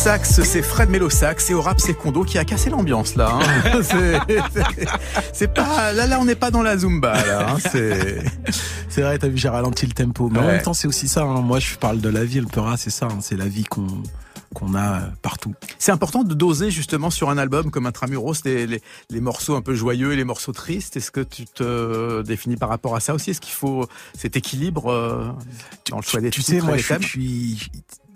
C'est 0.05 0.61
Fred 0.61 0.91
Melosax 0.91 1.49
et 1.49 1.55
au 1.55 1.63
rap 1.63 1.81
c'est 1.81 1.95
Kondo 1.95 2.25
qui 2.25 2.37
a 2.37 2.45
cassé 2.45 2.69
l'ambiance 2.69 3.17
là. 3.17 3.39
Hein. 3.41 3.81
c'est 5.33 5.49
pas 5.49 5.93
là 5.95 6.07
là 6.07 6.19
on 6.21 6.27
n'est 6.27 6.35
pas 6.35 6.51
dans 6.51 6.63
la 6.63 6.77
zumba 6.77 7.15
là. 7.25 7.49
Hein. 7.49 7.57
C'est 8.91 9.01
vrai 9.01 9.19
t'as 9.19 9.29
vu 9.29 9.39
j'ai 9.39 9.49
ralenti 9.49 9.87
le 9.87 9.93
tempo 9.93 10.29
mais 10.31 10.41
en 10.41 10.47
même 10.47 10.61
temps 10.61 10.75
c'est 10.75 10.89
aussi 10.89 11.09
ça. 11.09 11.23
Hein. 11.23 11.41
Moi 11.41 11.59
je 11.59 11.77
parle 11.77 12.03
de 12.03 12.11
la 12.11 12.23
vie 12.23 12.41
le 12.41 12.47
pera 12.47 12.77
c'est 12.77 12.91
ça. 12.91 13.09
C'est 13.23 13.37
la 13.37 13.47
vie 13.47 13.65
qu'on 13.65 13.87
qu'on 14.53 14.75
a 14.75 15.01
partout. 15.23 15.55
C'est 15.79 15.91
important 15.91 16.23
de 16.23 16.35
doser 16.35 16.71
justement 16.71 17.09
sur 17.09 17.31
un 17.31 17.39
album 17.39 17.71
comme 17.71 17.87
Intramuros 17.87 18.45
les, 18.45 18.67
les, 18.67 18.83
les 19.09 19.21
morceaux 19.21 19.57
un 19.57 19.63
peu 19.63 19.75
joyeux 19.75 20.13
et 20.13 20.17
les 20.17 20.25
morceaux 20.25 20.53
tristes. 20.53 20.99
Est-ce 20.99 21.11
que 21.11 21.23
tu 21.23 21.47
te 21.47 22.21
définis 22.21 22.57
par 22.57 22.69
rapport 22.69 22.95
à 22.95 23.01
ça 23.01 23.15
aussi? 23.15 23.31
Est-ce 23.31 23.41
qu'il 23.41 23.55
faut 23.55 23.89
cet 24.17 24.37
équilibre 24.37 24.93
euh, 24.93 25.33
dans 25.91 25.97
le 25.97 26.03
choix 26.03 26.21
des 26.21 26.31
Tu 26.31 26.43
sais, 26.43 26.61
moi, 26.61 26.77
je 26.77 26.95
suis 27.01 27.59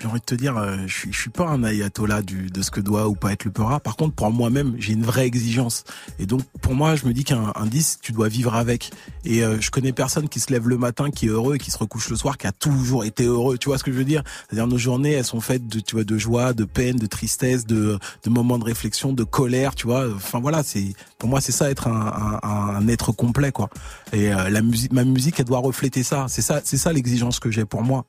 j'ai 0.01 0.07
envie 0.07 0.21
de 0.21 0.25
te 0.25 0.35
dire, 0.35 0.57
euh, 0.57 0.77
je 0.87 0.93
suis, 0.93 1.13
je 1.13 1.21
suis 1.21 1.31
pas 1.31 1.47
un 1.49 1.65
ayatollah 1.65 2.23
du, 2.23 2.51
de 2.51 2.63
ce 2.63 2.71
que 2.71 2.81
doit 2.81 3.09
ou 3.09 3.15
pas 3.15 3.33
être 3.33 3.45
le 3.45 3.51
Peura. 3.51 3.81
Par 3.81 3.97
contre, 3.97 4.15
pour 4.15 4.31
moi-même, 4.31 4.77
j'ai 4.79 4.93
une 4.93 5.05
vraie 5.05 5.27
exigence. 5.27 5.85
Et 6.19 6.27
donc, 6.27 6.43
pour 6.61 6.75
moi, 6.75 6.95
je 6.95 7.07
me 7.07 7.13
dis 7.13 7.25
qu'un 7.25 7.53
un 7.55 7.67
disque, 7.67 7.99
tu 8.03 8.13
dois 8.13 8.29
vivre 8.29 8.55
avec. 8.55 8.93
Et 9.25 9.43
euh, 9.43 9.61
je 9.61 9.71
connais 9.71 9.93
personne 9.93 10.29
qui 10.29 10.39
se 10.39 10.53
lève 10.53 10.69
le 10.69 10.79
matin, 10.79 11.11
qui 11.11 11.27
est 11.27 11.31
heureux 11.31 11.57
et 11.57 11.59
qui 11.59 11.71
se 11.71 11.79
recouche 11.79 12.09
le 12.11 12.17
soir, 12.17 12.39
qui 12.39 12.47
a 12.47 12.53
toujours 12.53 13.05
été 13.05 13.25
heureux. 13.25 13.59
Tu 13.59 13.69
vois 13.69 13.79
ce 13.79 13.85
que 13.85 13.93
je 13.93 13.99
veux 13.99 14.05
dire? 14.05 14.23
C'est-à-dire 14.47 14.69
nos 14.69 14.79
journées, 14.79 15.13
elles 15.13 15.25
sont 15.25 15.41
faites 15.41 15.67
de, 15.67 15.81
tu 15.81 15.97
vois, 15.97 16.05
de 16.05 16.17
joie, 16.19 16.53
de 16.53 16.65
peine, 16.65 16.97
de 16.97 17.07
tristesse, 17.07 17.67
de, 17.67 17.99
de 18.23 18.31
moments 18.31 18.59
de 18.59 18.65
réflexion, 18.65 19.13
de 19.13 19.25
colère. 19.25 19.75
Tu 19.75 19.87
vois 19.87 20.07
Enfin 20.15 20.39
voilà, 20.39 20.63
c'est 20.63 20.95
pour 21.19 21.29
moi, 21.29 21.41
c'est 21.41 21.53
ça 21.53 21.71
être 21.71 21.89
un, 21.89 22.41
un, 22.43 22.77
un, 22.77 22.89
être 22.89 23.11
complet, 23.11 23.51
quoi. 23.51 23.69
Et 24.13 24.33
euh, 24.33 24.49
la 24.49 24.63
musique, 24.63 24.93
ma 24.93 25.05
musique, 25.05 25.41
elle 25.41 25.47
doit 25.47 25.59
refléter 25.59 26.05
ça. 26.05 26.27
C'est 26.29 26.43
ça, 26.43 26.61
c'est 26.63 26.77
ça 26.77 26.93
l'exigence 26.93 27.41
que 27.41 27.51
j'ai 27.51 27.65
pour 27.65 27.83
moi 27.83 28.05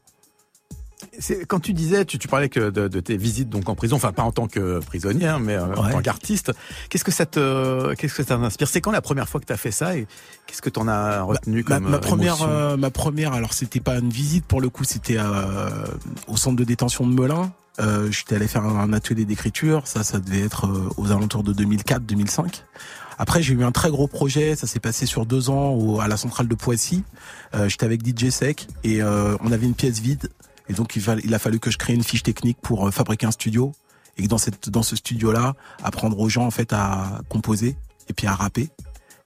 quand 1.47 1.59
tu 1.59 1.73
disais, 1.73 2.05
tu, 2.05 2.17
tu 2.17 2.27
parlais 2.27 2.49
que 2.49 2.69
de, 2.69 2.87
de, 2.87 2.99
tes 2.99 3.17
visites 3.17 3.49
donc 3.49 3.67
en 3.69 3.75
prison, 3.75 3.95
enfin 3.95 4.11
pas 4.11 4.23
en 4.23 4.31
tant 4.31 4.47
que 4.47 4.79
prisonnière, 4.79 5.39
mais 5.39 5.55
euh, 5.55 5.75
en 5.75 5.89
tant 5.89 6.01
qu'artiste. 6.01 6.51
Qu'est-ce 6.89 7.03
que 7.03 7.11
ça 7.11 7.25
te, 7.25 7.93
qu'est-ce 7.95 8.15
que 8.15 8.23
ça 8.23 8.37
t'inspire? 8.37 8.67
C'est 8.67 8.81
quand 8.81 8.91
la 8.91 9.01
première 9.01 9.27
fois 9.27 9.39
que 9.39 9.45
tu 9.45 9.53
as 9.53 9.57
fait 9.57 9.71
ça 9.71 9.95
et 9.95 10.07
qu'est-ce 10.47 10.61
que 10.61 10.69
tu 10.69 10.79
en 10.79 10.87
as 10.87 11.21
retenu 11.21 11.63
comme 11.63 11.83
ma, 11.83 11.89
ma 11.89 11.97
euh, 11.97 11.99
première, 11.99 12.43
euh, 12.43 12.77
ma 12.77 12.89
première, 12.89 13.33
alors 13.33 13.53
c'était 13.53 13.79
pas 13.79 13.97
une 13.99 14.09
visite 14.09 14.45
pour 14.45 14.61
le 14.61 14.69
coup, 14.69 14.83
c'était 14.83 15.17
au 16.27 16.37
centre 16.37 16.55
de 16.55 16.63
détention 16.63 17.07
de 17.07 17.13
Melun. 17.13 17.51
Euh, 17.79 18.11
J'étais 18.11 18.35
allé 18.35 18.47
faire 18.47 18.65
un, 18.65 18.91
atelier 18.93 19.25
d'écriture, 19.25 19.87
ça, 19.87 20.03
ça 20.03 20.19
devait 20.19 20.41
être 20.41 20.69
aux 20.97 21.11
alentours 21.11 21.43
de 21.43 21.53
2004-2005. 21.53 22.63
Après, 23.21 23.41
j'ai 23.41 23.53
eu 23.53 23.63
un 23.65 23.71
très 23.71 23.89
gros 23.89 24.07
projet, 24.07 24.55
ça 24.55 24.65
s'est 24.65 24.79
passé 24.79 25.05
sur 25.05 25.25
deux 25.25 25.49
ans 25.49 25.71
au, 25.71 25.99
à 25.99 26.07
la 26.07 26.15
centrale 26.15 26.47
de 26.47 26.55
Poissy. 26.55 27.03
Euh, 27.53 27.67
J'étais 27.67 27.85
avec 27.85 28.05
DJ 28.05 28.29
Sec 28.29 28.67
et 28.83 29.03
on 29.03 29.51
avait 29.51 29.65
une 29.65 29.75
pièce 29.75 29.99
vide 29.99 30.29
et 30.69 30.73
donc 30.73 30.95
il, 30.95 31.33
a 31.33 31.39
fallu 31.39 31.59
que 31.59 31.71
je 31.71 31.77
crée 31.77 31.93
une 31.93 32.03
fiche 32.03 32.23
technique 32.23 32.59
pour 32.61 32.87
euh, 32.87 32.91
fabriquer 32.91 33.25
un 33.25 33.31
studio 33.31 33.73
et 34.17 34.23
que 34.23 34.27
dans 34.27 34.37
cette 34.37 34.69
dans 34.69 34.83
ce 34.83 34.95
studio 34.95 35.31
là, 35.31 35.55
apprendre 35.83 36.17
aux 36.19 36.29
gens 36.29 36.45
en 36.45 36.51
fait 36.51 36.71
à 36.73 37.21
composer 37.27 37.75
et 38.07 38.13
puis 38.13 38.27
à 38.27 38.35
rapper. 38.35 38.69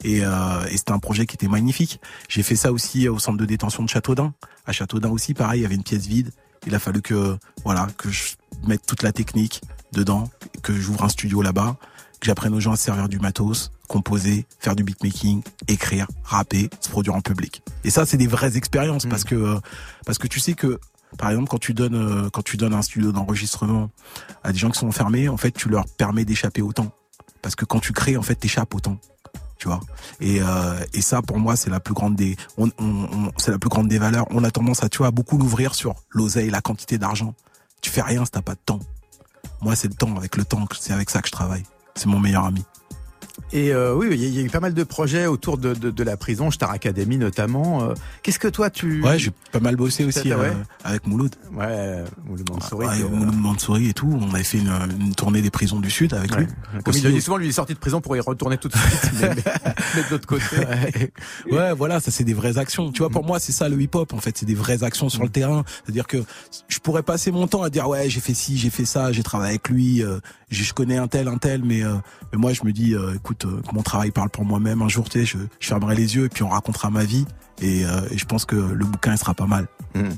Et, 0.05 0.25
euh, 0.25 0.65
et 0.69 0.77
c'était 0.77 0.91
un 0.91 0.99
projet 0.99 1.25
qui 1.25 1.35
était 1.35 1.47
magnifique. 1.47 1.99
J'ai 2.27 2.43
fait 2.43 2.55
ça 2.55 2.71
aussi 2.71 3.07
au 3.07 3.19
centre 3.19 3.37
de 3.37 3.45
détention 3.45 3.83
de 3.83 3.89
Châteaudun. 3.89 4.33
À 4.65 4.73
Châteaudun 4.73 5.09
aussi, 5.09 5.33
pareil, 5.33 5.61
il 5.61 5.63
y 5.63 5.65
avait 5.65 5.75
une 5.75 5.83
pièce 5.83 6.05
vide. 6.07 6.31
Il 6.67 6.75
a 6.75 6.79
fallu 6.79 7.01
que 7.01 7.37
voilà 7.63 7.87
que 7.97 8.09
je 8.09 8.33
mette 8.65 8.85
toute 8.85 9.03
la 9.03 9.11
technique 9.11 9.61
dedans, 9.93 10.29
que 10.61 10.73
j'ouvre 10.73 11.03
un 11.03 11.09
studio 11.09 11.41
là-bas, 11.41 11.77
que 12.19 12.27
j'apprenne 12.27 12.53
aux 12.53 12.59
gens 12.59 12.71
à 12.71 12.75
se 12.75 12.83
servir 12.83 13.09
du 13.09 13.19
matos, 13.19 13.71
composer, 13.87 14.45
faire 14.59 14.75
du 14.75 14.83
beatmaking, 14.83 15.41
écrire, 15.67 16.07
rapper, 16.23 16.69
se 16.79 16.89
produire 16.89 17.15
en 17.15 17.21
public. 17.21 17.61
Et 17.83 17.89
ça, 17.89 18.05
c'est 18.05 18.17
des 18.17 18.27
vraies 18.27 18.57
expériences 18.57 19.05
mmh. 19.05 19.09
parce 19.09 19.23
que 19.23 19.59
parce 20.05 20.17
que 20.17 20.27
tu 20.27 20.39
sais 20.39 20.53
que 20.53 20.79
Par 21.17 21.29
exemple, 21.29 21.49
quand 21.49 21.59
tu 21.59 21.73
donnes, 21.73 21.95
euh, 21.95 22.29
quand 22.29 22.43
tu 22.43 22.57
donnes 22.57 22.73
un 22.73 22.81
studio 22.81 23.11
d'enregistrement 23.11 23.89
à 24.43 24.51
des 24.51 24.57
gens 24.57 24.69
qui 24.69 24.79
sont 24.79 24.87
enfermés, 24.87 25.29
en 25.29 25.37
fait, 25.37 25.51
tu 25.51 25.69
leur 25.69 25.85
permets 25.85 26.25
d'échapper 26.25 26.61
au 26.61 26.73
temps. 26.73 26.91
Parce 27.41 27.55
que 27.55 27.65
quand 27.65 27.79
tu 27.79 27.93
crées, 27.93 28.17
en 28.17 28.21
fait, 28.21 28.35
t'échappes 28.35 28.73
au 28.73 28.79
temps. 28.79 28.97
Tu 29.57 29.67
vois? 29.67 29.79
Et, 30.19 30.41
euh, 30.41 30.83
et 30.93 31.01
ça, 31.01 31.21
pour 31.21 31.39
moi, 31.39 31.55
c'est 31.55 31.69
la 31.69 31.79
plus 31.79 31.93
grande 31.93 32.15
des, 32.15 32.35
c'est 33.37 33.51
la 33.51 33.59
plus 33.59 33.69
grande 33.69 33.87
des 33.87 33.99
valeurs. 33.99 34.25
On 34.31 34.43
a 34.43 34.51
tendance 34.51 34.83
à, 34.83 34.89
tu 34.89 35.03
beaucoup 35.11 35.37
l'ouvrir 35.37 35.75
sur 35.75 35.95
l'oseille, 36.09 36.49
la 36.49 36.61
quantité 36.61 36.97
d'argent. 36.97 37.33
Tu 37.81 37.89
fais 37.89 38.01
rien 38.01 38.25
si 38.25 38.31
t'as 38.31 38.41
pas 38.41 38.55
de 38.55 38.59
temps. 38.65 38.79
Moi, 39.61 39.75
c'est 39.75 39.87
le 39.87 39.93
temps. 39.93 40.15
Avec 40.17 40.35
le 40.35 40.45
temps, 40.45 40.67
c'est 40.79 40.93
avec 40.93 41.09
ça 41.09 41.21
que 41.21 41.27
je 41.27 41.31
travaille. 41.31 41.63
C'est 41.95 42.07
mon 42.07 42.19
meilleur 42.19 42.45
ami. 42.45 42.63
Et 43.51 43.71
euh, 43.71 43.95
oui, 43.95 44.07
il 44.11 44.35
y, 44.35 44.39
a 44.39 44.41
eu 44.41 44.49
pas 44.49 44.59
mal 44.59 44.73
de 44.73 44.83
projets 44.83 45.25
autour 45.25 45.57
de, 45.57 45.73
de, 45.73 45.89
de 45.89 46.03
la 46.03 46.17
prison, 46.17 46.51
Star 46.51 46.69
Academy 46.69 47.17
notamment. 47.17 47.83
Euh, 47.83 47.93
qu'est-ce 48.21 48.37
que 48.37 48.47
toi 48.47 48.69
tu... 48.69 49.01
Ouais, 49.01 49.17
j'ai 49.17 49.31
pas 49.51 49.59
mal 49.59 49.75
bossé 49.75 50.05
aussi 50.05 50.31
euh, 50.31 50.51
avec 50.83 51.07
Mouloud. 51.07 51.35
Ouais, 51.51 52.03
Mouloud 52.25 52.49
Mansouri. 52.49 52.85
Ouais, 52.85 53.03
Mouloud 53.09 53.35
Mansouri 53.35 53.89
et 53.89 53.93
tout. 53.93 54.19
On 54.21 54.33
avait 54.33 54.43
fait 54.43 54.59
une, 54.59 54.71
une, 54.99 55.15
tournée 55.15 55.41
des 55.41 55.49
prisons 55.49 55.79
du 55.79 55.89
Sud 55.89 56.13
avec 56.13 56.35
lui. 56.35 56.47
Comme 56.83 56.93
il 56.95 57.11
dit 57.11 57.21
souvent, 57.21 57.37
lui 57.37 57.47
il 57.47 57.49
est 57.49 57.53
sorti 57.53 57.73
de 57.73 57.79
prison 57.79 58.01
pour 58.01 58.15
y 58.15 58.19
retourner 58.19 58.57
tout 58.57 58.67
de 58.67 58.77
suite, 58.77 59.11
mais, 59.21 59.29
mais, 59.29 60.03
de 60.03 60.09
l'autre 60.11 60.27
côté. 60.27 60.43
Ouais. 61.51 61.73
voilà, 61.73 61.99
ça 61.99 62.11
c'est 62.11 62.23
des 62.23 62.33
vraies 62.33 62.59
actions. 62.59 62.91
Tu 62.91 62.99
vois, 62.99 63.09
pour 63.09 63.25
moi 63.25 63.39
c'est 63.39 63.51
ça 63.51 63.67
le 63.67 63.81
hip-hop 63.81 64.13
en 64.13 64.19
fait, 64.19 64.37
c'est 64.37 64.45
des 64.45 64.55
vraies 64.55 64.83
actions 64.83 65.09
sur 65.09 65.23
le 65.23 65.29
mm. 65.29 65.31
terrain. 65.31 65.63
C'est-à-dire 65.83 66.05
que 66.05 66.17
je 66.67 66.79
pourrais 66.79 67.03
passer 67.03 67.31
mon 67.31 67.47
temps 67.47 67.63
à 67.63 67.69
dire 67.69 67.87
ouais 67.87 68.09
j'ai 68.09 68.19
fait 68.19 68.33
ci, 68.33 68.57
j'ai 68.57 68.69
fait 68.69 68.85
ça, 68.85 69.11
j'ai 69.11 69.23
travaillé 69.23 69.51
avec 69.51 69.69
lui, 69.69 70.03
je 70.49 70.73
connais 70.73 70.97
un 70.97 71.07
tel, 71.07 71.27
un 71.27 71.37
tel, 71.37 71.63
mais, 71.63 71.81
mais 72.31 72.37
moi 72.37 72.53
je 72.53 72.63
me 72.63 72.71
dis 72.71 72.95
écoute, 73.23 73.45
mon 73.71 73.83
travail 73.83 74.11
parle 74.11 74.29
pour 74.29 74.43
moi-même. 74.43 74.81
Un 74.81 74.89
jour, 74.89 75.07
tu 75.09 75.19
sais, 75.19 75.25
je, 75.25 75.37
je, 75.61 75.67
fermerai 75.67 75.95
les 75.95 76.15
yeux 76.15 76.25
et 76.25 76.29
puis 76.29 76.43
on 76.43 76.49
racontera 76.49 76.89
ma 76.89 77.05
vie. 77.05 77.25
Et, 77.61 77.85
euh, 77.85 78.01
et 78.11 78.17
je 78.17 78.25
pense 78.25 78.43
que 78.43 78.57
le 78.57 78.83
bouquin 78.83 79.13
il 79.13 79.17
sera 79.17 79.33
pas 79.33 79.45
mal. 79.45 79.67
Mmh. 79.95 80.09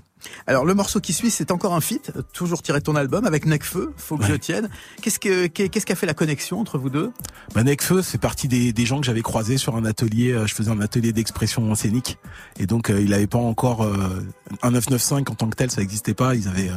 Alors 0.47 0.65
le 0.65 0.73
morceau 0.73 0.99
qui 0.99 1.13
suit, 1.13 1.31
c'est 1.31 1.51
encore 1.51 1.73
un 1.73 1.81
feat, 1.81 2.11
toujours 2.33 2.61
tiré 2.61 2.79
de 2.79 2.83
ton 2.83 2.95
album 2.95 3.25
avec 3.25 3.45
Necfeu, 3.45 3.93
faut 3.97 4.17
que 4.17 4.25
je 4.25 4.33
tienne. 4.33 4.69
Qu'est-ce 5.01 5.19
que 5.19 5.47
qu'est-ce 5.47 5.85
qui 5.85 5.91
a 5.91 5.95
fait 5.95 6.05
la 6.05 6.13
connexion 6.13 6.59
entre 6.59 6.77
vous 6.77 6.89
deux? 6.89 7.11
Bah, 7.53 7.63
Necfeu, 7.63 8.01
c'est 8.01 8.17
parti 8.17 8.47
des, 8.47 8.73
des 8.73 8.85
gens 8.85 8.99
que 8.99 9.05
j'avais 9.05 9.21
croisés 9.21 9.57
sur 9.57 9.75
un 9.75 9.85
atelier. 9.85 10.31
Euh, 10.31 10.47
je 10.47 10.53
faisais 10.53 10.71
un 10.71 10.81
atelier 10.81 11.13
d'expression 11.13 11.73
scénique 11.75 12.17
et 12.59 12.65
donc 12.65 12.89
euh, 12.89 13.01
il 13.01 13.13
avait 13.13 13.27
pas 13.27 13.39
encore 13.39 13.83
euh, 13.83 14.25
un 14.61 14.71
995 14.71 15.31
en 15.31 15.35
tant 15.35 15.49
que 15.49 15.55
tel, 15.55 15.71
ça 15.71 15.81
n'existait 15.81 16.13
pas. 16.13 16.35
Ils 16.35 16.47
avaient 16.47 16.69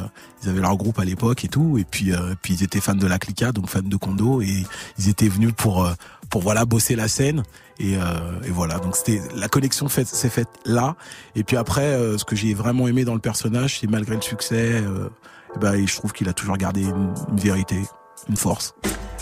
ils 0.43 0.49
avaient 0.49 0.61
leur 0.61 0.75
groupe 0.77 0.99
à 0.99 1.05
l'époque 1.05 1.43
et 1.45 1.49
tout. 1.49 1.77
Et 1.77 1.83
puis 1.83 2.11
puis 2.41 2.53
ils 2.53 2.63
étaient 2.63 2.81
fans 2.81 2.95
de 2.95 3.07
la 3.07 3.19
Clica, 3.19 3.51
donc 3.51 3.69
fans 3.69 3.81
de 3.81 3.95
Kondo 3.95 4.41
et 4.41 4.65
ils 4.97 5.09
étaient 5.09 5.29
venus 5.29 5.53
pour 5.55 5.89
pour 6.29 6.41
voilà 6.41 6.65
bosser 6.65 6.95
la 6.95 7.07
scène. 7.07 7.43
Et, 7.79 7.95
euh, 7.95 8.01
et 8.45 8.49
voilà, 8.49 8.79
donc 8.79 8.95
c'était 8.95 9.21
la 9.35 9.47
connexion 9.47 9.87
s'est 9.87 10.29
faite 10.29 10.49
là. 10.65 10.95
Et 11.35 11.43
puis 11.43 11.57
après, 11.57 11.81
euh, 11.81 12.17
ce 12.17 12.25
que 12.25 12.35
j'ai 12.35 12.53
vraiment 12.53 12.87
aimé 12.87 13.05
dans 13.05 13.13
le 13.13 13.21
personnage, 13.21 13.79
c'est 13.79 13.89
malgré 13.89 14.15
le 14.15 14.21
succès, 14.21 14.73
euh, 14.73 15.09
et 15.55 15.59
ben, 15.59 15.87
je 15.87 15.95
trouve 15.95 16.11
qu'il 16.11 16.27
a 16.29 16.33
toujours 16.33 16.57
gardé 16.57 16.83
une, 16.83 17.13
une 17.31 17.39
vérité, 17.39 17.81
une 18.27 18.37
force. 18.37 18.75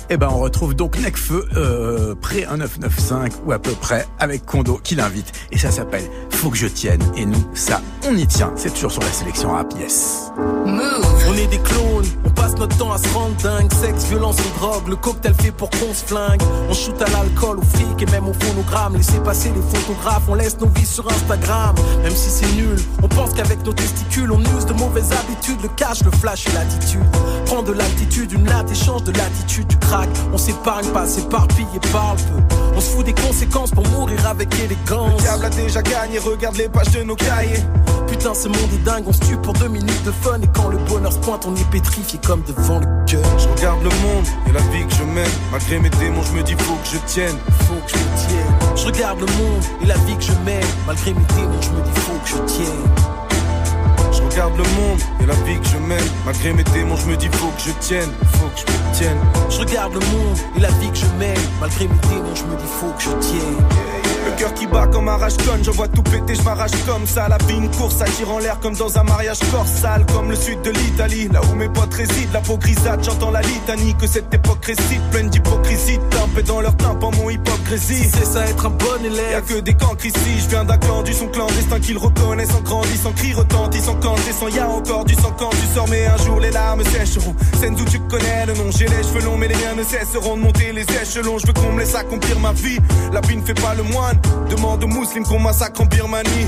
Et 0.10 0.14
eh 0.14 0.18
ben 0.18 0.30
on 0.32 0.38
retrouve 0.40 0.74
donc 0.74 0.98
Necfeu 0.98 1.50
euh, 1.58 2.16
près 2.16 2.46
un 2.46 2.56
995 2.56 3.42
ou 3.46 3.52
à 3.52 3.60
peu 3.60 3.74
près 3.74 4.08
avec 4.20 4.46
Kondo 4.46 4.80
qui 4.82 4.96
l'invite 4.96 5.34
et 5.52 5.58
ça 5.58 5.70
s'appelle 5.70 6.06
Faut 6.30 6.50
que 6.50 6.56
je 6.56 6.68
tienne 6.68 7.02
et 7.18 7.26
nous 7.26 7.46
ça 7.54 7.82
on 8.08 8.16
y 8.16 8.26
tient 8.26 8.54
c'est 8.56 8.74
toujours 8.74 8.94
sur 8.94 9.02
la 9.02 9.12
sélection 9.12 9.52
rap 9.52 9.74
yes. 9.78 10.32
On 10.38 11.34
est 11.34 11.48
des 11.48 11.60
clones, 11.60 12.06
on 12.24 12.30
passe 12.48 12.60
notre 12.60 12.78
temps 12.78 12.92
à 12.92 12.98
se 12.98 13.08
rendre 13.14 13.36
dingue, 13.44 13.72
sexe, 13.74 14.06
violence 14.06 14.38
et 14.40 14.60
drogue, 14.60 14.88
le 14.88 14.96
cocktail 14.96 15.34
fait 15.34 15.52
pour 15.52 15.70
qu'on 15.70 15.94
se 15.94 16.06
flingue, 16.06 16.42
on 16.70 16.74
shoot 16.74 17.02
à 17.02 17.10
l'alcool, 17.10 17.60
au 17.60 17.62
fric 17.62 18.02
et 18.02 18.06
même 18.12 18.28
au 18.28 18.34
phonogramme, 18.34 18.96
laissez 18.96 19.20
passer 19.20 19.52
les 19.54 19.78
photographes, 19.78 20.24
on 20.30 20.36
laisse 20.36 20.58
nos 20.60 20.68
vies 20.68 20.86
sur 20.86 21.06
Instagram, 21.12 21.76
même 22.04 22.16
si 22.16 22.30
c'est 22.30 22.52
nul, 22.56 22.78
on 23.04 23.08
pense 23.08 23.34
qu'avec 23.34 23.66
nos 23.66 23.74
testicules 23.74 24.32
on 24.32 24.40
use 24.40 24.66
de 24.66 24.74
mauvaises 24.74 25.12
habitudes, 25.12 25.62
le 25.62 25.70
cash, 25.70 26.04
le 26.04 26.12
flash 26.12 26.48
et 26.48 26.52
l'attitude, 26.54 27.04
prends 27.46 27.64
de 27.64 27.74
l'altitude, 27.74 28.32
une 28.32 28.46
latte 28.46 28.72
échange 28.72 29.04
de 29.04 29.12
l'attitude. 29.12 29.68
Du 29.68 29.78
crack 29.78 30.10
on 30.34 30.38
s'épargne 30.38 30.88
pas, 30.92 31.06
s'éparpille 31.06 31.68
et 31.76 31.92
parle 31.92 32.18
peu. 32.18 32.56
On 32.76 32.80
se 32.80 32.92
fout 32.92 33.06
des 33.06 33.14
conséquences 33.14 33.72
pour 33.72 33.88
mourir 33.90 34.26
avec 34.28 34.54
élégance. 34.60 35.14
Le 35.18 35.24
diable 35.24 35.46
a 35.46 35.50
déjà 35.50 35.82
gagné, 35.82 36.20
regarde 36.20 36.56
les 36.58 36.70
pages 36.70 36.92
de 36.92 37.04
nos 37.04 37.16
cahiers. 37.16 37.64
Putain, 38.08 38.34
ce 38.34 38.48
monde 38.48 38.74
est 38.74 38.84
dingue, 38.84 39.04
on 39.08 39.14
se 39.14 39.20
tue 39.20 39.38
pour 39.38 39.54
deux 39.54 39.68
minutes 39.68 40.04
de 40.06 40.12
fun. 40.12 40.40
Et 40.42 40.48
quand 40.56 40.70
le 40.70 40.78
bonheur 40.78 41.12
se 41.12 41.20
pointe, 41.20 41.46
on 41.48 41.56
est 41.56 41.70
pétrifié 41.70 42.20
comme 42.26 42.42
devant 42.44 42.80
le 42.80 42.86
cœur. 43.06 43.24
Je 43.38 43.48
regarde 43.48 43.84
le 43.84 43.90
monde 43.90 44.26
et 44.48 44.52
la 44.52 44.62
vie 44.72 44.86
que 44.86 44.96
je 44.96 45.04
mène. 45.04 45.30
Malgré 45.52 45.80
mes 45.80 45.90
démons, 45.90 46.24
je 46.24 46.34
me 46.34 46.44
dis 46.44 46.54
faut 46.54 46.76
que 46.76 46.88
je 46.94 46.98
tienne. 47.06 47.38
Faut 47.68 47.74
que 47.86 47.92
je 47.92 48.28
tienne. 48.28 48.76
Je 48.76 48.86
regarde 48.86 49.20
le 49.20 49.26
monde 49.26 49.64
et 49.82 49.86
la 49.86 49.98
vie 49.98 50.16
que 50.16 50.24
je 50.24 50.34
mène. 50.46 50.66
Malgré 50.86 51.14
mes 51.14 51.26
démons, 51.36 51.62
je 51.62 51.70
me 51.70 51.82
dis 51.84 52.00
faut 52.02 52.20
que 52.24 52.30
je 52.30 52.54
tienne. 52.54 53.18
Je 54.12 54.22
regarde 54.24 54.58
le 54.58 54.64
monde 54.64 55.00
et 55.22 55.26
la 55.26 55.34
vie 55.34 55.60
que 55.60 55.68
je 55.68 55.78
mène. 55.78 56.10
Malgré 56.26 56.54
mes 56.54 56.64
démons, 56.64 56.96
je 56.96 57.08
me 57.08 57.18
dis 57.18 57.28
faut 57.28 57.48
que 57.48 57.62
je 57.62 57.72
tienne, 57.80 58.10
faut 58.34 58.48
que 58.48 58.60
je 58.60 58.66
me 58.66 58.96
tienne. 58.96 59.18
Je 59.50 59.60
regarde 59.60 59.94
le 59.94 60.00
monde 60.00 60.38
et 60.56 60.60
la 60.60 60.70
vie 60.70 60.90
que 60.90 60.98
je 60.98 61.06
mène. 61.20 61.38
Malgré 61.60 61.88
mes 61.88 62.00
démons, 62.10 62.36
je 62.36 62.44
me 62.44 62.56
dis 62.58 62.68
faut 62.80 62.92
que 62.98 63.04
je 63.04 63.10
tienne. 63.28 64.07
Le 64.28 64.34
cœur 64.34 64.54
qui 64.54 64.68
bat 64.68 64.88
comme 64.88 65.08
un 65.08 65.16
rage-tonne, 65.16 65.64
je 65.64 65.72
vois 65.72 65.88
tout 65.88 66.04
péter, 66.04 66.36
je 66.36 66.42
m'arrache 66.42 66.72
comme 66.86 67.08
ça. 67.08 67.30
La 67.30 67.38
vie, 67.38 67.56
une 67.56 67.72
course, 67.72 67.96
ça 67.96 68.04
tire 68.04 68.30
en 68.30 68.40
l'air 68.40 68.60
comme 68.60 68.76
dans 68.76 68.98
un 68.98 69.04
mariage 69.04 69.40
corps 69.54 69.66
sale, 69.66 70.06
comme 70.14 70.30
le 70.30 70.36
sud 70.36 70.62
de 70.64 70.70
l'Italie, 70.70 71.30
là 71.32 71.40
où 71.50 71.56
mes 71.56 71.70
potes 71.70 71.94
résident. 71.94 72.34
La 72.34 72.42
peau 72.42 72.58
grisâtre, 72.58 73.06
j'entends 73.06 73.32
la 73.32 73.40
litanie 73.42 73.96
que 73.96 74.06
cette 74.06 74.34
époque 74.34 74.66
récite, 74.66 75.02
pleine 75.12 75.30
d'hypocrisie, 75.30 75.98
tempé 76.10 76.44
dans 76.44 76.60
leur 76.60 76.76
tympan 76.76 77.12
mon 77.12 77.30
hypocrisie. 77.30 78.04
C'est 78.04 78.26
ça 78.26 78.46
être 78.46 78.66
un 78.66 78.72
bon 78.72 79.06
élève. 79.06 79.32
Y'a 79.32 79.42
que 79.42 79.62
des 79.62 79.74
cancres 79.74 80.06
ici, 80.06 80.40
je 80.44 80.50
viens 80.50 80.66
d'un 80.66 80.78
clan 80.78 81.04
du 81.04 81.14
son 81.14 81.28
clandestin 81.28 81.80
qu'ils 81.80 81.98
reconnaissent 81.98 82.54
en 82.54 82.62
grandissant, 82.62 83.14
cri 83.14 83.34
retentissant 83.34 83.96
quand 84.02 84.18
sans 84.38 84.50
y'a 84.50 84.68
encore 84.68 85.06
du 85.06 85.16
sang 85.16 85.34
quand 85.38 85.52
tu 85.52 85.74
sors, 85.74 85.88
mais 85.88 86.06
un 86.06 86.18
jour 86.18 86.42
les 86.42 86.52
larmes 86.52 86.84
sècheront. 86.84 87.34
Scène 87.62 87.76
où 87.80 87.86
tu 87.86 88.00
connais 88.00 88.46
le 88.46 88.56
nom, 88.56 88.72
j'ai 88.72 88.88
les 88.88 89.04
cheveux 89.04 89.24
longs, 89.24 89.38
mais 89.38 89.48
les 89.48 89.56
miens 89.56 89.76
ne 89.76 89.84
cesseront 89.84 90.36
de 90.36 90.42
monter 90.42 90.74
les 90.74 90.86
échelons. 91.02 91.38
Je 91.40 91.48
veux 91.48 91.54
qu'on 91.54 91.72
me 91.72 91.80
laisse 91.80 91.96
accomplir 91.96 92.38
ma 92.42 92.52
vie, 92.52 92.78
la 93.14 93.22
vie 93.22 93.38
ne 93.38 93.42
fait 93.42 93.54
pas 93.54 93.74
le 93.74 93.84
moine. 93.84 94.17
Demande 94.50 94.84
aux 94.84 94.88
musulmans 94.88 95.28
qu'on 95.28 95.40
massacre 95.40 95.82
en 95.82 95.86
Birmanie. 95.86 96.48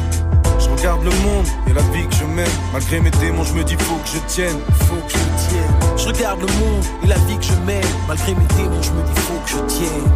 Je 0.60 0.70
regarde 0.70 1.04
le 1.04 1.12
monde 1.12 1.46
et 1.68 1.74
la 1.74 1.82
vie 1.94 2.06
que 2.08 2.16
je 2.16 2.26
mène. 2.26 2.48
Malgré 2.74 3.00
mes 3.00 3.12
démons, 3.12 3.44
je 3.44 3.54
me 3.54 3.64
dis 3.64 3.76
faut 3.76 3.96
que 3.96 4.10
je 4.10 4.20
tienne, 4.28 4.58
faut 4.88 4.96
que 5.08 5.12
je 5.12 5.50
tienne. 5.50 5.98
Je 5.98 6.08
regarde 6.08 6.42
le 6.42 6.48
monde 6.48 6.84
et 7.04 7.08
la 7.08 7.16
vie 7.16 7.38
que 7.38 7.44
je 7.44 7.54
mène. 7.66 7.86
Malgré 8.08 8.34
mes 8.36 8.46
démons, 8.58 8.82
je 8.82 8.92
me 8.92 9.04
dis 9.04 9.22
faut 9.22 9.40
que 9.46 9.50
je 9.50 9.76
tienne. 9.76 10.12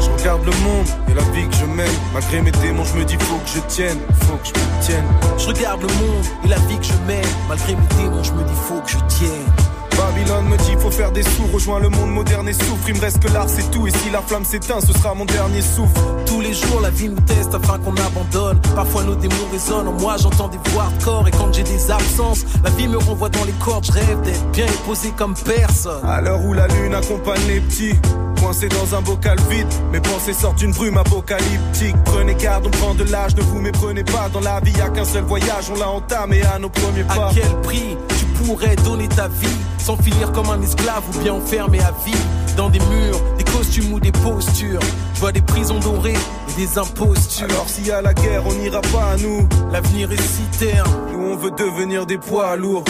Je 0.00 0.10
regarde 0.10 0.44
le 0.44 0.52
monde 0.64 0.86
et 1.08 1.14
la 1.14 1.22
vie 1.32 1.48
que 1.48 1.56
je 1.56 1.64
mène. 1.64 1.96
Malgré 2.12 2.40
mes 2.42 2.50
démons, 2.52 2.84
je 2.84 2.98
me 2.98 3.04
dis 3.04 3.16
faut 3.20 3.36
que 3.38 3.50
je 3.54 3.60
tienne, 3.68 3.98
faut 4.22 4.36
que 4.36 4.46
je 4.48 4.86
tienne. 4.86 5.04
Je 5.38 5.46
regarde 5.48 5.82
le 5.82 5.88
monde 5.88 6.24
et 6.44 6.48
la 6.48 6.58
vie 6.58 6.78
que 6.78 6.84
je 6.84 6.92
mène. 7.06 7.24
Malgré 7.48 7.74
mes 7.74 8.02
démons, 8.02 8.22
je 8.22 8.32
me 8.32 8.42
dis 8.44 8.54
faut 8.68 8.80
que 8.80 8.90
je 8.90 8.98
tienne. 9.08 9.75
Babylone 9.96 10.48
me 10.48 10.56
dit 10.58 10.76
faut 10.78 10.90
faire 10.90 11.12
des 11.12 11.22
sous, 11.22 11.46
rejoins 11.52 11.80
le 11.80 11.88
monde 11.88 12.10
moderne 12.10 12.48
et 12.48 12.52
souffre. 12.52 12.88
Il 12.88 12.94
me 12.94 13.00
reste 13.00 13.20
que 13.20 13.32
l'art, 13.32 13.48
c'est 13.48 13.70
tout. 13.70 13.86
Et 13.86 13.90
si 13.90 14.10
la 14.10 14.20
flamme 14.20 14.44
s'éteint, 14.44 14.80
ce 14.80 14.92
sera 14.92 15.14
mon 15.14 15.24
dernier 15.24 15.62
souffle. 15.62 16.00
Tous 16.26 16.40
les 16.40 16.52
jours, 16.52 16.80
la 16.80 16.90
vie 16.90 17.08
nous 17.08 17.20
teste 17.20 17.54
afin 17.54 17.78
qu'on 17.78 17.94
abandonne. 17.94 18.60
Parfois, 18.74 19.04
nos 19.04 19.14
démons 19.14 19.34
résonnent. 19.50 19.88
En 19.88 19.92
moi, 19.92 20.16
j'entends 20.18 20.48
des 20.48 20.58
voix 20.70 20.88
corps. 21.04 21.26
Et 21.26 21.30
quand 21.30 21.52
j'ai 21.52 21.62
des 21.62 21.90
absences, 21.90 22.44
la 22.62 22.70
vie 22.70 22.88
me 22.88 22.98
renvoie 22.98 23.28
dans 23.28 23.44
les 23.44 23.52
cordes. 23.52 23.86
Je 23.86 23.92
rêve 23.92 24.20
d'être 24.22 24.50
bien 24.50 24.66
et 24.66 24.86
posé 24.86 25.12
comme 25.16 25.34
personne. 25.34 26.04
À 26.04 26.20
l'heure 26.20 26.44
où 26.44 26.52
la 26.52 26.66
lune 26.68 26.94
accompagne 26.94 27.46
les 27.48 27.60
petits. 27.60 27.94
Coincé 28.40 28.68
dans 28.68 28.94
un 28.94 29.00
bocal 29.00 29.38
vide, 29.48 29.66
mes 29.92 30.00
pensées 30.00 30.34
sortent 30.34 30.58
d'une 30.58 30.72
brume 30.72 30.98
apocalyptique. 30.98 31.96
Prenez 32.04 32.34
garde, 32.34 32.66
on 32.66 32.70
prend 32.70 32.94
de 32.94 33.04
l'âge, 33.04 33.34
ne 33.34 33.40
vous 33.40 33.60
méprenez 33.60 34.04
pas. 34.04 34.28
Dans 34.32 34.40
la 34.40 34.60
vie, 34.60 34.72
y 34.72 34.80
a 34.80 34.90
qu'un 34.90 35.04
seul 35.04 35.24
voyage, 35.24 35.70
on 35.74 35.78
l'a 35.78 35.88
entamé 35.88 36.42
à 36.42 36.58
nos 36.58 36.68
premiers 36.68 37.04
pas. 37.04 37.28
À 37.28 37.30
quel 37.34 37.60
prix 37.62 37.96
pourrais 38.44 38.76
donner 38.76 39.08
ta 39.08 39.28
vie 39.28 39.56
sans 39.78 39.96
finir 39.96 40.32
comme 40.32 40.50
un 40.50 40.60
esclave 40.62 41.02
ou 41.14 41.18
bien 41.20 41.34
enfermé 41.34 41.80
à 41.80 41.92
vie 42.04 42.12
dans 42.56 42.70
des 42.70 42.80
murs, 42.80 43.20
des 43.38 43.44
costumes 43.44 43.92
ou 43.92 44.00
des 44.00 44.12
postures. 44.12 44.80
Je 45.14 45.20
vois 45.20 45.32
des 45.32 45.42
prisons 45.42 45.78
dorées 45.78 46.14
et 46.14 46.52
des 46.56 46.78
impostures. 46.78 47.46
Alors 47.50 47.68
s'il 47.68 47.86
y 47.86 47.90
a 47.90 48.02
la 48.02 48.14
guerre, 48.14 48.42
on 48.46 48.54
n'ira 48.54 48.80
pas 48.80 49.12
à 49.12 49.16
nous. 49.16 49.48
L'avenir 49.70 50.10
est 50.12 50.20
si 50.20 50.42
terne. 50.58 50.90
Nous 51.12 51.32
on 51.32 51.36
veut 51.36 51.50
devenir 51.52 52.06
des 52.06 52.18
poids 52.18 52.56
lourds. 52.56 52.84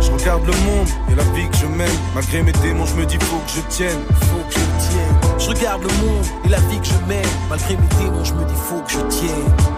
Je 0.00 0.10
regarde 0.10 0.46
le 0.46 0.52
monde 0.52 0.88
et 1.10 1.14
la 1.14 1.24
vie 1.34 1.48
que 1.50 1.56
je 1.56 1.66
mène. 1.66 1.98
Malgré 2.14 2.42
mes 2.42 2.52
démons, 2.52 2.86
je 2.86 2.94
me 2.94 3.04
dis 3.04 3.18
faut 3.20 3.36
que 3.36 3.52
je 3.56 3.60
tienne, 3.68 4.00
faut 4.08 4.48
que 4.48 4.54
je 4.54 4.88
tienne. 4.88 5.38
Je 5.38 5.48
regarde 5.48 5.82
le 5.82 6.06
monde 6.06 6.24
et 6.44 6.48
la 6.48 6.60
vie 6.60 6.78
que 6.78 6.86
je 6.86 7.06
mène. 7.06 7.28
Malgré 7.48 7.76
mes 7.76 8.04
démons, 8.04 8.24
je 8.24 8.34
me 8.34 8.44
dis 8.44 8.54
faut 8.54 8.80
que 8.80 8.90
je 8.92 9.00
tienne. 9.16 9.77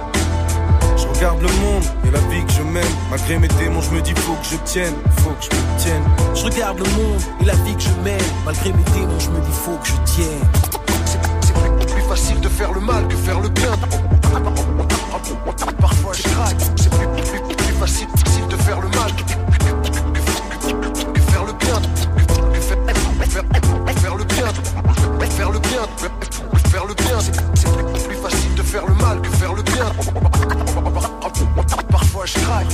Je 1.21 1.27
regarde 1.27 1.43
le 1.43 1.53
monde 1.61 1.85
et 2.07 2.11
la 2.11 2.19
vie 2.31 2.43
que 2.47 2.53
je 2.53 2.63
mène. 2.63 2.83
Malgré 3.11 3.39
mes 3.39 3.49
démons, 3.49 3.83
je 3.83 3.91
me 3.91 4.01
dis 4.01 4.15
faut 4.15 4.33
que 4.37 4.47
je 4.53 4.57
tienne, 4.65 4.95
faut 5.19 5.29
que 5.29 5.45
je 5.45 5.51
me 5.51 5.79
tienne. 5.79 6.03
Je 6.35 6.45
regarde 6.47 6.79
le 6.79 6.85
monde 6.85 7.21
et 7.43 7.45
la 7.45 7.53
vie 7.57 7.75
que 7.75 7.83
je 7.83 7.91
mène. 8.03 8.23
Malgré 8.47 8.73
mes 8.73 8.83
démons, 8.85 9.19
je 9.19 9.29
me 9.29 9.39
dis 9.41 9.53
faut 9.53 9.77
que 9.77 9.87
je 9.87 9.97
tienne. 10.07 10.41
C'est 11.43 11.93
plus 11.93 12.03
facile 12.05 12.41
de 12.41 12.49
faire 12.49 12.73
le 12.73 12.81
mal 12.81 13.07
que 13.07 13.17
faire 13.17 13.39
le 13.39 13.51
bien. 13.51 13.71
Parfois 15.79 16.15
je 16.15 16.23
craque. 16.23 16.57
C'est 16.77 16.89
plus, 16.89 17.07
plus, 17.07 17.55
plus 17.55 17.75
facile, 17.75 18.09
facile 18.25 18.49
de 18.49 18.57
faire 18.57 18.81
le 18.81 18.89
mal 18.89 19.13
que, 19.15 19.23
que 21.13 21.21
faire 21.21 21.45
le 21.45 21.53
bien. 21.53 21.83
Faire, 23.29 23.45
faire 23.99 24.17
le 24.17 24.25
bien. 24.25 24.47
Faire 25.29 25.51
le 25.51 25.59
bien. 25.59 25.83
Faire 26.71 26.87
le 26.87 26.95
bien. 26.95 27.19
C'est 27.21 28.09
plus 28.09 28.17
facile 28.17 28.55
de 28.55 28.63
faire 28.63 28.87
le 28.87 28.95
mal 28.95 29.21
que 29.21 29.29
faire 29.29 29.53
le 29.53 29.63
bien. 29.63 30.30
Parfois 32.21 32.27
je 32.27 32.45
craque. 32.45 32.67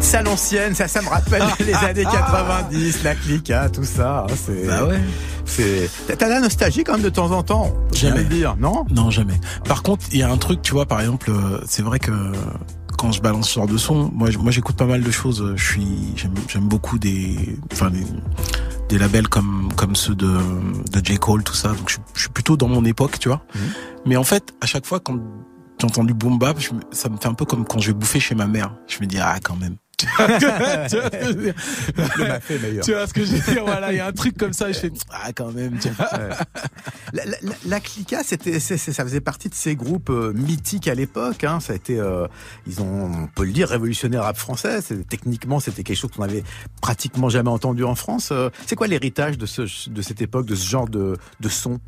ça 0.00 0.22
l'ancienne, 0.22 0.74
ça, 0.74 0.88
ça 0.88 1.02
me 1.02 1.08
rappelle 1.08 1.42
les 1.60 1.74
années 1.74 2.04
90, 2.04 3.02
la 3.02 3.14
clique, 3.14 3.50
hein, 3.50 3.68
tout 3.70 3.84
ça. 3.84 4.26
Hein, 4.28 4.34
c'est. 4.36 4.66
Bah 4.66 4.84
ouais. 4.84 5.00
C'est. 5.44 5.90
T'as 6.16 6.28
la 6.28 6.40
nostalgie 6.40 6.84
quand 6.84 6.92
même 6.92 7.02
de 7.02 7.10
temps 7.10 7.30
en 7.32 7.42
temps. 7.42 7.74
Jamais. 7.92 8.22
le 8.22 8.24
dire, 8.24 8.56
non? 8.58 8.86
Non, 8.90 9.10
jamais. 9.10 9.38
Par 9.66 9.82
contre, 9.82 10.06
il 10.12 10.18
y 10.18 10.22
a 10.22 10.30
un 10.30 10.36
truc, 10.38 10.62
tu 10.62 10.72
vois, 10.72 10.86
par 10.86 11.00
exemple, 11.00 11.30
euh, 11.30 11.60
c'est 11.66 11.82
vrai 11.82 11.98
que 11.98 12.12
quand 12.96 13.12
je 13.12 13.20
balance 13.20 13.50
ce 13.50 13.54
genre 13.56 13.66
de 13.66 13.76
son, 13.76 14.10
moi, 14.14 14.30
moi 14.40 14.50
j'écoute 14.50 14.76
pas 14.76 14.86
mal 14.86 15.02
de 15.02 15.10
choses. 15.10 15.52
Je 15.56 15.64
suis, 15.64 16.14
j'aime 16.16 16.68
beaucoup 16.68 16.98
des, 16.98 17.58
enfin 17.72 17.90
des, 17.90 18.04
des, 18.88 18.98
labels 18.98 19.28
comme 19.28 19.70
comme 19.76 19.94
ceux 19.94 20.14
de 20.14 20.38
de 20.92 21.04
J 21.04 21.18
Cole, 21.18 21.42
tout 21.44 21.54
ça. 21.54 21.68
Donc 21.68 21.90
je, 21.90 21.98
je 22.14 22.20
suis 22.20 22.30
plutôt 22.30 22.56
dans 22.56 22.68
mon 22.68 22.84
époque, 22.84 23.18
tu 23.18 23.28
vois. 23.28 23.42
Mhm. 23.54 23.60
Mais 24.06 24.16
en 24.16 24.24
fait, 24.24 24.54
à 24.62 24.66
chaque 24.66 24.86
fois 24.86 25.00
quand 25.00 25.18
j'ai 25.78 25.86
entendu 25.86 26.14
boom 26.14 26.38
bap, 26.38 26.58
ça 26.92 27.08
me 27.08 27.16
fait 27.16 27.28
un 27.28 27.34
peu 27.34 27.44
comme 27.44 27.64
quand 27.64 27.78
je 27.78 27.88
vais 27.88 27.94
bouffer 27.94 28.20
chez 28.20 28.34
ma 28.34 28.46
mère. 28.46 28.74
Je 28.86 29.00
me 29.00 29.06
dis 29.06 29.18
ah 29.18 29.38
quand 29.42 29.56
même. 29.56 29.76
tu 29.98 30.06
vois 30.06 30.28
ce 33.08 33.12
que 33.12 33.24
je 33.24 33.34
veux 33.34 33.52
dire? 33.52 33.64
Voilà, 33.64 33.92
il 33.92 33.96
y 33.96 34.00
a 34.00 34.06
un 34.06 34.12
truc 34.12 34.38
comme 34.38 34.52
ça. 34.52 34.70
Je 34.70 34.78
fais 34.78 34.92
ah 35.10 35.32
quand 35.32 35.50
même. 35.50 35.76
Tu 35.80 35.88
vois. 35.88 36.08
La, 37.12 37.24
la, 37.24 37.36
la, 37.66 37.80
Clica, 37.80 38.22
c'était, 38.22 38.60
ça 38.60 39.04
faisait 39.04 39.20
partie 39.20 39.48
de 39.48 39.54
ces 39.54 39.74
groupes 39.74 40.10
euh, 40.10 40.32
mythiques 40.34 40.86
à 40.86 40.94
l'époque. 40.94 41.42
Hein. 41.42 41.58
Ça 41.58 41.72
a 41.72 41.76
été, 41.76 41.98
euh, 41.98 42.28
ils 42.66 42.80
ont, 42.80 43.06
on 43.06 43.26
peut 43.26 43.44
le 43.44 43.50
dire, 43.50 43.68
révolutionnaire 43.68 44.22
rap 44.22 44.36
français. 44.36 44.78
Techniquement, 45.08 45.58
c'était 45.58 45.82
quelque 45.82 45.96
chose 45.96 46.12
qu'on 46.12 46.22
avait 46.22 46.44
pratiquement 46.80 47.28
jamais 47.28 47.50
entendu 47.50 47.82
en 47.82 47.96
France. 47.96 48.28
Euh, 48.30 48.50
c'est 48.66 48.76
quoi 48.76 48.86
l'héritage 48.86 49.36
de, 49.36 49.46
ce, 49.46 49.90
de 49.90 50.02
cette 50.02 50.22
époque, 50.22 50.46
de 50.46 50.54
ce 50.54 50.68
genre 50.68 50.88
de, 50.88 51.16
de 51.40 51.48
son? 51.48 51.80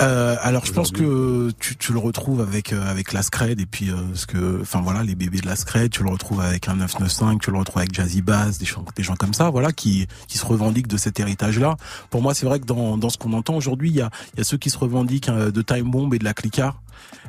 Euh, 0.00 0.36
alors 0.40 0.64
je 0.64 0.72
pense 0.72 0.92
que 0.92 1.50
tu, 1.58 1.76
tu, 1.76 1.92
le 1.92 1.98
retrouves 1.98 2.40
avec 2.40 2.72
euh, 2.72 2.90
avec 2.90 3.12
la 3.12 3.22
Scred 3.22 3.60
et 3.60 3.66
puis 3.66 3.90
euh, 3.90 3.96
ce 4.14 4.24
que 4.24 4.60
enfin 4.62 4.80
voilà 4.80 5.02
les 5.02 5.14
bébés 5.14 5.40
de 5.40 5.46
la 5.46 5.56
Scred, 5.56 5.90
tu 5.90 6.02
le 6.02 6.08
retrouves 6.08 6.40
avec 6.40 6.68
un 6.68 6.76
995, 6.76 7.38
tu 7.42 7.50
le 7.50 7.58
retrouves 7.58 7.78
avec 7.78 7.94
Jazzy 7.94 8.22
Bass, 8.22 8.58
des 8.58 8.64
gens 8.64 8.84
des 8.96 9.02
gens 9.02 9.14
comme 9.14 9.34
ça 9.34 9.50
voilà 9.50 9.72
qui 9.72 10.06
qui 10.26 10.38
se 10.38 10.46
revendiquent 10.46 10.88
de 10.88 10.96
cet 10.96 11.20
héritage 11.20 11.58
là. 11.58 11.76
Pour 12.08 12.22
moi, 12.22 12.32
c'est 12.32 12.46
vrai 12.46 12.60
que 12.60 12.64
dans 12.64 12.96
dans 12.96 13.10
ce 13.10 13.18
qu'on 13.18 13.34
entend 13.34 13.56
aujourd'hui, 13.56 13.90
il 13.90 13.96
y 13.96 14.00
a 14.00 14.10
il 14.34 14.38
y 14.38 14.40
a 14.40 14.44
ceux 14.44 14.56
qui 14.56 14.70
se 14.70 14.78
revendiquent 14.78 15.30
de 15.30 15.62
Time 15.62 15.90
Bomb 15.90 16.14
et 16.14 16.18
de 16.18 16.24
la 16.24 16.32
Clicar. 16.34 16.80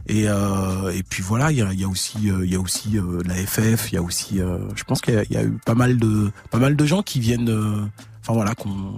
Et, 0.07 0.23
et 0.23 1.03
puis 1.07 1.23
voilà, 1.23 1.51
il 1.51 1.57
y 1.57 1.61
a, 1.61 1.71
y 1.71 1.83
a, 1.83 1.87
aussi, 1.87 2.17
il 2.23 2.49
y 2.49 2.55
a 2.55 2.59
aussi 2.59 2.97
la 3.25 3.35
FF, 3.35 3.91
il 3.91 3.95
y 3.95 3.97
a 3.97 4.01
aussi, 4.01 4.39
je 4.39 4.83
pense 4.83 4.99
qu'il 4.99 5.13
y, 5.29 5.33
y, 5.33 5.37
a 5.37 5.43
eu 5.43 5.57
pas 5.65 5.75
mal 5.75 5.97
de, 5.97 6.31
pas 6.49 6.57
mal 6.57 6.75
de 6.75 6.85
gens 6.85 7.03
qui 7.03 7.19
viennent, 7.19 7.89
enfin 8.21 8.33
voilà, 8.33 8.53
qu'on, 8.55 8.95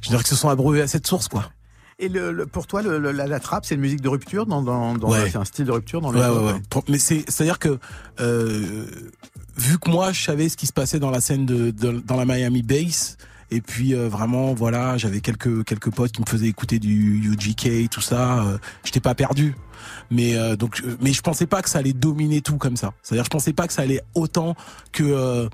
je 0.00 0.08
dirais 0.08 0.22
que 0.22 0.28
se 0.28 0.36
sont 0.36 0.48
abreuvés 0.48 0.82
à 0.82 0.86
cette 0.86 1.06
source, 1.06 1.28
quoi. 1.28 1.50
Et 2.02 2.08
le, 2.08 2.46
pour 2.46 2.66
toi, 2.66 2.80
le, 2.80 2.98
la, 2.98 3.26
la 3.26 3.40
trappe, 3.40 3.66
c'est 3.66 3.74
une 3.74 3.82
musique 3.82 4.00
de 4.00 4.08
rupture 4.08 4.46
dans, 4.46 4.62
dans, 4.62 4.94
dans 4.94 5.12
c'est 5.12 5.36
un 5.36 5.44
style 5.44 5.66
de 5.66 5.72
rupture 5.72 6.00
dans 6.00 6.10
le. 6.10 6.18
Ouais, 6.18 6.28
ouais, 6.28 6.52
ouais. 6.52 6.82
Mais 6.88 6.98
c'est, 6.98 7.24
c'est-à-dire 7.28 7.58
que 7.58 7.78
euh, 8.20 8.86
vu 9.58 9.78
que 9.78 9.90
moi, 9.90 10.10
je 10.12 10.22
savais 10.22 10.48
ce 10.48 10.56
qui 10.56 10.66
se 10.66 10.72
passait 10.72 10.98
dans 10.98 11.10
la 11.10 11.20
scène 11.20 11.44
de, 11.44 11.70
de 11.70 12.00
dans 12.00 12.16
la 12.16 12.24
Miami 12.24 12.62
Bass. 12.62 13.18
Et 13.52 13.60
puis 13.60 13.94
euh, 13.94 14.08
vraiment, 14.08 14.54
voilà, 14.54 14.96
j'avais 14.96 15.20
quelques 15.20 15.64
quelques 15.64 15.90
potes 15.90 16.12
qui 16.12 16.20
me 16.22 16.26
faisaient 16.26 16.46
écouter 16.46 16.78
du 16.78 17.32
UGK, 17.32 17.90
tout 17.90 18.00
ça. 18.00 18.44
Euh, 18.44 18.58
J'étais 18.84 19.00
pas 19.00 19.16
perdu, 19.16 19.56
mais 20.08 20.36
euh, 20.36 20.54
donc, 20.54 20.80
euh, 20.84 20.96
mais 21.00 21.12
je 21.12 21.20
pensais 21.20 21.46
pas 21.46 21.60
que 21.60 21.68
ça 21.68 21.80
allait 21.80 21.92
dominer 21.92 22.42
tout 22.42 22.58
comme 22.58 22.76
ça. 22.76 22.92
C'est-à-dire, 23.02 23.24
je 23.24 23.30
pensais 23.30 23.52
pas 23.52 23.66
que 23.66 23.72
ça 23.72 23.82
allait 23.82 24.02
autant 24.14 24.54
que 24.92 25.48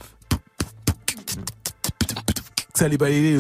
ça 2.78 2.86
allait 2.86 2.98
balayer 2.98 3.38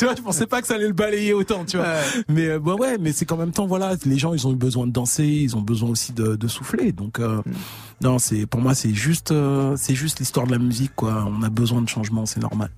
tu 0.00 0.06
vois, 0.06 0.14
je 0.16 0.22
pensais 0.22 0.46
pas 0.46 0.62
que 0.62 0.66
ça 0.66 0.76
allait 0.76 0.86
le 0.86 0.94
balayer 0.94 1.34
autant, 1.34 1.66
tu 1.66 1.76
vois. 1.76 1.96
Mais 2.26 2.46
euh, 2.46 2.58
bah 2.58 2.74
ouais, 2.74 2.96
mais 2.96 3.12
c'est 3.12 3.26
qu'en 3.26 3.36
même 3.36 3.50
temps, 3.50 3.66
voilà, 3.66 3.96
les 4.06 4.16
gens, 4.16 4.32
ils 4.32 4.46
ont 4.46 4.52
eu 4.52 4.56
besoin 4.56 4.86
de 4.86 4.92
danser, 4.92 5.26
ils 5.26 5.56
ont 5.58 5.60
besoin 5.60 5.90
aussi 5.90 6.14
de, 6.14 6.36
de 6.36 6.48
souffler. 6.48 6.92
Donc, 6.92 7.20
euh, 7.20 7.42
mm. 7.44 7.52
non, 8.00 8.18
c'est 8.18 8.46
pour 8.46 8.62
moi, 8.62 8.74
c'est 8.74 8.94
juste, 8.94 9.30
euh, 9.30 9.74
c'est 9.76 9.94
juste 9.94 10.18
l'histoire 10.18 10.46
de 10.46 10.52
la 10.52 10.58
musique, 10.58 10.92
quoi. 10.96 11.28
On 11.28 11.42
a 11.42 11.50
besoin 11.50 11.82
de 11.82 11.88
changement, 11.90 12.24
c'est 12.24 12.40
normal. 12.40 12.70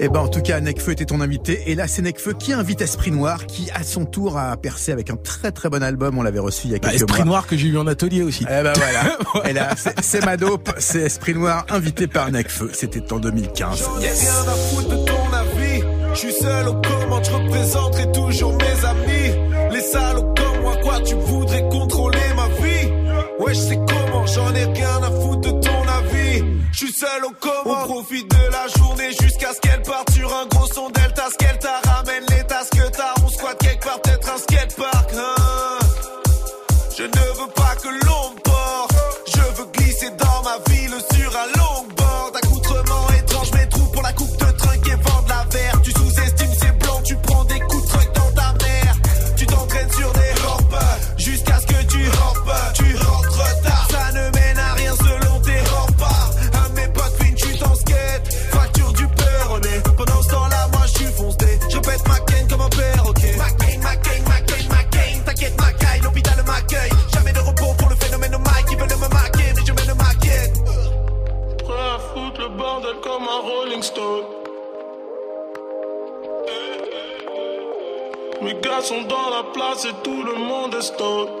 Eh 0.00 0.08
ben, 0.08 0.20
en 0.20 0.28
tout 0.28 0.42
cas, 0.42 0.60
Necfeu 0.60 0.92
était 0.92 1.06
ton 1.06 1.20
invité. 1.20 1.70
Et 1.70 1.74
là, 1.74 1.88
c'est 1.88 2.02
Necfeu 2.02 2.32
qui 2.32 2.52
invite 2.52 2.80
Esprit 2.80 3.10
Noir, 3.10 3.46
qui, 3.46 3.70
à 3.72 3.82
son 3.82 4.04
tour, 4.04 4.38
a 4.38 4.56
percé 4.56 4.92
avec 4.92 5.10
un 5.10 5.16
très 5.16 5.50
très 5.52 5.68
bon 5.68 5.82
album. 5.82 6.18
On 6.18 6.22
l'avait 6.22 6.38
reçu 6.38 6.68
il 6.68 6.72
y 6.72 6.74
a 6.74 6.78
bah, 6.78 6.90
quelques 6.90 7.02
Esprit 7.02 7.24
Noir 7.24 7.46
que 7.46 7.56
j'ai 7.56 7.68
eu 7.68 7.78
en 7.78 7.86
atelier 7.86 8.22
aussi. 8.22 8.44
Eh 8.48 8.62
ben 8.62 8.72
voilà. 8.76 9.18
Et 9.48 9.52
là, 9.52 9.74
c'est 10.00 10.24
ma 10.24 10.36
dope, 10.36 10.70
c'est 10.78 11.00
Esprit 11.00 11.34
Noir, 11.34 11.66
invité 11.68 12.06
par 12.06 12.30
Necfeu. 12.30 12.70
C'était 12.72 13.12
en 13.12 13.18
2015. 13.18 13.88
Yes. 14.00 14.28
Je 16.20 16.26
suis 16.26 16.32
seul 16.32 16.66
je 17.22 17.30
représenterai 17.30 18.10
toujours 18.10 18.52
mes 18.54 18.84
amis. 18.84 19.72
Les 19.72 19.80
salauds 19.80 20.34
comme 20.34 20.62
moi, 20.62 20.76
quoi, 20.82 21.00
tu 21.00 21.14
voudrais 21.14 21.68
contrôler 21.68 22.18
ma 22.34 22.48
vie? 22.48 22.90
Ouais, 23.38 23.54
je 23.54 23.60
sais 23.60 23.76
comment, 23.76 24.26
j'en 24.26 24.52
ai 24.54 24.64
rien 24.64 25.02
à 25.02 25.10
foutre 25.10 25.40
de 25.40 25.50
ton 25.60 25.82
avis. 25.88 26.44
Je 26.72 26.78
suis 26.78 26.92
seul 26.92 27.24
aux 27.24 27.34
commandes, 27.38 27.86
on 27.88 27.92
profite 27.92 28.28
de 28.30 28.52
la 28.52 28.66
journée 28.76 29.10
jusqu'à 29.20 29.52
ce 29.52 29.60
parte 29.88 30.10
sur 30.10 30.34
un 30.34 30.46
gros 30.46 30.66
son 30.66 30.87
monde 81.00 81.37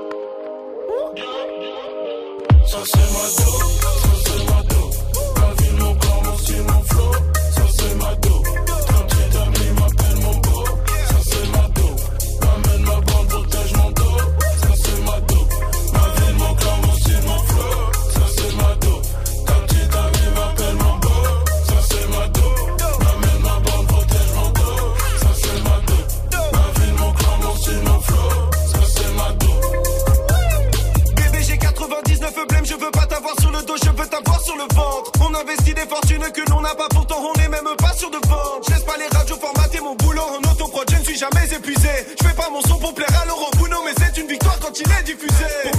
des 35.78 35.88
fortunes 35.88 36.32
que 36.32 36.50
l'on 36.50 36.60
n'a 36.60 36.74
pas, 36.74 36.88
pourtant 36.88 37.22
on 37.22 37.40
est 37.40 37.48
même 37.48 37.68
pas 37.78 37.92
sûr 37.94 38.10
de 38.10 38.18
vendre. 38.26 38.60
Je 38.66 38.74
laisse 38.74 38.82
pas 38.82 38.96
les 38.96 39.06
radios 39.16 39.36
formater 39.36 39.80
mon 39.80 39.94
boulot 39.94 40.22
en 40.22 40.50
autoprod, 40.50 40.88
je 40.90 40.96
ne 40.96 41.04
suis 41.04 41.16
jamais 41.16 41.46
épuisé. 41.54 41.88
Je 42.20 42.26
fais 42.26 42.34
pas 42.34 42.50
mon 42.50 42.60
son 42.62 42.78
pour 42.78 42.94
plaire 42.94 43.08
à 43.22 43.26
Laurent 43.26 43.50
Bruno, 43.56 43.76
mais 43.84 43.92
c'est 43.98 44.20
une 44.20 44.26
victoire 44.26 44.58
quand 44.60 44.78
il 44.78 44.90
est 44.90 45.02
diffusé. 45.04 45.77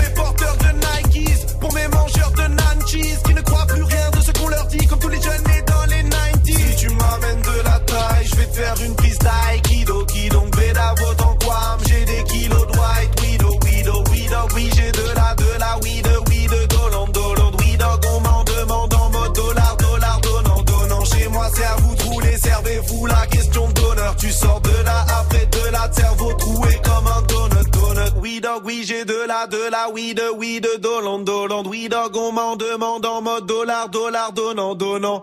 J'ai 29.00 29.06
de 29.06 29.28
la, 29.28 29.48
de 29.48 29.70
la 29.72 29.90
weed, 29.90 30.22
weed, 30.38 30.68
dolant, 30.80 31.20
dolant, 31.20 31.64
oui 31.66 31.90
dog, 31.90 32.16
on 32.16 32.32
m'en 32.32 32.56
demande 32.56 33.06
en 33.06 33.22
mode 33.22 33.46
dollar, 33.46 33.90
dollar, 33.90 34.34
donnant, 34.34 34.76
donnant. 34.76 35.22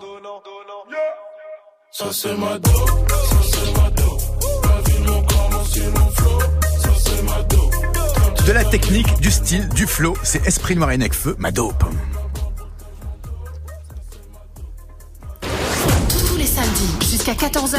Ça 1.91 2.07
c'est 2.13 2.37
ma 2.37 2.59
dope, 2.59 2.75
ça 2.75 3.37
c'est 3.43 3.77
ma 3.77 3.91
dope. 3.91 4.21
La 4.65 4.93
ville, 4.93 5.05
mon 5.07 5.23
corps, 5.23 5.51
mon 5.51 5.65
style, 5.65 5.91
mon 5.91 6.11
flow. 6.11 6.39
Ça 6.83 6.89
c'est 7.05 7.23
ma 7.23 8.45
De 8.47 8.53
la 8.53 8.65
technique, 8.65 9.21
du 9.21 9.31
style, 9.31 9.69
du 9.71 9.87
flow, 9.87 10.15
c'est 10.23 10.47
Esprit 10.47 10.77
Noir 10.77 10.93
et 10.93 10.99
Necfeu, 10.99 11.35
ma 11.39 11.51
dope. 11.51 11.85
Tous 16.29 16.37
les 16.37 16.47
samedis 16.47 17.11
jusqu'à 17.11 17.33
14h, 17.33 17.79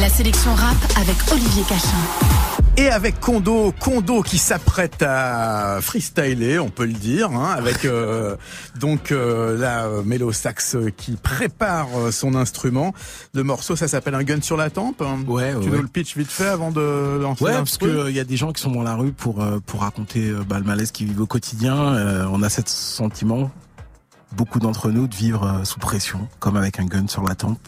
la 0.00 0.08
sélection 0.08 0.54
rap 0.54 0.76
avec 0.96 1.16
Olivier 1.32 1.64
Cachin. 1.68 2.35
Et 2.78 2.90
avec 2.90 3.18
Kondo, 3.20 3.72
Kondo 3.80 4.20
qui 4.22 4.36
s'apprête 4.36 5.02
à 5.02 5.78
freestyler, 5.80 6.58
on 6.58 6.68
peut 6.68 6.84
le 6.84 6.92
dire, 6.92 7.30
hein, 7.30 7.54
avec 7.56 7.86
euh, 7.86 8.36
donc 8.78 9.12
euh, 9.12 9.56
la 9.56 9.86
euh, 9.86 10.02
mélo 10.02 10.30
sax 10.30 10.76
qui 10.98 11.12
prépare 11.16 11.88
euh, 11.96 12.10
son 12.10 12.34
instrument. 12.34 12.92
Le 13.32 13.42
morceau, 13.44 13.76
ça 13.76 13.88
s'appelle 13.88 14.14
un 14.14 14.24
gun 14.24 14.42
sur 14.42 14.58
la 14.58 14.68
tempe. 14.68 15.00
hein. 15.00 15.20
Ouais, 15.26 15.52
Tu 15.52 15.70
ouais. 15.70 15.76
nous 15.76 15.82
le 15.82 15.88
pitch 15.88 16.18
vite 16.18 16.30
fait 16.30 16.48
avant 16.48 16.70
de 16.70 17.18
lancer 17.22 17.44
Ouais, 17.44 17.52
parce 17.54 17.78
que 17.78 18.10
il 18.10 18.14
y 18.14 18.20
a 18.20 18.24
des 18.24 18.36
gens 18.36 18.52
qui 18.52 18.60
sont 18.60 18.72
dans 18.72 18.82
la 18.82 18.94
rue 18.94 19.12
pour 19.12 19.42
euh, 19.42 19.58
pour 19.64 19.80
raconter 19.80 20.28
euh, 20.28 20.44
bah, 20.46 20.58
le 20.58 20.64
malaise 20.66 20.90
qu'ils 20.90 21.06
vivent 21.06 21.22
au 21.22 21.26
quotidien. 21.26 21.94
Euh, 21.94 22.26
on 22.30 22.42
a 22.42 22.50
ce 22.50 22.60
sentiment, 22.66 23.50
beaucoup 24.36 24.58
d'entre 24.58 24.90
nous, 24.90 25.06
de 25.08 25.14
vivre 25.14 25.62
sous 25.64 25.78
pression, 25.78 26.28
comme 26.40 26.56
avec 26.58 26.78
un 26.78 26.84
gun 26.84 27.06
sur 27.08 27.22
la 27.22 27.34
tempe. 27.36 27.58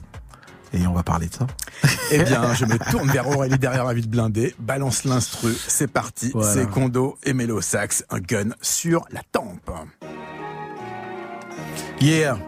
Et 0.74 0.86
on 0.86 0.92
va 0.92 1.02
parler 1.02 1.26
de 1.28 1.34
ça. 1.34 1.46
Eh 2.10 2.22
bien, 2.22 2.54
je 2.54 2.64
me 2.64 2.78
tourne 2.90 3.10
vers 3.10 3.28
Aurélie 3.28 3.58
derrière 3.58 3.84
la 3.84 3.92
vide 3.92 4.08
blindée, 4.08 4.54
balance 4.58 5.04
l'instru, 5.04 5.54
c'est 5.66 5.86
parti, 5.90 6.30
Voilà. 6.32 6.52
c'est 6.52 6.66
Kondo 6.70 7.18
et 7.22 7.34
mélo 7.34 7.60
sax, 7.60 8.02
un 8.10 8.18
gun 8.20 8.50
sur 8.62 9.04
la 9.10 9.20
tempe. 9.30 9.70
Yeah. 12.00 12.38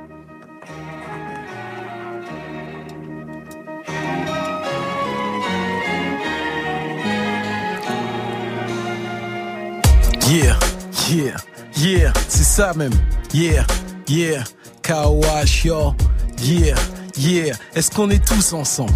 Yeah, 10.29 10.57
yeah, 11.09 11.37
yeah, 11.77 12.13
c'est 12.29 12.45
ça 12.45 12.73
même. 12.75 12.93
Yeah, 13.35 13.65
yeah, 14.09 14.45
Kawash, 14.83 15.65
yo. 15.65 15.95
Yeah, 16.39 16.75
yeah, 17.21 17.55
est-ce 17.75 17.91
qu'on 17.91 18.11
est 18.11 18.25
tous 18.25 18.53
ensemble? 18.53 18.93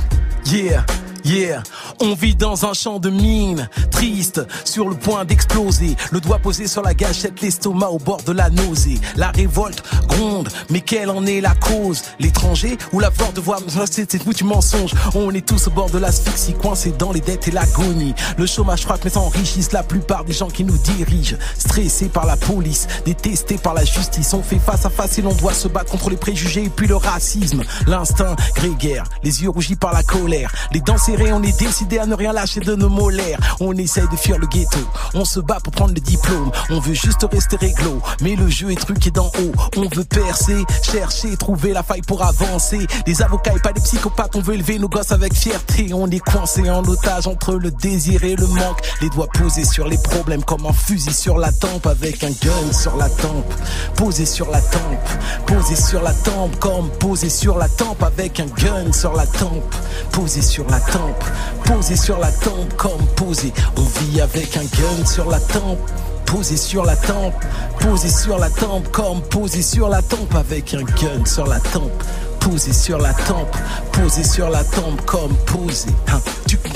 Yeah, 0.46 0.84
yeah, 1.24 1.62
on 2.00 2.14
vit 2.14 2.34
dans 2.34 2.64
un 2.66 2.72
champ 2.72 2.98
de 2.98 3.10
mine, 3.10 3.68
triste, 3.94 4.40
sur 4.64 4.88
le 4.88 4.96
point 4.96 5.24
d'exploser. 5.24 5.96
Le 6.10 6.20
doigt 6.20 6.38
posé 6.38 6.66
sur 6.66 6.82
la 6.82 6.94
gâchette, 6.94 7.40
l'estomac 7.40 7.88
au 7.88 7.98
bord 7.98 8.22
de 8.22 8.32
la 8.32 8.50
nausée. 8.50 8.98
La 9.16 9.30
révolte 9.30 9.82
gronde, 10.08 10.48
mais 10.70 10.80
quelle 10.80 11.10
en 11.10 11.24
est 11.26 11.40
la 11.40 11.54
cause? 11.54 12.02
L'étranger 12.18 12.76
ou 12.92 12.98
la 12.98 13.10
forte 13.10 13.38
voix 13.38 13.58
C'est 13.90 14.10
c'est 14.10 14.22
foutu 14.22 14.44
mensonge. 14.44 14.92
On 15.14 15.30
est 15.30 15.46
tous 15.46 15.68
au 15.68 15.70
bord 15.70 15.90
de 15.90 15.98
l'asphyxie, 15.98 16.54
coincés 16.54 16.92
dans 16.98 17.12
les 17.12 17.20
dettes 17.20 17.48
et 17.48 17.52
l'agonie. 17.52 18.14
Le 18.36 18.46
chômage 18.46 18.82
frappe 18.82 19.04
mais 19.04 19.10
s'enrichissent 19.10 19.72
la 19.72 19.84
plupart 19.84 20.24
des 20.24 20.32
gens 20.32 20.48
qui 20.48 20.64
nous 20.64 20.78
dirigent. 20.78 21.36
Stressés 21.56 22.08
par 22.08 22.26
la 22.26 22.36
police, 22.36 22.88
détestés 23.04 23.58
par 23.58 23.74
la 23.74 23.84
justice. 23.84 24.34
On 24.34 24.42
fait 24.42 24.58
face 24.58 24.84
à 24.84 24.90
face 24.90 25.18
et 25.18 25.22
l'on 25.22 25.34
doit 25.34 25.54
se 25.54 25.68
battre 25.68 25.92
contre 25.92 26.10
les 26.10 26.16
préjugés 26.16 26.64
et 26.64 26.70
puis 26.70 26.88
le 26.88 26.96
racisme. 26.96 27.62
L'instinct 27.86 28.34
grégaire, 28.56 29.04
les 29.22 29.42
yeux 29.42 29.50
rougis 29.50 29.76
par 29.76 29.92
la 29.92 30.02
colère. 30.02 30.52
Les 30.72 30.80
dents 30.80 30.98
serrées, 30.98 31.32
on 31.32 31.42
est 31.42 31.58
décidé 31.58 31.98
à 31.98 32.06
ne 32.06 32.14
rien 32.14 32.32
lâcher 32.32 32.60
de 32.60 32.74
nos 32.74 32.88
molaires. 32.88 33.38
On 33.60 33.72
essaye 33.94 34.08
de 34.08 34.16
fuir 34.16 34.38
le 34.38 34.46
ghetto. 34.46 34.78
On 35.14 35.24
se 35.24 35.40
bat 35.40 35.58
pour 35.62 35.72
prendre 35.72 35.94
le 35.94 36.00
diplôme. 36.00 36.50
On 36.70 36.80
veut 36.80 36.94
juste 36.94 37.26
rester 37.30 37.56
réglo. 37.56 38.00
Mais 38.20 38.34
le 38.34 38.48
jeu 38.48 38.72
est 38.72 38.80
truqué 38.80 39.10
d'en 39.10 39.26
haut. 39.26 39.52
On 39.76 39.88
veut 39.94 40.04
percer, 40.04 40.64
chercher, 40.82 41.36
trouver 41.36 41.72
la 41.72 41.82
faille 41.82 42.02
pour 42.02 42.22
avancer. 42.24 42.86
Des 43.06 43.22
avocats 43.22 43.52
et 43.54 43.60
pas 43.60 43.72
des 43.72 43.80
psychopathes. 43.80 44.34
On 44.34 44.40
veut 44.40 44.54
élever 44.54 44.78
nos 44.78 44.88
gosses 44.88 45.12
avec 45.12 45.34
fierté. 45.34 45.92
On 45.94 46.10
est 46.10 46.18
coincé 46.18 46.68
en 46.70 46.82
otage 46.84 47.26
entre 47.26 47.54
le 47.54 47.70
désir 47.70 48.24
et 48.24 48.34
le 48.34 48.46
manque. 48.46 48.80
Les 49.00 49.10
doigts 49.10 49.28
posés 49.32 49.64
sur 49.64 49.86
les 49.86 49.98
problèmes 49.98 50.42
comme 50.42 50.66
un 50.66 50.72
fusil 50.72 51.14
sur 51.14 51.38
la 51.38 51.52
tempe 51.52 51.86
avec 51.86 52.24
un 52.24 52.30
gun 52.30 52.72
sur 52.72 52.96
la 52.96 53.08
tempe. 53.08 53.54
Posé 53.94 54.26
sur 54.26 54.50
la 54.50 54.60
tempe. 54.60 55.08
Posé 55.46 55.76
sur 55.76 56.02
la 56.02 56.12
tempe 56.12 56.58
comme 56.58 56.88
posé 56.98 57.28
sur 57.28 57.58
la 57.58 57.68
tempe 57.68 58.02
avec 58.02 58.40
un 58.40 58.46
gun 58.46 58.92
sur 58.92 59.14
la 59.14 59.26
tempe. 59.26 59.74
Posé 60.10 60.42
sur 60.42 60.68
la 60.68 60.80
tempe. 60.80 61.24
Posé 61.64 61.96
sur 61.96 62.18
la 62.18 62.32
tempe 62.32 62.74
comme 62.76 63.06
posé. 63.16 63.52
On 63.76 63.82
vit 63.82 64.20
avec 64.20 64.56
un 64.56 64.64
gun 64.64 65.04
sur 65.06 65.28
la 65.28 65.40
tempe. 65.40 65.78
Posé 66.26 66.56
sur 66.56 66.84
la 66.84 66.96
tempe, 66.96 67.34
posé 67.80 68.08
sur 68.08 68.38
la 68.38 68.50
tempe, 68.50 68.88
comme 68.90 69.20
posé 69.22 69.62
sur 69.62 69.88
la 69.88 70.02
tempe 70.02 70.34
avec 70.34 70.74
un 70.74 70.82
gun 70.82 71.24
sur 71.24 71.46
la 71.46 71.60
tempe. 71.60 72.02
Posé 72.44 72.72
sur 72.72 72.98
la 72.98 73.14
tempe, 73.14 73.56
posé 73.92 74.22
sur 74.22 74.50
la 74.50 74.62
tempe, 74.64 75.00
comme 75.06 75.34
posé. 75.46 75.88
Hein. 76.08 76.20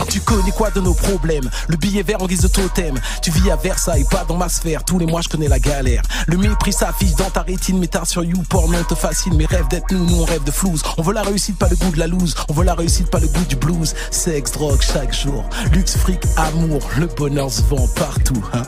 Tu, 0.09 0.21
connais 0.21 0.51
quoi 0.51 0.71
de 0.71 0.81
nos 0.81 0.95
problèmes? 0.95 1.49
Le 1.69 1.77
billet 1.77 2.03
vert 2.03 2.23
en 2.23 2.27
guise 2.27 2.41
de 2.41 2.49
totem. 2.49 2.99
Tu 3.23 3.31
vis 3.31 3.51
à 3.51 3.57
Versailles, 3.57 4.07
pas 4.11 4.25
dans 4.27 4.37
ma 4.37 4.49
sphère. 4.49 4.83
Tous 4.83 4.99
les 4.99 5.07
mois, 5.07 5.21
je 5.21 5.29
connais 5.29 5.47
la 5.47 5.59
galère. 5.59 6.03
Le 6.27 6.37
mépris 6.37 6.73
s'affiche 6.73 7.15
dans 7.15 7.31
ta 7.31 7.43
rétine, 7.43 7.79
mais 7.79 7.87
tard 7.87 8.07
sur 8.07 8.25
YouPorn, 8.25 8.75
on 8.75 8.83
te 8.85 8.95
fascine. 8.95 9.37
Mes 9.37 9.47
rêves 9.47 9.69
d'être 9.69 9.93
nous, 9.93 10.05
nous 10.05 10.23
on 10.23 10.25
rêve 10.25 10.43
de 10.43 10.51
flouze. 10.51 10.83
On 10.97 11.03
veut 11.03 11.13
la 11.13 11.23
réussite, 11.23 11.59
pas 11.59 11.69
le 11.69 11.77
goût 11.77 11.91
de 11.91 11.99
la 11.99 12.07
loose. 12.07 12.35
On 12.49 12.55
veut 12.55 12.65
la 12.65 12.75
réussite, 12.75 13.11
pas 13.11 13.21
le 13.21 13.29
goût 13.29 13.45
du 13.49 13.57
blues. 13.57 13.95
Sexe, 14.11 14.53
drogue, 14.53 14.81
chaque 14.81 15.15
jour. 15.15 15.45
Luxe, 15.73 15.97
fric, 15.97 16.21
amour. 16.37 16.81
Le 16.97 17.07
bonheur 17.07 17.51
se 17.53 17.63
vend 17.63 17.87
partout. 17.95 18.43
hein. 18.55 18.63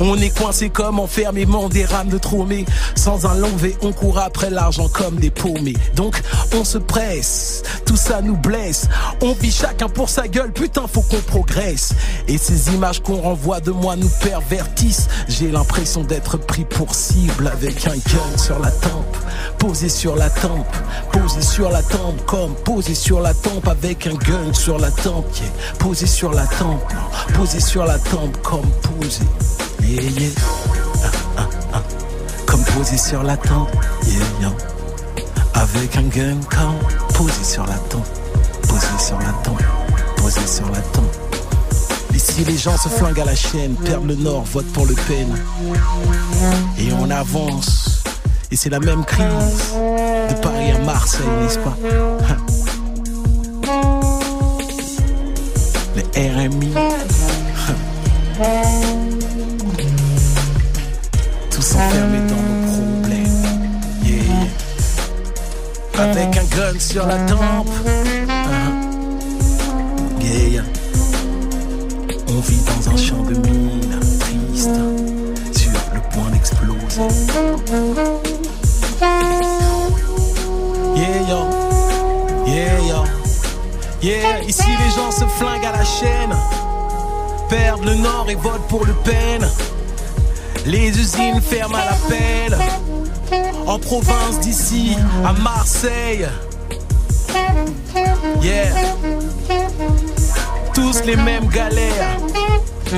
On 0.00 0.16
est 0.16 0.30
coincé 0.30 0.70
comme 0.70 0.98
enfermément 0.98 1.68
des 1.68 1.84
rames 1.84 2.08
de 2.08 2.18
trop, 2.18 2.46
mais 2.46 2.64
sans 2.94 3.26
un 3.26 3.34
long 3.34 3.54
V, 3.56 3.76
on 3.82 3.92
court 3.92 4.18
après 4.18 4.50
l'argent 4.50 4.88
comme 4.88 5.16
des 5.16 5.30
paumés. 5.30 5.76
Donc, 5.94 6.22
on 6.54 6.64
se 6.64 6.78
presse, 6.78 7.62
tout 7.86 7.96
ça 7.96 8.20
nous 8.20 8.36
blesse. 8.36 8.88
On 9.22 9.32
vit 9.32 9.52
chacun 9.52 9.88
pour 9.88 10.08
sa 10.08 10.28
gueule, 10.28 10.52
putain, 10.52 10.86
faut 10.86 11.02
qu'on 11.02 11.20
progresse. 11.20 11.92
Et 12.28 12.38
ces 12.38 12.72
images 12.74 13.00
qu'on 13.00 13.20
renvoie 13.20 13.60
de 13.60 13.70
moi 13.70 13.96
nous 13.96 14.10
pervertissent. 14.20 15.08
J'ai 15.28 15.50
l'impression 15.50 16.02
d'être 16.02 16.36
pris 16.36 16.64
pour 16.64 16.94
cible 16.94 17.48
avec 17.48 17.86
un 17.86 17.96
gun 17.96 18.38
sur 18.38 18.58
la 18.58 18.70
tempe. 18.70 19.16
Posé 19.58 19.88
sur 19.88 20.16
la 20.16 20.30
tempe, 20.30 20.76
posé 21.12 21.40
sur 21.42 21.70
la 21.70 21.82
tempe, 21.82 22.24
comme 22.26 22.54
posé 22.64 22.94
sur 22.94 23.20
la 23.20 23.34
tempe 23.34 23.66
avec 23.68 24.06
un 24.06 24.14
gun 24.14 24.52
sur 24.52 24.78
la 24.78 24.90
tempe. 24.90 25.26
Posé 25.78 26.06
sur 26.06 26.32
la 26.32 26.46
tempe, 26.46 26.92
posé 27.34 27.60
sur 27.60 27.84
la 27.84 27.98
tempe, 27.98 28.36
comme 28.42 28.68
posé. 28.98 29.24
Yeah. 29.82 30.30
Ah, 31.02 31.08
ah, 31.38 31.48
ah. 31.74 31.82
Comme 32.46 32.64
posé 32.64 32.96
sur 32.96 33.22
la 33.22 33.36
tempe, 33.36 33.68
yeah. 34.06 34.73
Avec 35.54 35.96
un 35.96 36.02
gun 36.02 36.36
comme 36.50 36.78
posé 37.14 37.42
sur 37.44 37.66
la 37.66 37.78
tempe, 37.88 38.06
posé 38.68 38.86
sur 38.98 39.18
la 39.18 39.32
tempe, 39.42 39.62
posé 40.16 40.46
sur 40.46 40.70
la 40.70 40.80
tempe. 40.80 41.16
Ici 42.14 42.44
les 42.44 42.56
gens 42.56 42.76
se 42.76 42.88
flinguent 42.88 43.20
à 43.20 43.24
la 43.24 43.34
chaîne, 43.34 43.74
perdent 43.76 44.06
le 44.06 44.14
nord, 44.16 44.44
votent 44.44 44.72
pour 44.72 44.86
Le 44.86 44.94
Pen. 44.94 45.28
Et 46.78 46.92
on 46.92 47.10
avance. 47.10 48.02
Et 48.50 48.56
c'est 48.56 48.70
la 48.70 48.80
même 48.80 49.04
crise 49.04 49.74
de 50.28 50.34
Paris 50.40 50.70
à 50.72 50.78
Marseille, 50.80 51.26
n'est-ce 51.42 51.58
pas? 51.58 51.76
Les 56.14 56.30
RMI. 56.30 56.72
Tous 61.50 61.74
enfermés 61.76 62.20
dans 62.28 62.43
Avec 65.96 66.36
un 66.36 66.44
gun 66.56 66.78
sur 66.78 67.06
la 67.06 67.16
tempe. 67.18 67.68
Uh-huh. 67.86 68.84
Yeah, 70.20 70.48
yeah. 70.48 70.62
On 72.28 72.40
vit 72.40 72.62
dans 72.66 72.90
un 72.90 72.96
champ 72.96 73.22
de 73.22 73.34
mine, 73.34 74.00
triste, 74.18 74.80
sur 75.52 75.70
le 75.94 76.00
point 76.10 76.30
d'exploser. 76.32 77.02
Yeah, 80.96 81.20
yo. 81.28 81.38
Yeah, 82.46 82.80
yo. 82.80 83.04
Yeah, 84.02 84.42
ici 84.46 84.64
les 84.66 84.90
gens 84.90 85.12
se 85.12 85.24
flinguent 85.38 85.66
à 85.66 85.72
la 85.72 85.84
chaîne. 85.84 86.34
Perdent 87.48 87.84
le 87.84 87.94
nord 87.94 88.26
et 88.28 88.34
votent 88.34 88.66
pour 88.68 88.84
Le 88.84 88.94
Pen. 89.04 89.48
Les 90.66 90.88
usines 90.88 91.40
ferment 91.40 91.76
à 91.76 91.84
l'appel. 91.84 92.58
En 93.66 93.78
province 93.78 94.40
d'ici, 94.40 94.96
à 95.24 95.32
Marseille. 95.32 96.28
Yeah. 98.42 98.66
Tous 100.74 101.02
les 101.04 101.16
mêmes 101.16 101.48
galères. 101.48 102.18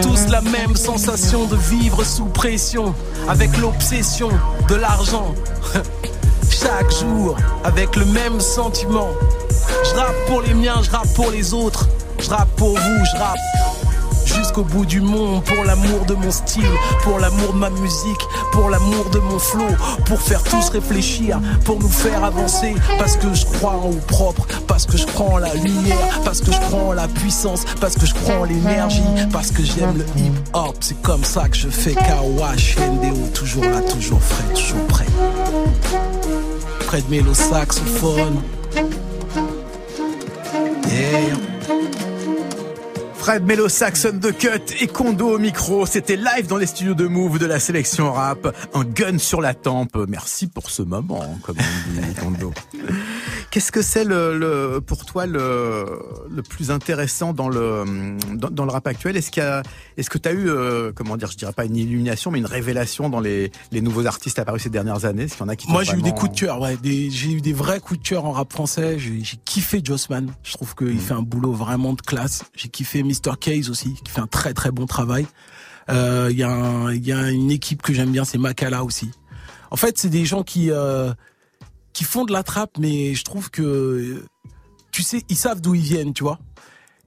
Tous 0.02 0.26
la 0.28 0.40
même 0.40 0.74
sensation 0.74 1.46
de 1.46 1.56
vivre 1.56 2.04
sous 2.04 2.26
pression. 2.26 2.94
Avec 3.28 3.56
l'obsession 3.58 4.30
de 4.68 4.74
l'argent. 4.74 5.34
Chaque 6.50 6.90
jour, 6.90 7.36
avec 7.64 7.94
le 7.96 8.04
même 8.06 8.40
sentiment. 8.40 9.10
Je 9.84 9.98
rappe 9.98 10.26
pour 10.26 10.42
les 10.42 10.54
miens, 10.54 10.80
je 10.82 10.90
rappe 10.90 11.12
pour 11.14 11.30
les 11.30 11.54
autres. 11.54 11.88
Je 12.18 12.28
rappe 12.30 12.50
pour 12.56 12.70
vous, 12.70 13.04
je 13.12 13.18
rappe 13.18 13.85
jusqu'au 14.56 14.74
bout 14.74 14.86
du 14.86 15.00
monde 15.00 15.44
pour 15.44 15.64
l'amour 15.64 16.06
de 16.06 16.14
mon 16.14 16.30
style, 16.30 16.62
pour 17.02 17.18
l'amour 17.18 17.52
de 17.52 17.58
ma 17.58 17.70
musique, 17.70 18.20
pour 18.52 18.70
l'amour 18.70 19.10
de 19.10 19.18
mon 19.18 19.38
flow, 19.38 19.66
pour 20.06 20.20
faire 20.20 20.42
tous 20.44 20.70
réfléchir, 20.70 21.40
pour 21.64 21.78
nous 21.78 21.88
faire 21.88 22.24
avancer, 22.24 22.74
parce 22.98 23.16
que 23.16 23.34
je 23.34 23.44
crois 23.44 23.72
en 23.72 23.90
haut 23.90 24.02
propre, 24.06 24.46
parce 24.66 24.86
que 24.86 24.96
je 24.96 25.06
prends 25.06 25.38
la 25.38 25.52
lumière, 25.54 26.20
parce 26.24 26.40
que 26.40 26.52
je 26.52 26.60
prends 26.70 26.92
la 26.92 27.06
puissance, 27.08 27.64
parce 27.80 27.96
que 27.96 28.06
je 28.06 28.14
prends 28.14 28.44
l'énergie, 28.44 29.02
parce 29.32 29.50
que 29.50 29.62
j'aime 29.62 29.98
le 29.98 30.04
hip 30.16 30.32
hop. 30.54 30.76
C'est 30.80 31.02
comme 31.02 31.24
ça 31.24 31.48
que 31.48 31.56
je 31.56 31.68
fais 31.68 31.94
Kawash, 31.94 32.76
NDO, 32.78 33.28
toujours 33.34 33.64
là, 33.64 33.80
toujours 33.82 34.22
frais, 34.22 34.54
toujours 34.54 34.86
prêt. 34.86 35.06
Près 36.86 37.02
de 37.02 37.10
mélo 37.10 37.34
saxophone. 37.34 38.42
Yeah. 40.88 41.45
Fred 43.26 43.44
Mello, 43.44 43.68
Saxon 43.68 44.20
The 44.20 44.30
Cut 44.38 44.76
et 44.80 44.86
Kondo 44.86 45.34
au 45.34 45.38
micro. 45.40 45.84
C'était 45.84 46.14
live 46.14 46.46
dans 46.46 46.58
les 46.58 46.66
studios 46.66 46.94
de 46.94 47.08
Move 47.08 47.40
de 47.40 47.46
la 47.46 47.58
sélection 47.58 48.12
rap. 48.12 48.54
Un 48.72 48.84
gun 48.84 49.18
sur 49.18 49.40
la 49.40 49.52
tempe. 49.52 49.98
Merci 50.06 50.46
pour 50.46 50.70
ce 50.70 50.82
moment, 50.82 51.36
comme 51.42 51.56
dit, 51.56 52.14
Kondo. 52.20 52.54
Qu'est-ce 53.56 53.72
que 53.72 53.80
c'est 53.80 54.04
le, 54.04 54.36
le, 54.38 54.82
pour 54.82 55.06
toi 55.06 55.24
le, 55.24 55.86
le 56.30 56.42
plus 56.42 56.70
intéressant 56.70 57.32
dans 57.32 57.48
le, 57.48 57.84
dans, 58.34 58.50
dans 58.50 58.66
le 58.66 58.70
rap 58.70 58.86
actuel? 58.86 59.16
Est-ce 59.16 59.30
qu'il 59.30 59.42
y 59.42 59.46
a, 59.46 59.62
est-ce 59.96 60.10
que 60.10 60.18
tu 60.18 60.28
as 60.28 60.32
eu, 60.32 60.50
euh, 60.50 60.92
comment 60.94 61.16
dire, 61.16 61.30
je 61.30 61.38
dirais 61.38 61.54
pas 61.54 61.64
une 61.64 61.74
illumination, 61.74 62.30
mais 62.30 62.38
une 62.38 62.44
révélation 62.44 63.08
dans 63.08 63.18
les, 63.18 63.50
les 63.72 63.80
nouveaux 63.80 64.04
artistes 64.04 64.38
apparus 64.38 64.64
ces 64.64 64.68
dernières 64.68 65.06
années? 65.06 65.22
Est-ce 65.22 65.36
qu'il 65.36 65.40
y 65.40 65.46
en 65.46 65.48
a 65.48 65.56
qui 65.56 65.70
Moi, 65.70 65.84
j'ai 65.84 65.96
eu 65.96 66.02
des 66.02 66.12
coups 66.12 66.32
de 66.32 66.38
cœur, 66.38 66.60
ouais. 66.60 66.76
J'ai 66.84 67.30
eu 67.32 67.40
des 67.40 67.54
vrais 67.54 67.80
coups 67.80 67.98
de 68.02 68.06
cœur 68.06 68.26
en 68.26 68.32
rap 68.32 68.52
français. 68.52 68.98
J'ai 68.98 69.22
kiffé 69.46 69.80
Jossman. 69.82 70.30
Je 70.42 70.52
trouve 70.52 70.74
qu'il 70.74 70.88
Mm. 70.88 70.98
fait 70.98 71.14
un 71.14 71.22
boulot 71.22 71.52
vraiment 71.52 71.94
de 71.94 72.02
classe. 72.02 72.44
J'ai 72.54 72.68
kiffé 72.68 73.02
Mr. 73.02 73.38
Case 73.40 73.70
aussi, 73.70 73.94
qui 74.04 74.12
fait 74.12 74.20
un 74.20 74.26
très 74.26 74.52
très 74.52 74.70
bon 74.70 74.84
travail. 74.84 75.26
Euh, 75.88 76.28
Il 76.30 76.36
y, 76.36 76.42
a 76.42 76.50
un- 76.50 76.92
il 76.92 77.06
y 77.06 77.12
a 77.14 77.30
une 77.30 77.50
équipe 77.50 77.80
que 77.80 77.94
j'aime 77.94 78.10
bien, 78.10 78.26
c'est 78.26 78.36
Makala 78.36 78.84
aussi. 78.84 79.10
En 79.70 79.76
fait, 79.76 79.96
c'est 79.96 80.10
des 80.10 80.26
gens 80.26 80.42
qui 80.42 80.70
euh, 80.70 81.14
qui 81.96 82.04
font 82.04 82.26
de 82.26 82.32
la 82.32 82.42
trappe, 82.42 82.76
mais 82.78 83.14
je 83.14 83.24
trouve 83.24 83.50
que 83.50 84.22
tu 84.92 85.02
sais, 85.02 85.24
ils 85.30 85.36
savent 85.36 85.62
d'où 85.62 85.74
ils 85.74 85.80
viennent, 85.80 86.12
tu 86.12 86.24
vois. 86.24 86.38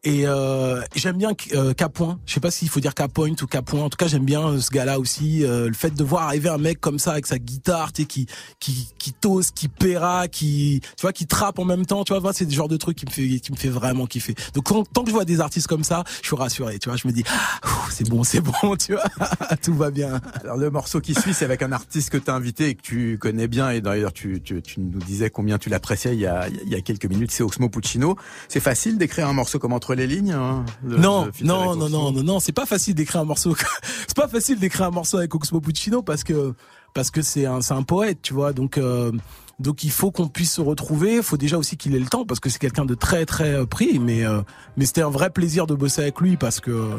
Et 0.03 0.25
euh, 0.25 0.81
j'aime 0.95 1.17
bien 1.17 1.31
euh, 1.53 1.73
Capoint. 1.73 2.19
Je 2.25 2.33
sais 2.33 2.39
pas 2.39 2.51
s'il 2.51 2.69
faut 2.69 2.79
dire 2.79 2.93
Capoint 2.93 3.35
ou 3.41 3.47
Capoint. 3.47 3.81
En 3.81 3.89
tout 3.89 3.97
cas, 3.97 4.07
j'aime 4.07 4.23
bien 4.23 4.47
euh, 4.47 4.59
ce 4.59 4.71
gars-là 4.71 4.97
aussi. 4.97 5.43
Euh, 5.43 5.67
le 5.67 5.73
fait 5.73 5.91
de 5.91 6.03
voir 6.03 6.23
arriver 6.23 6.47
un 6.47 6.57
mec 6.57 6.79
comme 6.79 6.99
ça 6.99 7.11
avec 7.11 7.27
sa 7.27 7.37
guitare, 7.37 7.91
tu 7.91 8.03
sais, 8.03 8.07
qui 8.07 8.25
qui 8.59 8.87
qui 8.97 9.11
tosse, 9.11 9.51
qui 9.51 9.67
paiera, 9.67 10.29
qui 10.29 10.79
tu 10.95 11.01
vois, 11.01 11.11
qui 11.11 11.27
trappe 11.27 11.59
en 11.59 11.65
même 11.65 11.85
temps. 11.85 12.05
Tu 12.05 12.13
vois, 12.13 12.33
c'est 12.33 12.45
des 12.45 12.55
genres 12.55 12.69
de 12.69 12.77
trucs 12.77 12.97
qui 12.97 13.05
me 13.05 13.11
fait 13.11 13.39
qui 13.41 13.51
me 13.51 13.57
fait 13.57 13.69
vraiment 13.69 14.05
kiffer. 14.05 14.35
Donc 14.53 14.65
tant 14.93 15.03
que 15.03 15.09
je 15.09 15.13
vois 15.13 15.25
des 15.25 15.41
artistes 15.41 15.67
comme 15.67 15.83
ça, 15.83 16.03
je 16.21 16.27
suis 16.27 16.35
rassuré. 16.35 16.79
Tu 16.79 16.87
vois, 16.87 16.97
je 16.97 17.05
me 17.07 17.11
dis, 17.11 17.23
ah, 17.29 17.59
c'est 17.91 18.07
bon, 18.07 18.23
c'est 18.23 18.41
bon. 18.41 18.53
Tu 18.79 18.93
vois, 18.93 19.03
tout 19.61 19.73
va 19.73 19.91
bien. 19.91 20.21
Alors 20.41 20.55
le 20.55 20.69
morceau 20.69 21.01
qui 21.01 21.13
suit, 21.13 21.33
c'est 21.33 21.45
avec 21.45 21.61
un 21.61 21.73
artiste 21.73 22.09
que 22.09 22.17
tu 22.17 22.31
as 22.31 22.35
invité 22.35 22.69
et 22.69 22.75
que 22.75 22.81
tu 22.81 23.17
connais 23.17 23.49
bien. 23.49 23.71
Et 23.71 23.81
d'ailleurs, 23.81 24.13
tu, 24.13 24.41
tu, 24.41 24.61
tu 24.61 24.79
nous 24.79 24.99
disais 24.99 25.29
combien 25.29 25.57
tu 25.57 25.69
l'appréciais 25.69 26.13
il 26.13 26.21
y 26.21 26.25
a, 26.25 26.47
il 26.47 26.69
y 26.69 26.75
a 26.75 26.81
quelques 26.81 27.05
minutes. 27.05 27.31
C'est 27.31 27.43
Oxmo 27.43 27.67
Puccino. 27.67 28.15
C'est 28.47 28.61
facile 28.61 28.97
d'écrire 28.97 29.27
un 29.27 29.33
morceau 29.33 29.59
comme 29.59 29.73
entre 29.73 29.88
les 29.95 30.07
lignes 30.07 30.31
hein, 30.33 30.65
de- 30.83 30.97
non, 30.97 31.25
de 31.25 31.31
non, 31.43 31.75
non, 31.75 31.89
non, 31.89 32.11
non, 32.11 32.23
non, 32.23 32.39
c'est 32.39 32.51
pas 32.51 32.65
facile 32.65 32.95
d'écrire 32.95 33.21
un 33.21 33.25
morceau. 33.25 33.55
c'est 34.07 34.15
pas 34.15 34.27
facile 34.27 34.59
d'écrire 34.59 34.87
un 34.87 34.91
morceau 34.91 35.17
avec 35.17 35.33
Oxmo 35.35 35.61
Puccino 35.61 36.01
parce 36.01 36.23
que 36.23 36.53
parce 36.93 37.11
que 37.11 37.21
c'est 37.21 37.45
un 37.45 37.61
c'est 37.61 37.73
un 37.73 37.83
poète, 37.83 38.19
tu 38.21 38.33
vois. 38.33 38.53
Donc 38.53 38.77
euh, 38.77 39.11
donc 39.59 39.83
il 39.83 39.91
faut 39.91 40.11
qu'on 40.11 40.27
puisse 40.27 40.53
se 40.53 40.61
retrouver. 40.61 41.15
Il 41.17 41.23
faut 41.23 41.37
déjà 41.37 41.57
aussi 41.57 41.77
qu'il 41.77 41.95
ait 41.95 41.99
le 41.99 42.07
temps 42.07 42.25
parce 42.25 42.39
que 42.39 42.49
c'est 42.49 42.59
quelqu'un 42.59 42.85
de 42.85 42.95
très 42.95 43.25
très 43.25 43.53
euh, 43.53 43.65
pris. 43.65 43.99
Mais 43.99 44.25
euh, 44.25 44.41
mais 44.77 44.85
c'était 44.85 45.01
un 45.01 45.09
vrai 45.09 45.29
plaisir 45.29 45.67
de 45.67 45.75
bosser 45.75 46.01
avec 46.01 46.19
lui 46.19 46.37
parce 46.37 46.59
que 46.59 46.89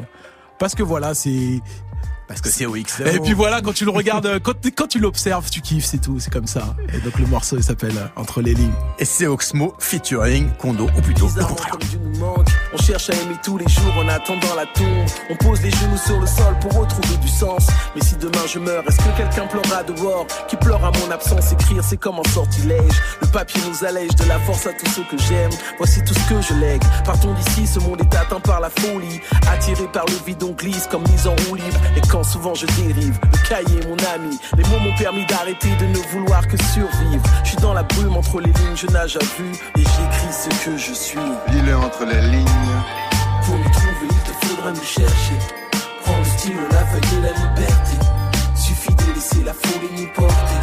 parce 0.58 0.74
que 0.74 0.82
voilà, 0.82 1.14
c'est 1.14 1.60
Parce 2.28 2.42
que 2.42 2.50
c'est 2.50 2.66
OX. 2.66 3.00
et 3.00 3.18
puis 3.18 3.32
voilà, 3.32 3.62
quand 3.62 3.72
tu 3.72 3.84
le 3.86 3.90
regardes, 3.90 4.38
quand, 4.42 4.52
quand 4.76 4.86
tu 4.86 4.98
l'observes, 5.00 5.48
tu 5.50 5.62
kiffes, 5.62 5.86
c'est 5.86 5.98
tout, 6.02 6.20
c'est 6.20 6.30
comme 6.32 6.46
ça. 6.46 6.76
Et 6.92 6.98
donc 7.00 7.18
le 7.18 7.26
morceau, 7.26 7.56
il 7.56 7.64
s'appelle 7.64 7.94
Entre 8.14 8.42
les 8.42 8.52
lignes. 8.54 8.74
Et 8.98 9.04
c'est 9.06 9.26
Oxmo 9.26 9.74
featuring 9.78 10.50
Kondo, 10.58 10.86
ou 10.96 11.00
plutôt 11.00 11.28
le 11.34 11.44
contraire. 11.44 11.78
On 12.72 12.76
cherche 12.78 13.10
à 13.10 13.14
aimer 13.14 13.36
tous 13.42 13.58
les 13.58 13.68
jours 13.68 13.92
en 13.98 14.08
attendant 14.08 14.54
la 14.56 14.64
tombe. 14.64 15.06
On 15.28 15.34
pose 15.34 15.60
les 15.62 15.72
genoux 15.72 15.96
sur 15.96 16.20
le 16.20 16.26
sol 16.26 16.56
pour 16.60 16.72
retrouver 16.72 17.16
du 17.16 17.28
sens. 17.28 17.66
Mais 17.96 18.00
si 18.02 18.14
demain 18.16 18.46
je 18.46 18.60
meurs, 18.60 18.84
est-ce 18.86 18.98
que 18.98 19.16
quelqu'un 19.16 19.46
pleurera 19.48 19.82
dehors? 19.82 20.26
Qui 20.46 20.54
pleure 20.56 20.84
à 20.84 20.92
mon 20.92 21.10
absence? 21.10 21.52
Écrire, 21.52 21.82
c'est 21.82 21.96
comme 21.96 22.20
un 22.20 22.30
sortilège. 22.30 22.92
Le 23.20 23.26
papier 23.26 23.60
nous 23.68 23.84
allège 23.84 24.14
de 24.14 24.24
la 24.28 24.38
force 24.40 24.66
à 24.68 24.72
tous 24.72 24.86
ceux 24.86 25.02
que 25.02 25.18
j'aime. 25.18 25.50
Voici 25.78 26.00
tout 26.04 26.14
ce 26.14 26.28
que 26.28 26.40
je 26.40 26.54
lègue. 26.60 26.82
Partons 27.04 27.34
d'ici, 27.34 27.66
ce 27.66 27.80
monde 27.80 28.00
est 28.02 28.16
atteint 28.16 28.38
par 28.38 28.60
la 28.60 28.70
folie. 28.70 29.20
Attiré 29.50 29.88
par 29.92 30.04
le 30.06 30.24
vide, 30.24 30.42
on 30.44 30.52
glisse 30.52 30.86
comme 30.88 31.02
mise 31.10 31.26
en 31.26 31.34
roue 31.48 31.56
libre. 31.56 31.80
Et 31.96 32.00
quand 32.08 32.22
souvent 32.22 32.54
je 32.54 32.66
dérive, 32.66 33.18
le 33.32 33.48
cahier, 33.48 33.80
mon 33.88 33.96
ami. 34.14 34.38
Les 34.56 34.64
mots 34.64 34.78
m'ont 34.78 34.96
permis 34.96 35.26
d'arrêter 35.26 35.74
de 35.74 35.86
ne 35.86 35.98
vouloir 36.12 36.46
que 36.46 36.56
survivre. 36.56 37.22
Je 37.42 37.48
suis 37.48 37.58
dans 37.58 37.74
la 37.74 37.82
brume 37.82 38.16
entre 38.16 38.40
les 38.40 38.52
lignes, 38.52 38.76
je 38.76 38.86
nage 38.86 39.16
à 39.16 39.24
vue. 39.40 39.52
Et 39.76 39.80
j'écris 39.80 40.32
ce 40.32 40.64
que 40.64 40.76
je 40.76 40.92
suis. 40.92 41.18
Lis-le 41.48 41.76
entre 41.76 42.04
les 42.04 42.20
lignes. 42.20 42.59
Pour 43.44 43.56
nous 43.56 43.70
trouver, 43.70 44.08
il 44.10 44.22
te 44.32 44.46
faudra 44.46 44.70
nous 44.72 44.82
chercher. 44.82 45.38
Prends 46.04 46.18
le 46.18 46.24
stylo, 46.24 46.60
la 46.70 46.84
feuille 46.86 47.18
et 47.18 47.22
la 47.22 47.32
liberté. 47.32 47.96
Suffit 48.54 48.94
de 48.94 49.14
laisser 49.14 49.42
la 49.44 49.52
folie 49.52 49.90
nous 49.96 50.08
porter. 50.14 50.62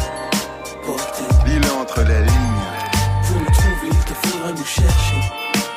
Porter. 0.84 1.28
Lis-le 1.46 1.70
entre 1.80 2.00
les 2.02 2.20
lignes. 2.20 2.64
Pour 3.26 3.36
nous 3.40 3.52
trouver, 3.52 3.88
il 3.90 4.04
te 4.04 4.14
faudra 4.26 4.52
nous 4.52 4.64
chercher. 4.64 5.20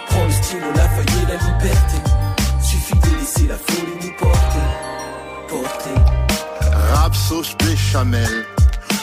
Prends 0.07 0.25
le 0.25 0.31
stylo, 0.31 0.67
la 0.75 0.89
feuille 0.89 1.17
et 1.23 1.27
la 1.27 1.37
liberté. 1.37 1.97
Suffit 2.61 2.95
de 2.95 3.19
laisser 3.19 3.47
la 3.47 3.57
folie 3.57 3.97
nous 4.03 4.13
porter. 4.17 4.67
Porter. 5.49 5.99
Rap 6.93 7.15
sauce 7.15 7.55
béchamel 7.57 8.45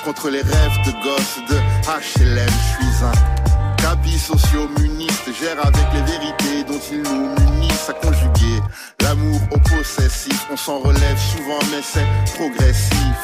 contre 0.04 0.30
les 0.30 0.42
rêves 0.42 0.78
de 0.86 0.92
gosses 1.02 1.40
de 1.50 1.56
HLM. 1.86 2.48
Je 2.48 2.84
suis 2.84 3.04
un 3.04 3.76
capi 3.76 4.18
socio-muniste, 4.18 4.97
gère 5.40 5.58
avec 5.64 5.86
les 5.94 6.02
vérités 6.02 6.64
dont 6.64 6.80
ils 6.90 7.02
nous 7.02 7.28
munissent 7.28 7.88
à 7.88 7.92
conjuguer. 7.92 8.60
L'amour 9.02 9.40
au 9.52 9.58
possessif, 9.58 10.46
on 10.50 10.56
s'en 10.56 10.78
relève 10.78 11.18
souvent, 11.18 11.58
mais 11.70 11.82
c'est 11.82 12.06
progressif. 12.34 13.18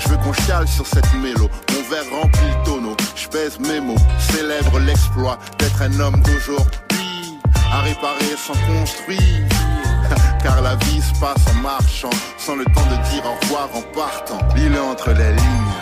Je 0.00 0.08
veux 0.08 0.16
qu'on 0.16 0.32
chiale 0.32 0.66
sur 0.66 0.86
cette 0.86 1.12
mélo, 1.14 1.48
mon 1.72 1.82
verre 1.90 2.10
remplit 2.10 2.48
le 2.48 2.64
tonneau. 2.64 2.96
Je 3.14 3.28
pèse 3.28 3.58
mes 3.60 3.80
mots, 3.80 4.02
célèbre 4.30 4.78
l'exploit 4.80 5.38
d'être 5.58 5.82
un 5.82 6.00
homme 6.00 6.20
d'aujourd'hui, 6.22 7.38
à 7.72 7.80
réparer 7.80 8.36
sans 8.36 8.54
construire. 8.54 9.46
Car 10.42 10.60
la 10.60 10.76
vie 10.76 11.00
se 11.00 11.18
passe 11.20 11.44
en 11.50 11.60
marchant, 11.60 12.10
sans 12.38 12.56
le 12.56 12.64
temps 12.64 12.86
de 12.90 13.10
dire 13.10 13.24
au 13.24 13.44
revoir 13.44 13.68
en 13.74 13.82
partant. 13.94 14.38
Lis-le 14.56 14.80
entre 14.80 15.10
les 15.10 15.32
lignes. 15.32 15.72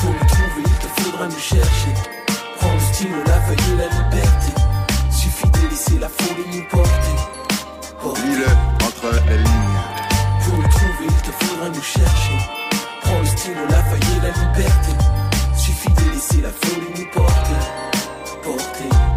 Pour 0.00 0.10
nous 0.10 0.28
trouver, 0.28 0.64
il 0.64 0.78
te 0.78 1.02
faudra 1.02 1.26
nous 1.26 1.38
chercher. 1.38 1.94
Prends 2.58 2.72
le 2.72 3.24
la 3.26 3.40
feuille 3.42 3.72
et 3.72 3.76
la 3.76 3.88
liberté. 3.88 4.57
Laisser 5.88 6.00
la 6.00 6.08
folie 6.08 6.58
nous 6.58 6.64
porter. 6.68 6.90
Porter. 8.02 8.20
Lis-le 8.22 8.46
entre 8.84 9.26
les 9.28 9.38
lignes. 9.38 10.44
Pour 10.44 10.56
nous 10.56 10.68
trouver, 10.68 11.06
il 11.06 11.22
te 11.22 11.44
faudra 11.44 11.68
nous 11.68 11.82
chercher. 11.82 12.38
Prends 13.02 13.20
le 13.20 13.26
stylo, 13.26 13.60
la 13.70 13.82
feuille 13.84 14.16
et 14.16 14.22
la 14.22 14.30
liberté. 14.30 14.92
Suffit 15.56 15.92
de 15.92 16.10
laisser 16.12 16.40
la 16.42 16.50
folie 16.50 16.90
nous 16.98 17.10
porter. 17.10 17.54
Porter. 18.42 19.07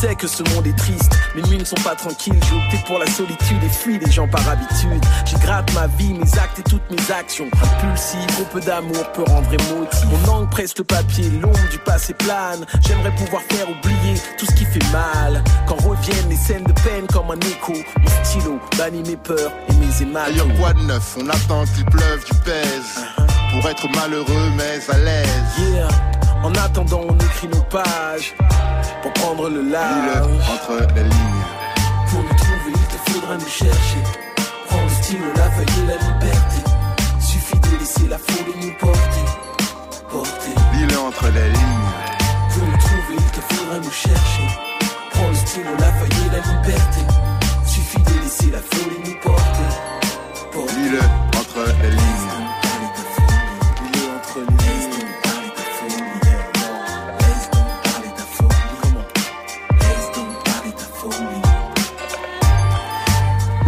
Dieu 0.00 0.08
sait 0.08 0.14
que 0.14 0.26
ce 0.26 0.42
monde 0.54 0.66
est 0.66 0.76
triste, 0.76 1.12
mes 1.34 1.42
nuits 1.42 1.58
ne 1.58 1.64
sont 1.64 1.76
pas 1.76 1.94
tranquilles. 1.94 2.38
J'ai 2.48 2.56
opté 2.56 2.78
pour 2.86 2.98
la 2.98 3.06
solitude 3.06 3.62
et 3.62 3.68
fuis 3.68 3.98
les 3.98 4.10
gens 4.10 4.28
par 4.28 4.46
habitude. 4.48 5.04
J'y 5.26 5.34
gratte 5.36 5.72
ma 5.74 5.86
vie, 5.88 6.14
mes 6.14 6.38
actes 6.38 6.58
et 6.58 6.62
toutes 6.62 6.90
mes 6.90 7.12
actions. 7.12 7.48
Impulsif, 7.62 8.26
trop 8.28 8.44
peu 8.44 8.60
d'amour 8.60 9.12
peut 9.12 9.24
rendre 9.24 9.52
émotif. 9.52 10.04
Mon 10.06 10.32
angle 10.32 10.48
presse 10.48 10.76
le 10.78 10.84
papier, 10.84 11.28
l'ombre 11.30 11.68
du 11.70 11.78
passé 11.78 12.14
plane. 12.14 12.64
J'aimerais 12.86 13.14
pouvoir 13.14 13.42
faire 13.42 13.68
oublier 13.68 14.14
tout 14.38 14.46
ce 14.46 14.54
qui 14.54 14.64
fait 14.64 14.92
mal. 14.92 15.42
Quand 15.66 15.76
reviennent 15.76 16.28
les 16.28 16.36
scènes 16.36 16.64
de 16.64 16.72
peine 16.72 17.06
comme 17.12 17.30
un 17.30 17.40
écho, 17.40 17.72
mon 17.72 18.24
stylo 18.24 18.58
bannit 18.78 19.06
mes 19.06 19.16
peurs 19.16 19.52
et 19.68 19.74
mes 19.74 20.02
émails. 20.02 20.32
Ailleurs 20.32 20.54
quoi 20.58 20.72
de 20.72 20.80
neuf, 20.80 21.16
on 21.20 21.28
attend 21.28 21.64
qu'il 21.74 21.84
pleuve 21.84 22.24
du 22.24 22.38
pèse. 22.44 23.04
Pour 23.52 23.68
être 23.68 23.88
malheureux 23.96 24.50
mais 24.56 24.80
à 24.88 24.98
l'aise. 24.98 25.28
Yeah. 25.58 26.19
En 26.42 26.52
attendant, 26.54 27.02
on 27.08 27.16
écrit 27.16 27.48
nos 27.48 27.62
pages 27.62 28.34
pour 29.02 29.12
prendre 29.12 29.48
le 29.50 29.62
large. 29.62 30.32
entre 30.54 30.86
les 30.94 31.02
lignes. 31.02 31.44
Pour 32.10 32.22
nous 32.22 32.36
trouver, 32.36 32.72
il 32.74 32.86
te 32.86 33.10
faudra 33.10 33.34
nous 33.36 33.48
chercher. 33.48 34.02
Prends 34.66 34.82
le 34.82 34.88
stylo, 35.02 35.24
la 35.36 35.50
feuille 35.50 35.76
et 35.82 35.86
la 35.86 35.96
liberté. 35.96 36.60
Suffit 37.20 37.58
de 37.60 37.78
laisser 37.78 38.08
la 38.08 38.18
folie 38.18 38.66
nous 38.66 38.74
porter. 38.78 39.26
Porter. 40.10 40.54
Lis-le 40.74 40.98
entre 40.98 41.26
les 41.28 41.48
lignes. 41.50 41.90
Pour 42.52 42.66
nous 42.66 42.78
trouver, 42.78 43.16
il 43.18 43.30
te 43.30 43.54
faudra 43.54 43.78
nous 43.78 43.90
chercher. 43.90 44.48
Prends 45.12 45.28
le 45.28 45.34
stylo, 45.34 45.70
la 45.78 45.92
feuille 45.92 46.26
et 46.26 46.30
la 46.30 46.42
liberté. 46.52 47.00
Suffit 47.66 48.02
de 48.02 48.22
laisser 48.22 48.50
la 48.50 48.60
folie 48.60 49.00
nous 49.04 49.20
porter. 49.22 49.70
Porter. 50.52 50.74
Lis-le 50.76 51.00
entre 51.38 51.64
les 51.82 51.90
lignes. 51.90 52.09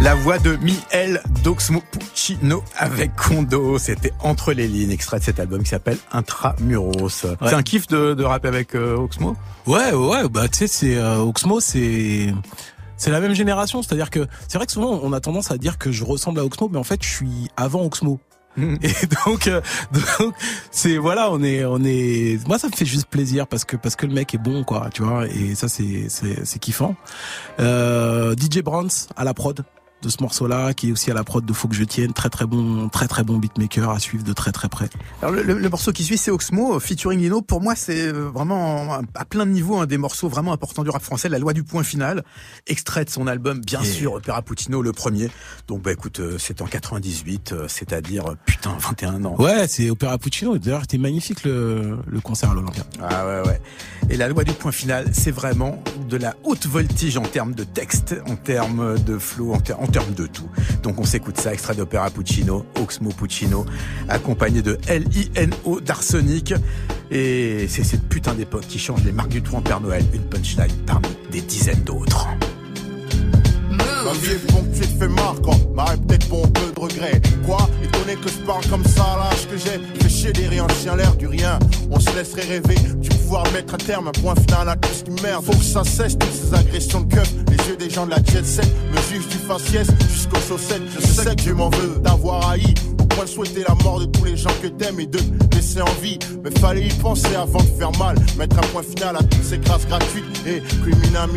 La 0.03 0.15
voix 0.15 0.37
de 0.37 0.57
Miel 0.57 1.21
Doxmo 1.45 1.81
Puccino 1.89 2.61
avec 2.75 3.15
Kondo, 3.15 3.77
c'était 3.77 4.11
entre 4.19 4.51
les 4.51 4.67
lignes, 4.67 4.91
extrait 4.91 5.19
de 5.19 5.23
cet 5.23 5.39
album 5.39 5.63
qui 5.63 5.69
s'appelle 5.69 5.97
Intramuros. 6.11 7.07
C'est 7.07 7.53
un 7.53 7.63
kiff 7.63 7.87
de, 7.87 8.13
de 8.13 8.23
rapper 8.25 8.49
avec 8.49 8.75
euh, 8.75 8.97
Oxmo? 8.97 9.37
Ouais, 9.65 9.93
ouais, 9.93 10.27
bah 10.27 10.49
tu 10.49 10.57
sais, 10.57 10.67
c'est 10.67 10.97
euh, 10.97 11.19
Oxmo, 11.19 11.61
c'est 11.61 12.33
c'est 12.97 13.11
la 13.11 13.21
même 13.21 13.33
génération, 13.33 13.81
c'est-à-dire 13.81 14.09
que 14.09 14.27
c'est 14.49 14.57
vrai 14.57 14.65
que 14.65 14.73
souvent 14.73 14.99
on 15.01 15.13
a 15.13 15.21
tendance 15.21 15.51
à 15.51 15.57
dire 15.57 15.77
que 15.77 15.93
je 15.93 16.03
ressemble 16.03 16.41
à 16.41 16.43
Oxmo, 16.43 16.67
mais 16.67 16.79
en 16.79 16.83
fait 16.83 17.01
je 17.01 17.07
suis 17.07 17.47
avant 17.55 17.85
Oxmo. 17.85 18.19
Et 18.57 19.07
donc, 19.25 19.47
euh, 19.47 19.61
donc 19.93 20.33
c'est 20.69 20.97
voilà, 20.97 21.31
on 21.31 21.41
est, 21.41 21.63
on 21.63 21.81
est. 21.85 22.45
Moi, 22.45 22.59
ça 22.59 22.67
me 22.67 22.73
fait 22.73 22.85
juste 22.85 23.07
plaisir 23.07 23.47
parce 23.47 23.63
que 23.63 23.77
parce 23.77 23.95
que 23.95 24.05
le 24.05 24.13
mec 24.13 24.35
est 24.35 24.37
bon, 24.37 24.65
quoi, 24.65 24.89
tu 24.93 25.01
vois. 25.01 25.27
Et 25.27 25.55
ça, 25.55 25.69
c'est 25.69 26.07
c'est 26.09 26.45
c'est 26.45 26.59
kiffant. 26.59 26.95
Euh, 27.61 28.35
DJ 28.35 28.59
Brands 28.59 29.07
à 29.15 29.23
la 29.23 29.33
prod 29.33 29.63
de 30.03 30.09
ce 30.09 30.17
morceau-là, 30.21 30.73
qui 30.73 30.89
est 30.89 30.91
aussi 30.91 31.09
à 31.09 31.13
la 31.13 31.23
prod 31.23 31.43
de 31.45 31.53
Faut 31.53 31.67
que 31.67 31.75
je 31.75 31.83
tienne, 31.83 32.13
très 32.13 32.29
très 32.29 32.45
bon, 32.45 32.89
très 32.89 33.07
très 33.07 33.23
bon 33.23 33.37
beatmaker 33.37 33.89
à 33.89 33.99
suivre 33.99 34.23
de 34.23 34.33
très 34.33 34.51
très 34.51 34.67
près. 34.69 34.89
Alors 35.21 35.33
le, 35.33 35.41
le 35.43 35.69
morceau 35.69 35.91
qui 35.91 36.03
suit, 36.03 36.17
c'est 36.17 36.29
Oxmo 36.31 36.79
featuring 36.79 37.19
Lino. 37.19 37.41
Pour 37.41 37.61
moi, 37.61 37.75
c'est 37.75 38.11
vraiment 38.11 38.93
à 39.15 39.25
plein 39.25 39.45
de 39.45 39.51
niveaux 39.51 39.77
un 39.77 39.85
des 39.85 39.97
morceaux 39.97 40.27
vraiment 40.29 40.51
importants 40.53 40.83
du 40.83 40.89
rap 40.89 41.01
français. 41.01 41.29
La 41.29 41.39
loi 41.39 41.53
du 41.53 41.63
point 41.63 41.83
final, 41.83 42.23
extrait 42.67 43.05
de 43.05 43.09
son 43.09 43.27
album, 43.27 43.61
bien 43.61 43.81
Et- 43.81 43.85
sûr, 43.85 44.13
Opéra 44.13 44.41
Puccino, 44.41 44.81
le 44.81 44.91
premier. 44.91 45.29
Donc 45.67 45.81
bah 45.83 45.91
écoute, 45.93 46.19
euh, 46.19 46.35
c'est 46.37 46.61
en 46.61 46.65
98, 46.67 47.53
euh, 47.53 47.65
c'est-à-dire 47.67 48.27
euh, 48.31 48.35
putain 48.45 48.75
21 48.79 49.23
ans. 49.25 49.35
Ouais, 49.39 49.67
c'est 49.67 49.89
Opéra 49.89 50.17
Puccino. 50.17 50.57
D'ailleurs, 50.57 50.81
c'était 50.81 50.97
magnifique 50.97 51.43
le, 51.45 51.97
le 52.05 52.19
concert 52.19 52.51
à 52.51 52.53
l'Olympia. 52.53 52.83
Ah 53.01 53.25
ouais 53.25 53.47
ouais. 53.47 53.61
Et 54.09 54.17
la 54.17 54.27
loi 54.27 54.43
du 54.43 54.51
point 54.51 54.71
final, 54.73 55.05
c'est 55.13 55.31
vraiment 55.31 55.81
de 56.09 56.17
la 56.17 56.35
haute 56.43 56.67
voltige 56.67 57.17
en 57.17 57.21
termes 57.23 57.53
de 57.53 57.63
texte, 57.63 58.15
en 58.27 58.35
termes 58.35 58.99
de 58.99 59.17
flow, 59.17 59.53
en, 59.53 59.59
ter- 59.59 59.79
en 59.79 59.87
de 59.93 60.27
tout. 60.27 60.49
Donc 60.81 60.99
on 60.99 61.05
s'écoute 61.05 61.39
ça, 61.39 61.53
extrait 61.53 61.75
d'Opéra 61.75 62.09
Puccino, 62.09 62.65
Oxmo 62.81 63.09
Puccino, 63.09 63.65
accompagné 64.09 64.61
de 64.61 64.79
L-I-N-O 64.87 65.81
d'Arsenic. 65.81 66.53
Et 67.11 67.67
c'est 67.69 67.83
cette 67.83 68.07
putain 68.09 68.33
d'époque 68.33 68.65
qui 68.67 68.79
change 68.79 69.03
les 69.03 69.11
marques 69.11 69.29
du 69.29 69.41
trou 69.43 69.57
en 69.57 69.61
Père 69.61 69.81
Noël, 69.81 70.03
une 70.13 70.23
punchline 70.23 70.71
parmi 70.85 71.07
des 71.31 71.41
dizaines 71.41 71.83
d'autres. 71.83 72.27
Quoi 77.45 77.69
Étonné 77.81 78.15
que 78.15 78.27
je 78.27 78.45
parle 78.45 78.65
comme 78.67 78.83
ça 78.83 79.03
à 79.03 79.17
l'âge 79.17 79.47
que 79.47 79.57
j'ai 79.57 79.79
Fait 80.01 80.09
chier 80.09 80.33
des 80.33 80.47
rien, 80.47 80.67
chien 80.81 80.97
l'air 80.97 81.15
du 81.15 81.27
rien. 81.27 81.57
On 81.89 81.97
se 81.97 82.13
laisserait 82.13 82.41
rêver 82.41 82.75
du 82.97 83.07
pouvoir 83.07 83.49
mettre 83.53 83.75
à 83.75 83.77
terme 83.77 84.09
un 84.09 84.11
point 84.11 84.35
final 84.35 84.67
à 84.67 84.75
tout 84.75 84.89
ce 84.93 85.03
qui 85.03 85.23
merde. 85.23 85.45
Faut 85.45 85.53
que 85.53 85.63
ça 85.63 85.85
cesse 85.85 86.17
toutes 86.17 86.33
ces 86.33 86.53
agressions 86.53 87.01
de 87.01 87.15
keuf. 87.15 87.31
Les 87.49 87.69
yeux 87.69 87.77
des 87.77 87.89
gens 87.89 88.05
de 88.05 88.11
la 88.11 88.17
jet 88.17 88.45
set 88.45 88.67
me 88.91 88.97
jugent 89.09 89.29
du 89.29 89.37
faciès 89.37 89.87
jusqu'aux 90.09 90.41
chaussettes. 90.45 90.81
Je 90.93 91.07
sais 91.07 91.35
que 91.35 91.41
Dieu 91.41 91.53
m'en 91.53 91.69
veut 91.69 92.01
d'avoir 92.03 92.49
haï. 92.49 92.73
Point 93.15 93.25
de 93.25 93.29
souhaiter 93.29 93.63
la 93.67 93.75
mort 93.83 93.99
de 93.99 94.05
tous 94.05 94.25
les 94.25 94.35
gens 94.35 94.49
que 94.61 94.67
t'aimes 94.67 94.99
et 94.99 95.05
de 95.05 95.19
laisser 95.53 95.81
en 95.81 96.01
vie. 96.01 96.17
Mais 96.43 96.49
fallait 96.59 96.87
y 96.87 96.93
penser 96.93 97.35
avant 97.35 97.59
de 97.59 97.69
faire 97.77 97.91
mal. 97.99 98.15
Mettre 98.37 98.57
un 98.57 98.67
point 98.67 98.81
final 98.81 99.15
à 99.15 99.23
toutes 99.23 99.43
ces 99.43 99.59
grâces 99.59 99.85
gratuites 99.87 100.25
et 100.47 100.61
criminales. 100.81 101.29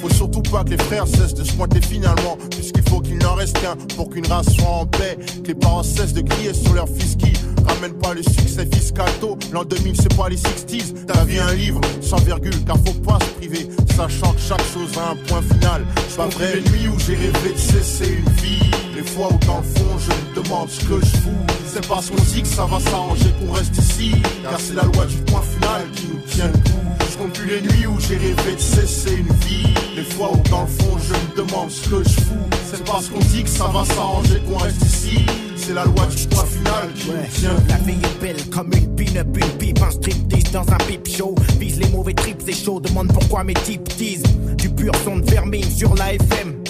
Faut 0.00 0.10
surtout 0.10 0.42
pas 0.42 0.62
que 0.62 0.70
les 0.70 0.78
frères 0.78 1.06
cessent 1.06 1.34
de 1.34 1.44
se 1.44 1.52
pointer 1.52 1.80
finalement. 1.80 2.36
Puisqu'il 2.50 2.86
faut 2.88 3.00
qu'il 3.00 3.18
n'en 3.18 3.34
reste 3.34 3.58
qu'un 3.60 3.76
pour 3.96 4.10
qu'une 4.10 4.26
race 4.26 4.50
soit 4.56 4.68
en 4.68 4.86
paix. 4.86 5.16
Que 5.42 5.48
les 5.48 5.54
parents 5.54 5.82
cessent 5.82 6.12
de 6.12 6.20
crier 6.20 6.52
sur 6.52 6.74
leur 6.74 6.88
fils 6.88 7.16
qui 7.16 7.32
ramène 7.66 7.94
pas 7.94 8.12
le 8.12 8.22
succès 8.22 8.68
fiscal 8.70 9.08
tôt. 9.20 9.38
L'an 9.52 9.64
2000, 9.64 9.96
c'est 9.96 10.14
pas 10.14 10.28
les 10.28 10.36
60s. 10.36 11.06
Ta 11.06 11.24
vie 11.24 11.38
un 11.38 11.54
livre 11.54 11.80
sans 12.02 12.18
virgule, 12.18 12.62
car 12.66 12.76
faut 12.76 13.00
pas 13.00 13.18
se 13.20 13.30
priver. 13.38 13.68
Sachant 13.96 14.32
que 14.32 14.40
chaque 14.40 14.64
chose 14.74 14.90
a 14.98 15.12
un 15.12 15.16
point 15.28 15.42
final. 15.42 15.86
C'est 16.08 16.16
pas 16.16 16.28
vrai, 16.28 16.56
les 16.56 16.70
nuits 16.70 16.88
où 16.88 16.98
j'ai 16.98 17.14
rêvé 17.14 17.52
de 17.54 17.58
cesser 17.58 18.18
une 18.18 18.32
vie. 18.34 18.75
Les 18.96 19.02
fois 19.02 19.28
où 19.30 19.38
dans 19.46 19.58
le 19.58 19.62
fond, 19.62 19.98
je 19.98 20.10
me 20.10 20.42
demande 20.42 20.70
ce 20.70 20.80
que 20.86 20.98
je 21.04 21.16
fous. 21.18 21.46
C'est 21.66 21.86
parce 21.86 22.08
qu'on 22.08 22.22
dit 22.32 22.40
que 22.40 22.48
ça 22.48 22.64
va 22.64 22.80
s'arranger 22.80 23.30
qu'on 23.38 23.52
reste 23.52 23.76
ici. 23.76 24.12
Car 24.42 24.58
c'est 24.58 24.74
la 24.74 24.84
loi 24.84 25.04
du 25.04 25.16
point 25.30 25.42
final 25.42 25.82
qui 25.94 26.06
nous 26.08 26.20
tient 26.26 26.46
le 26.46 26.52
coup. 26.54 27.04
Je 27.10 27.18
compte 27.18 27.32
plus 27.34 27.46
les 27.46 27.60
nuits 27.60 27.86
où 27.86 28.00
j'ai 28.00 28.16
rêvé 28.16 28.54
de 28.54 28.58
cesser 28.58 29.16
une 29.16 29.34
vie. 29.46 29.68
Les 29.96 30.02
fois 30.02 30.32
où 30.32 30.48
dans 30.48 30.62
le 30.62 30.68
fond, 30.68 30.96
je 31.06 31.12
me 31.12 31.46
demande 31.46 31.70
ce 31.70 31.90
que 31.90 32.02
je 32.04 32.08
fous. 32.08 32.48
C'est 32.72 32.82
parce 32.86 33.10
qu'on 33.10 33.18
dit 33.18 33.42
que 33.42 33.50
ça 33.50 33.66
va 33.66 33.84
s'arranger 33.84 34.40
qu'on 34.48 34.56
reste 34.56 34.80
ici. 34.80 35.26
C'est 35.56 35.74
la 35.74 35.84
loi 35.84 36.06
du 36.06 36.26
point 36.28 36.46
final 36.46 36.88
qui 36.94 37.10
nous 37.10 37.16
tient. 37.34 37.56
La 37.68 37.76
vie 37.76 37.98
est 38.02 38.20
belle 38.22 38.48
comme 38.48 38.70
une 38.72 38.96
pin-up, 38.96 39.28
une 39.36 39.58
pipe, 39.58 39.82
un 39.82 39.90
striptease 39.90 40.52
dans 40.52 40.72
un 40.72 40.78
pipe 40.88 41.06
show. 41.06 41.34
Vise 41.60 41.78
les 41.80 41.88
mauvais 41.90 42.14
trips, 42.14 42.42
c'est 42.46 42.64
chaud, 42.64 42.80
demande 42.80 43.12
pourquoi 43.12 43.44
mes 43.44 43.52
types 43.52 43.94
disent 43.98 44.22
du 44.56 44.70
pur 44.70 44.92
son 45.04 45.18
de 45.18 45.30
vermine 45.30 45.70
sur 45.70 45.94
la 45.96 46.14
FM. 46.14 46.65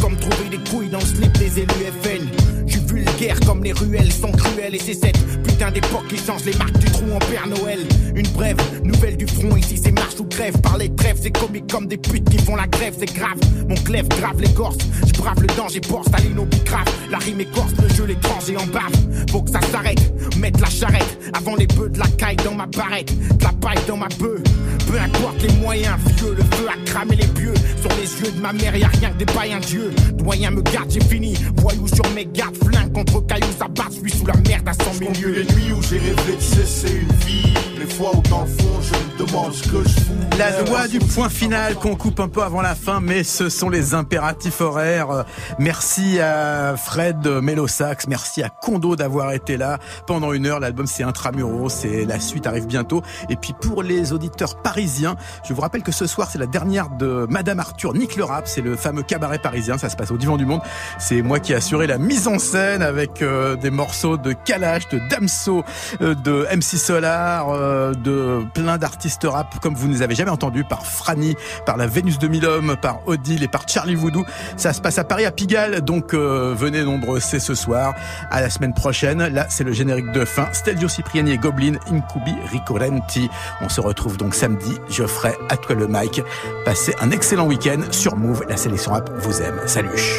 Comme 0.00 0.16
trouver 0.16 0.48
des 0.50 0.70
couilles 0.70 0.88
dans 0.88 0.98
le 0.98 1.04
slip 1.04 1.32
des 1.38 1.60
élus 1.60 1.92
FN. 2.02 2.26
J'suis 2.66 2.80
vulgaire 2.80 3.38
comme 3.46 3.62
les 3.62 3.72
ruelles 3.72 4.10
sont 4.10 4.32
cruelles 4.32 4.74
et 4.74 4.78
c'est 4.80 4.94
cette 4.94 5.16
putain 5.58 5.72
d'époque 5.72 6.06
qui 6.08 6.16
change 6.16 6.44
les 6.44 6.54
marques 6.54 6.78
du 6.78 6.86
trou 6.86 7.04
en 7.12 7.18
Père 7.18 7.46
Noël. 7.48 7.80
Une 8.14 8.28
brève, 8.28 8.56
nouvelle 8.84 9.16
du 9.16 9.26
front, 9.26 9.56
ici 9.56 9.80
c'est 9.82 9.90
marche 9.90 10.14
ou 10.20 10.24
grève. 10.24 10.56
Parler 10.60 10.88
de 10.88 10.94
trêve, 10.94 11.16
c'est 11.20 11.32
comique 11.32 11.66
comme 11.70 11.86
des 11.86 11.96
putes 11.96 12.28
qui 12.30 12.38
font 12.38 12.54
la 12.54 12.66
grève, 12.68 12.94
c'est 12.96 13.12
grave. 13.12 13.38
Mon 13.68 13.74
clève 13.74 14.06
grave 14.08 14.40
l'écorce, 14.40 14.78
j'brave 15.06 15.40
le 15.40 15.48
danger, 15.56 15.80
porte 15.80 16.08
Staline 16.08 16.38
au 16.38 16.44
bicrave. 16.44 16.86
La 17.10 17.18
rime 17.18 17.40
écorce, 17.40 17.72
le 17.82 17.88
jeu 17.94 18.04
l'étranger 18.04 18.56
en 18.56 18.66
bave. 18.66 18.92
Faut 19.32 19.42
que 19.42 19.50
ça 19.50 19.60
s'arrête, 19.72 20.36
mettre 20.36 20.60
la 20.60 20.70
charrette 20.70 21.18
avant 21.32 21.56
les 21.56 21.66
bœufs 21.66 21.88
de 21.88 21.98
la 21.98 22.06
caille 22.06 22.36
dans 22.36 22.54
ma 22.54 22.66
barrette, 22.66 23.12
de 23.36 23.44
la 23.44 23.52
paille 23.52 23.84
dans 23.88 23.96
ma 23.96 24.08
bœuf. 24.18 24.40
Peu 24.86 24.98
importe 24.98 25.42
les 25.42 25.52
moyens, 25.54 25.96
vieux, 26.16 26.34
le 26.34 26.44
feu 26.56 26.68
a 26.68 26.84
cramé 26.88 27.16
les 27.16 27.26
pieux. 27.26 27.54
Sur 27.80 27.90
les 27.90 28.20
yeux 28.20 28.32
de 28.32 28.40
ma 28.40 28.52
mère, 28.52 28.76
y'a 28.76 28.88
rien 28.88 29.10
que 29.10 29.18
des 29.18 29.26
païens 29.26 29.60
dieux. 29.60 29.90
Doyen 30.14 30.50
me 30.50 30.62
garde, 30.62 30.90
j'ai 30.90 31.00
fini. 31.00 31.34
Voyou 31.56 31.86
sur 31.88 32.08
mes 32.14 32.26
gardes, 32.26 32.56
flingue 32.56 32.92
contre 32.92 33.26
cailloux, 33.26 33.46
ça 33.58 33.66
bat, 33.68 33.84
je 33.90 34.08
suis 34.08 34.18
sous 34.18 34.26
la 34.26 34.36
merde 34.48 34.68
à 34.68 34.72
100 34.72 34.92
000 34.94 35.12
lieues. 35.20 35.47
La 40.38 40.62
loi 40.62 40.86
du 40.86 40.98
point 40.98 41.28
final 41.28 41.74
qu'on 41.74 41.96
coupe 41.96 42.20
un 42.20 42.28
peu 42.28 42.42
avant 42.42 42.62
la 42.62 42.74
fin, 42.74 43.00
mais 43.00 43.24
ce 43.24 43.48
sont 43.48 43.68
les 43.68 43.94
impératifs 43.94 44.60
horaires. 44.60 45.24
Merci 45.58 46.20
à 46.20 46.76
Fred 46.76 47.26
Melosax, 47.26 48.06
merci 48.06 48.42
à 48.42 48.48
Kondo 48.48 48.94
d'avoir 48.94 49.32
été 49.32 49.56
là 49.56 49.78
pendant 50.06 50.32
une 50.32 50.46
heure. 50.46 50.60
L'album 50.60 50.86
c'est 50.86 51.02
Intramuros, 51.02 51.70
c'est 51.70 52.04
la 52.04 52.20
suite 52.20 52.46
arrive 52.46 52.66
bientôt. 52.66 53.02
Et 53.30 53.36
puis 53.36 53.54
pour 53.60 53.82
les 53.82 54.12
auditeurs 54.12 54.62
parisiens, 54.62 55.16
je 55.48 55.52
vous 55.54 55.60
rappelle 55.60 55.82
que 55.82 55.92
ce 55.92 56.06
soir 56.06 56.28
c'est 56.30 56.38
la 56.38 56.46
dernière 56.46 56.90
de 56.90 57.26
Madame 57.28 57.58
Arthur 57.58 57.94
Nick 57.94 58.16
le 58.16 58.24
rap, 58.24 58.46
c'est 58.46 58.60
le 58.60 58.76
fameux 58.76 59.02
cabaret 59.02 59.38
parisien, 59.38 59.78
ça 59.78 59.88
se 59.88 59.96
passe 59.96 60.10
au 60.10 60.16
Divan 60.18 60.36
du 60.36 60.46
Monde. 60.46 60.60
C'est 60.98 61.22
moi 61.22 61.40
qui 61.40 61.52
ai 61.52 61.56
assuré 61.56 61.86
la 61.86 61.98
mise 61.98 62.28
en 62.28 62.38
scène 62.38 62.82
avec 62.82 63.22
euh, 63.22 63.56
des 63.56 63.70
morceaux 63.70 64.16
de 64.16 64.32
Kalash, 64.32 64.88
de 64.88 65.00
Damso, 65.08 65.37
euh, 66.00 66.14
de 66.14 66.46
MC 66.54 66.76
Solar, 66.76 67.50
euh, 67.50 67.92
de 67.94 68.44
plein 68.54 68.78
d'artistes 68.78 69.26
rap 69.28 69.58
comme 69.60 69.74
vous 69.74 69.88
ne 69.88 69.92
les 69.92 70.02
avez 70.02 70.14
jamais 70.14 70.30
entendus, 70.30 70.64
par 70.64 70.86
Franny, 70.86 71.36
par 71.66 71.76
la 71.76 71.86
Vénus 71.86 72.18
de 72.18 72.46
Hommes, 72.46 72.76
par 72.80 73.00
Odile 73.06 73.42
et 73.42 73.48
par 73.48 73.68
Charlie 73.68 73.94
Voodoo. 73.94 74.24
Ça 74.56 74.72
se 74.72 74.80
passe 74.80 74.98
à 74.98 75.04
Paris, 75.04 75.24
à 75.24 75.30
Pigalle, 75.30 75.80
donc 75.80 76.14
euh, 76.14 76.54
venez 76.56 76.84
nombreux, 76.84 77.20
c'est 77.20 77.40
ce 77.40 77.54
soir. 77.54 77.94
À 78.30 78.40
la 78.40 78.50
semaine 78.50 78.74
prochaine, 78.74 79.26
là 79.26 79.46
c'est 79.48 79.64
le 79.64 79.72
générique 79.72 80.12
de 80.12 80.24
fin. 80.24 80.48
Stelvio 80.52 80.88
Cipriani 80.88 81.32
et 81.32 81.38
Goblin, 81.38 81.74
Incubi, 81.90 82.34
Ricorenti. 82.50 83.28
On 83.60 83.68
se 83.68 83.80
retrouve 83.80 84.16
donc 84.16 84.34
samedi, 84.34 84.78
Geoffrey, 84.88 85.34
à 85.48 85.56
toi 85.56 85.74
le 85.74 85.86
mic. 85.88 86.22
Passez 86.64 86.94
un 87.00 87.10
excellent 87.10 87.46
week-end 87.46 87.80
sur 87.90 88.16
Move, 88.16 88.44
la 88.48 88.56
sélection 88.56 88.92
rap 88.92 89.10
vous 89.18 89.42
aime. 89.42 89.60
Salut 89.66 90.16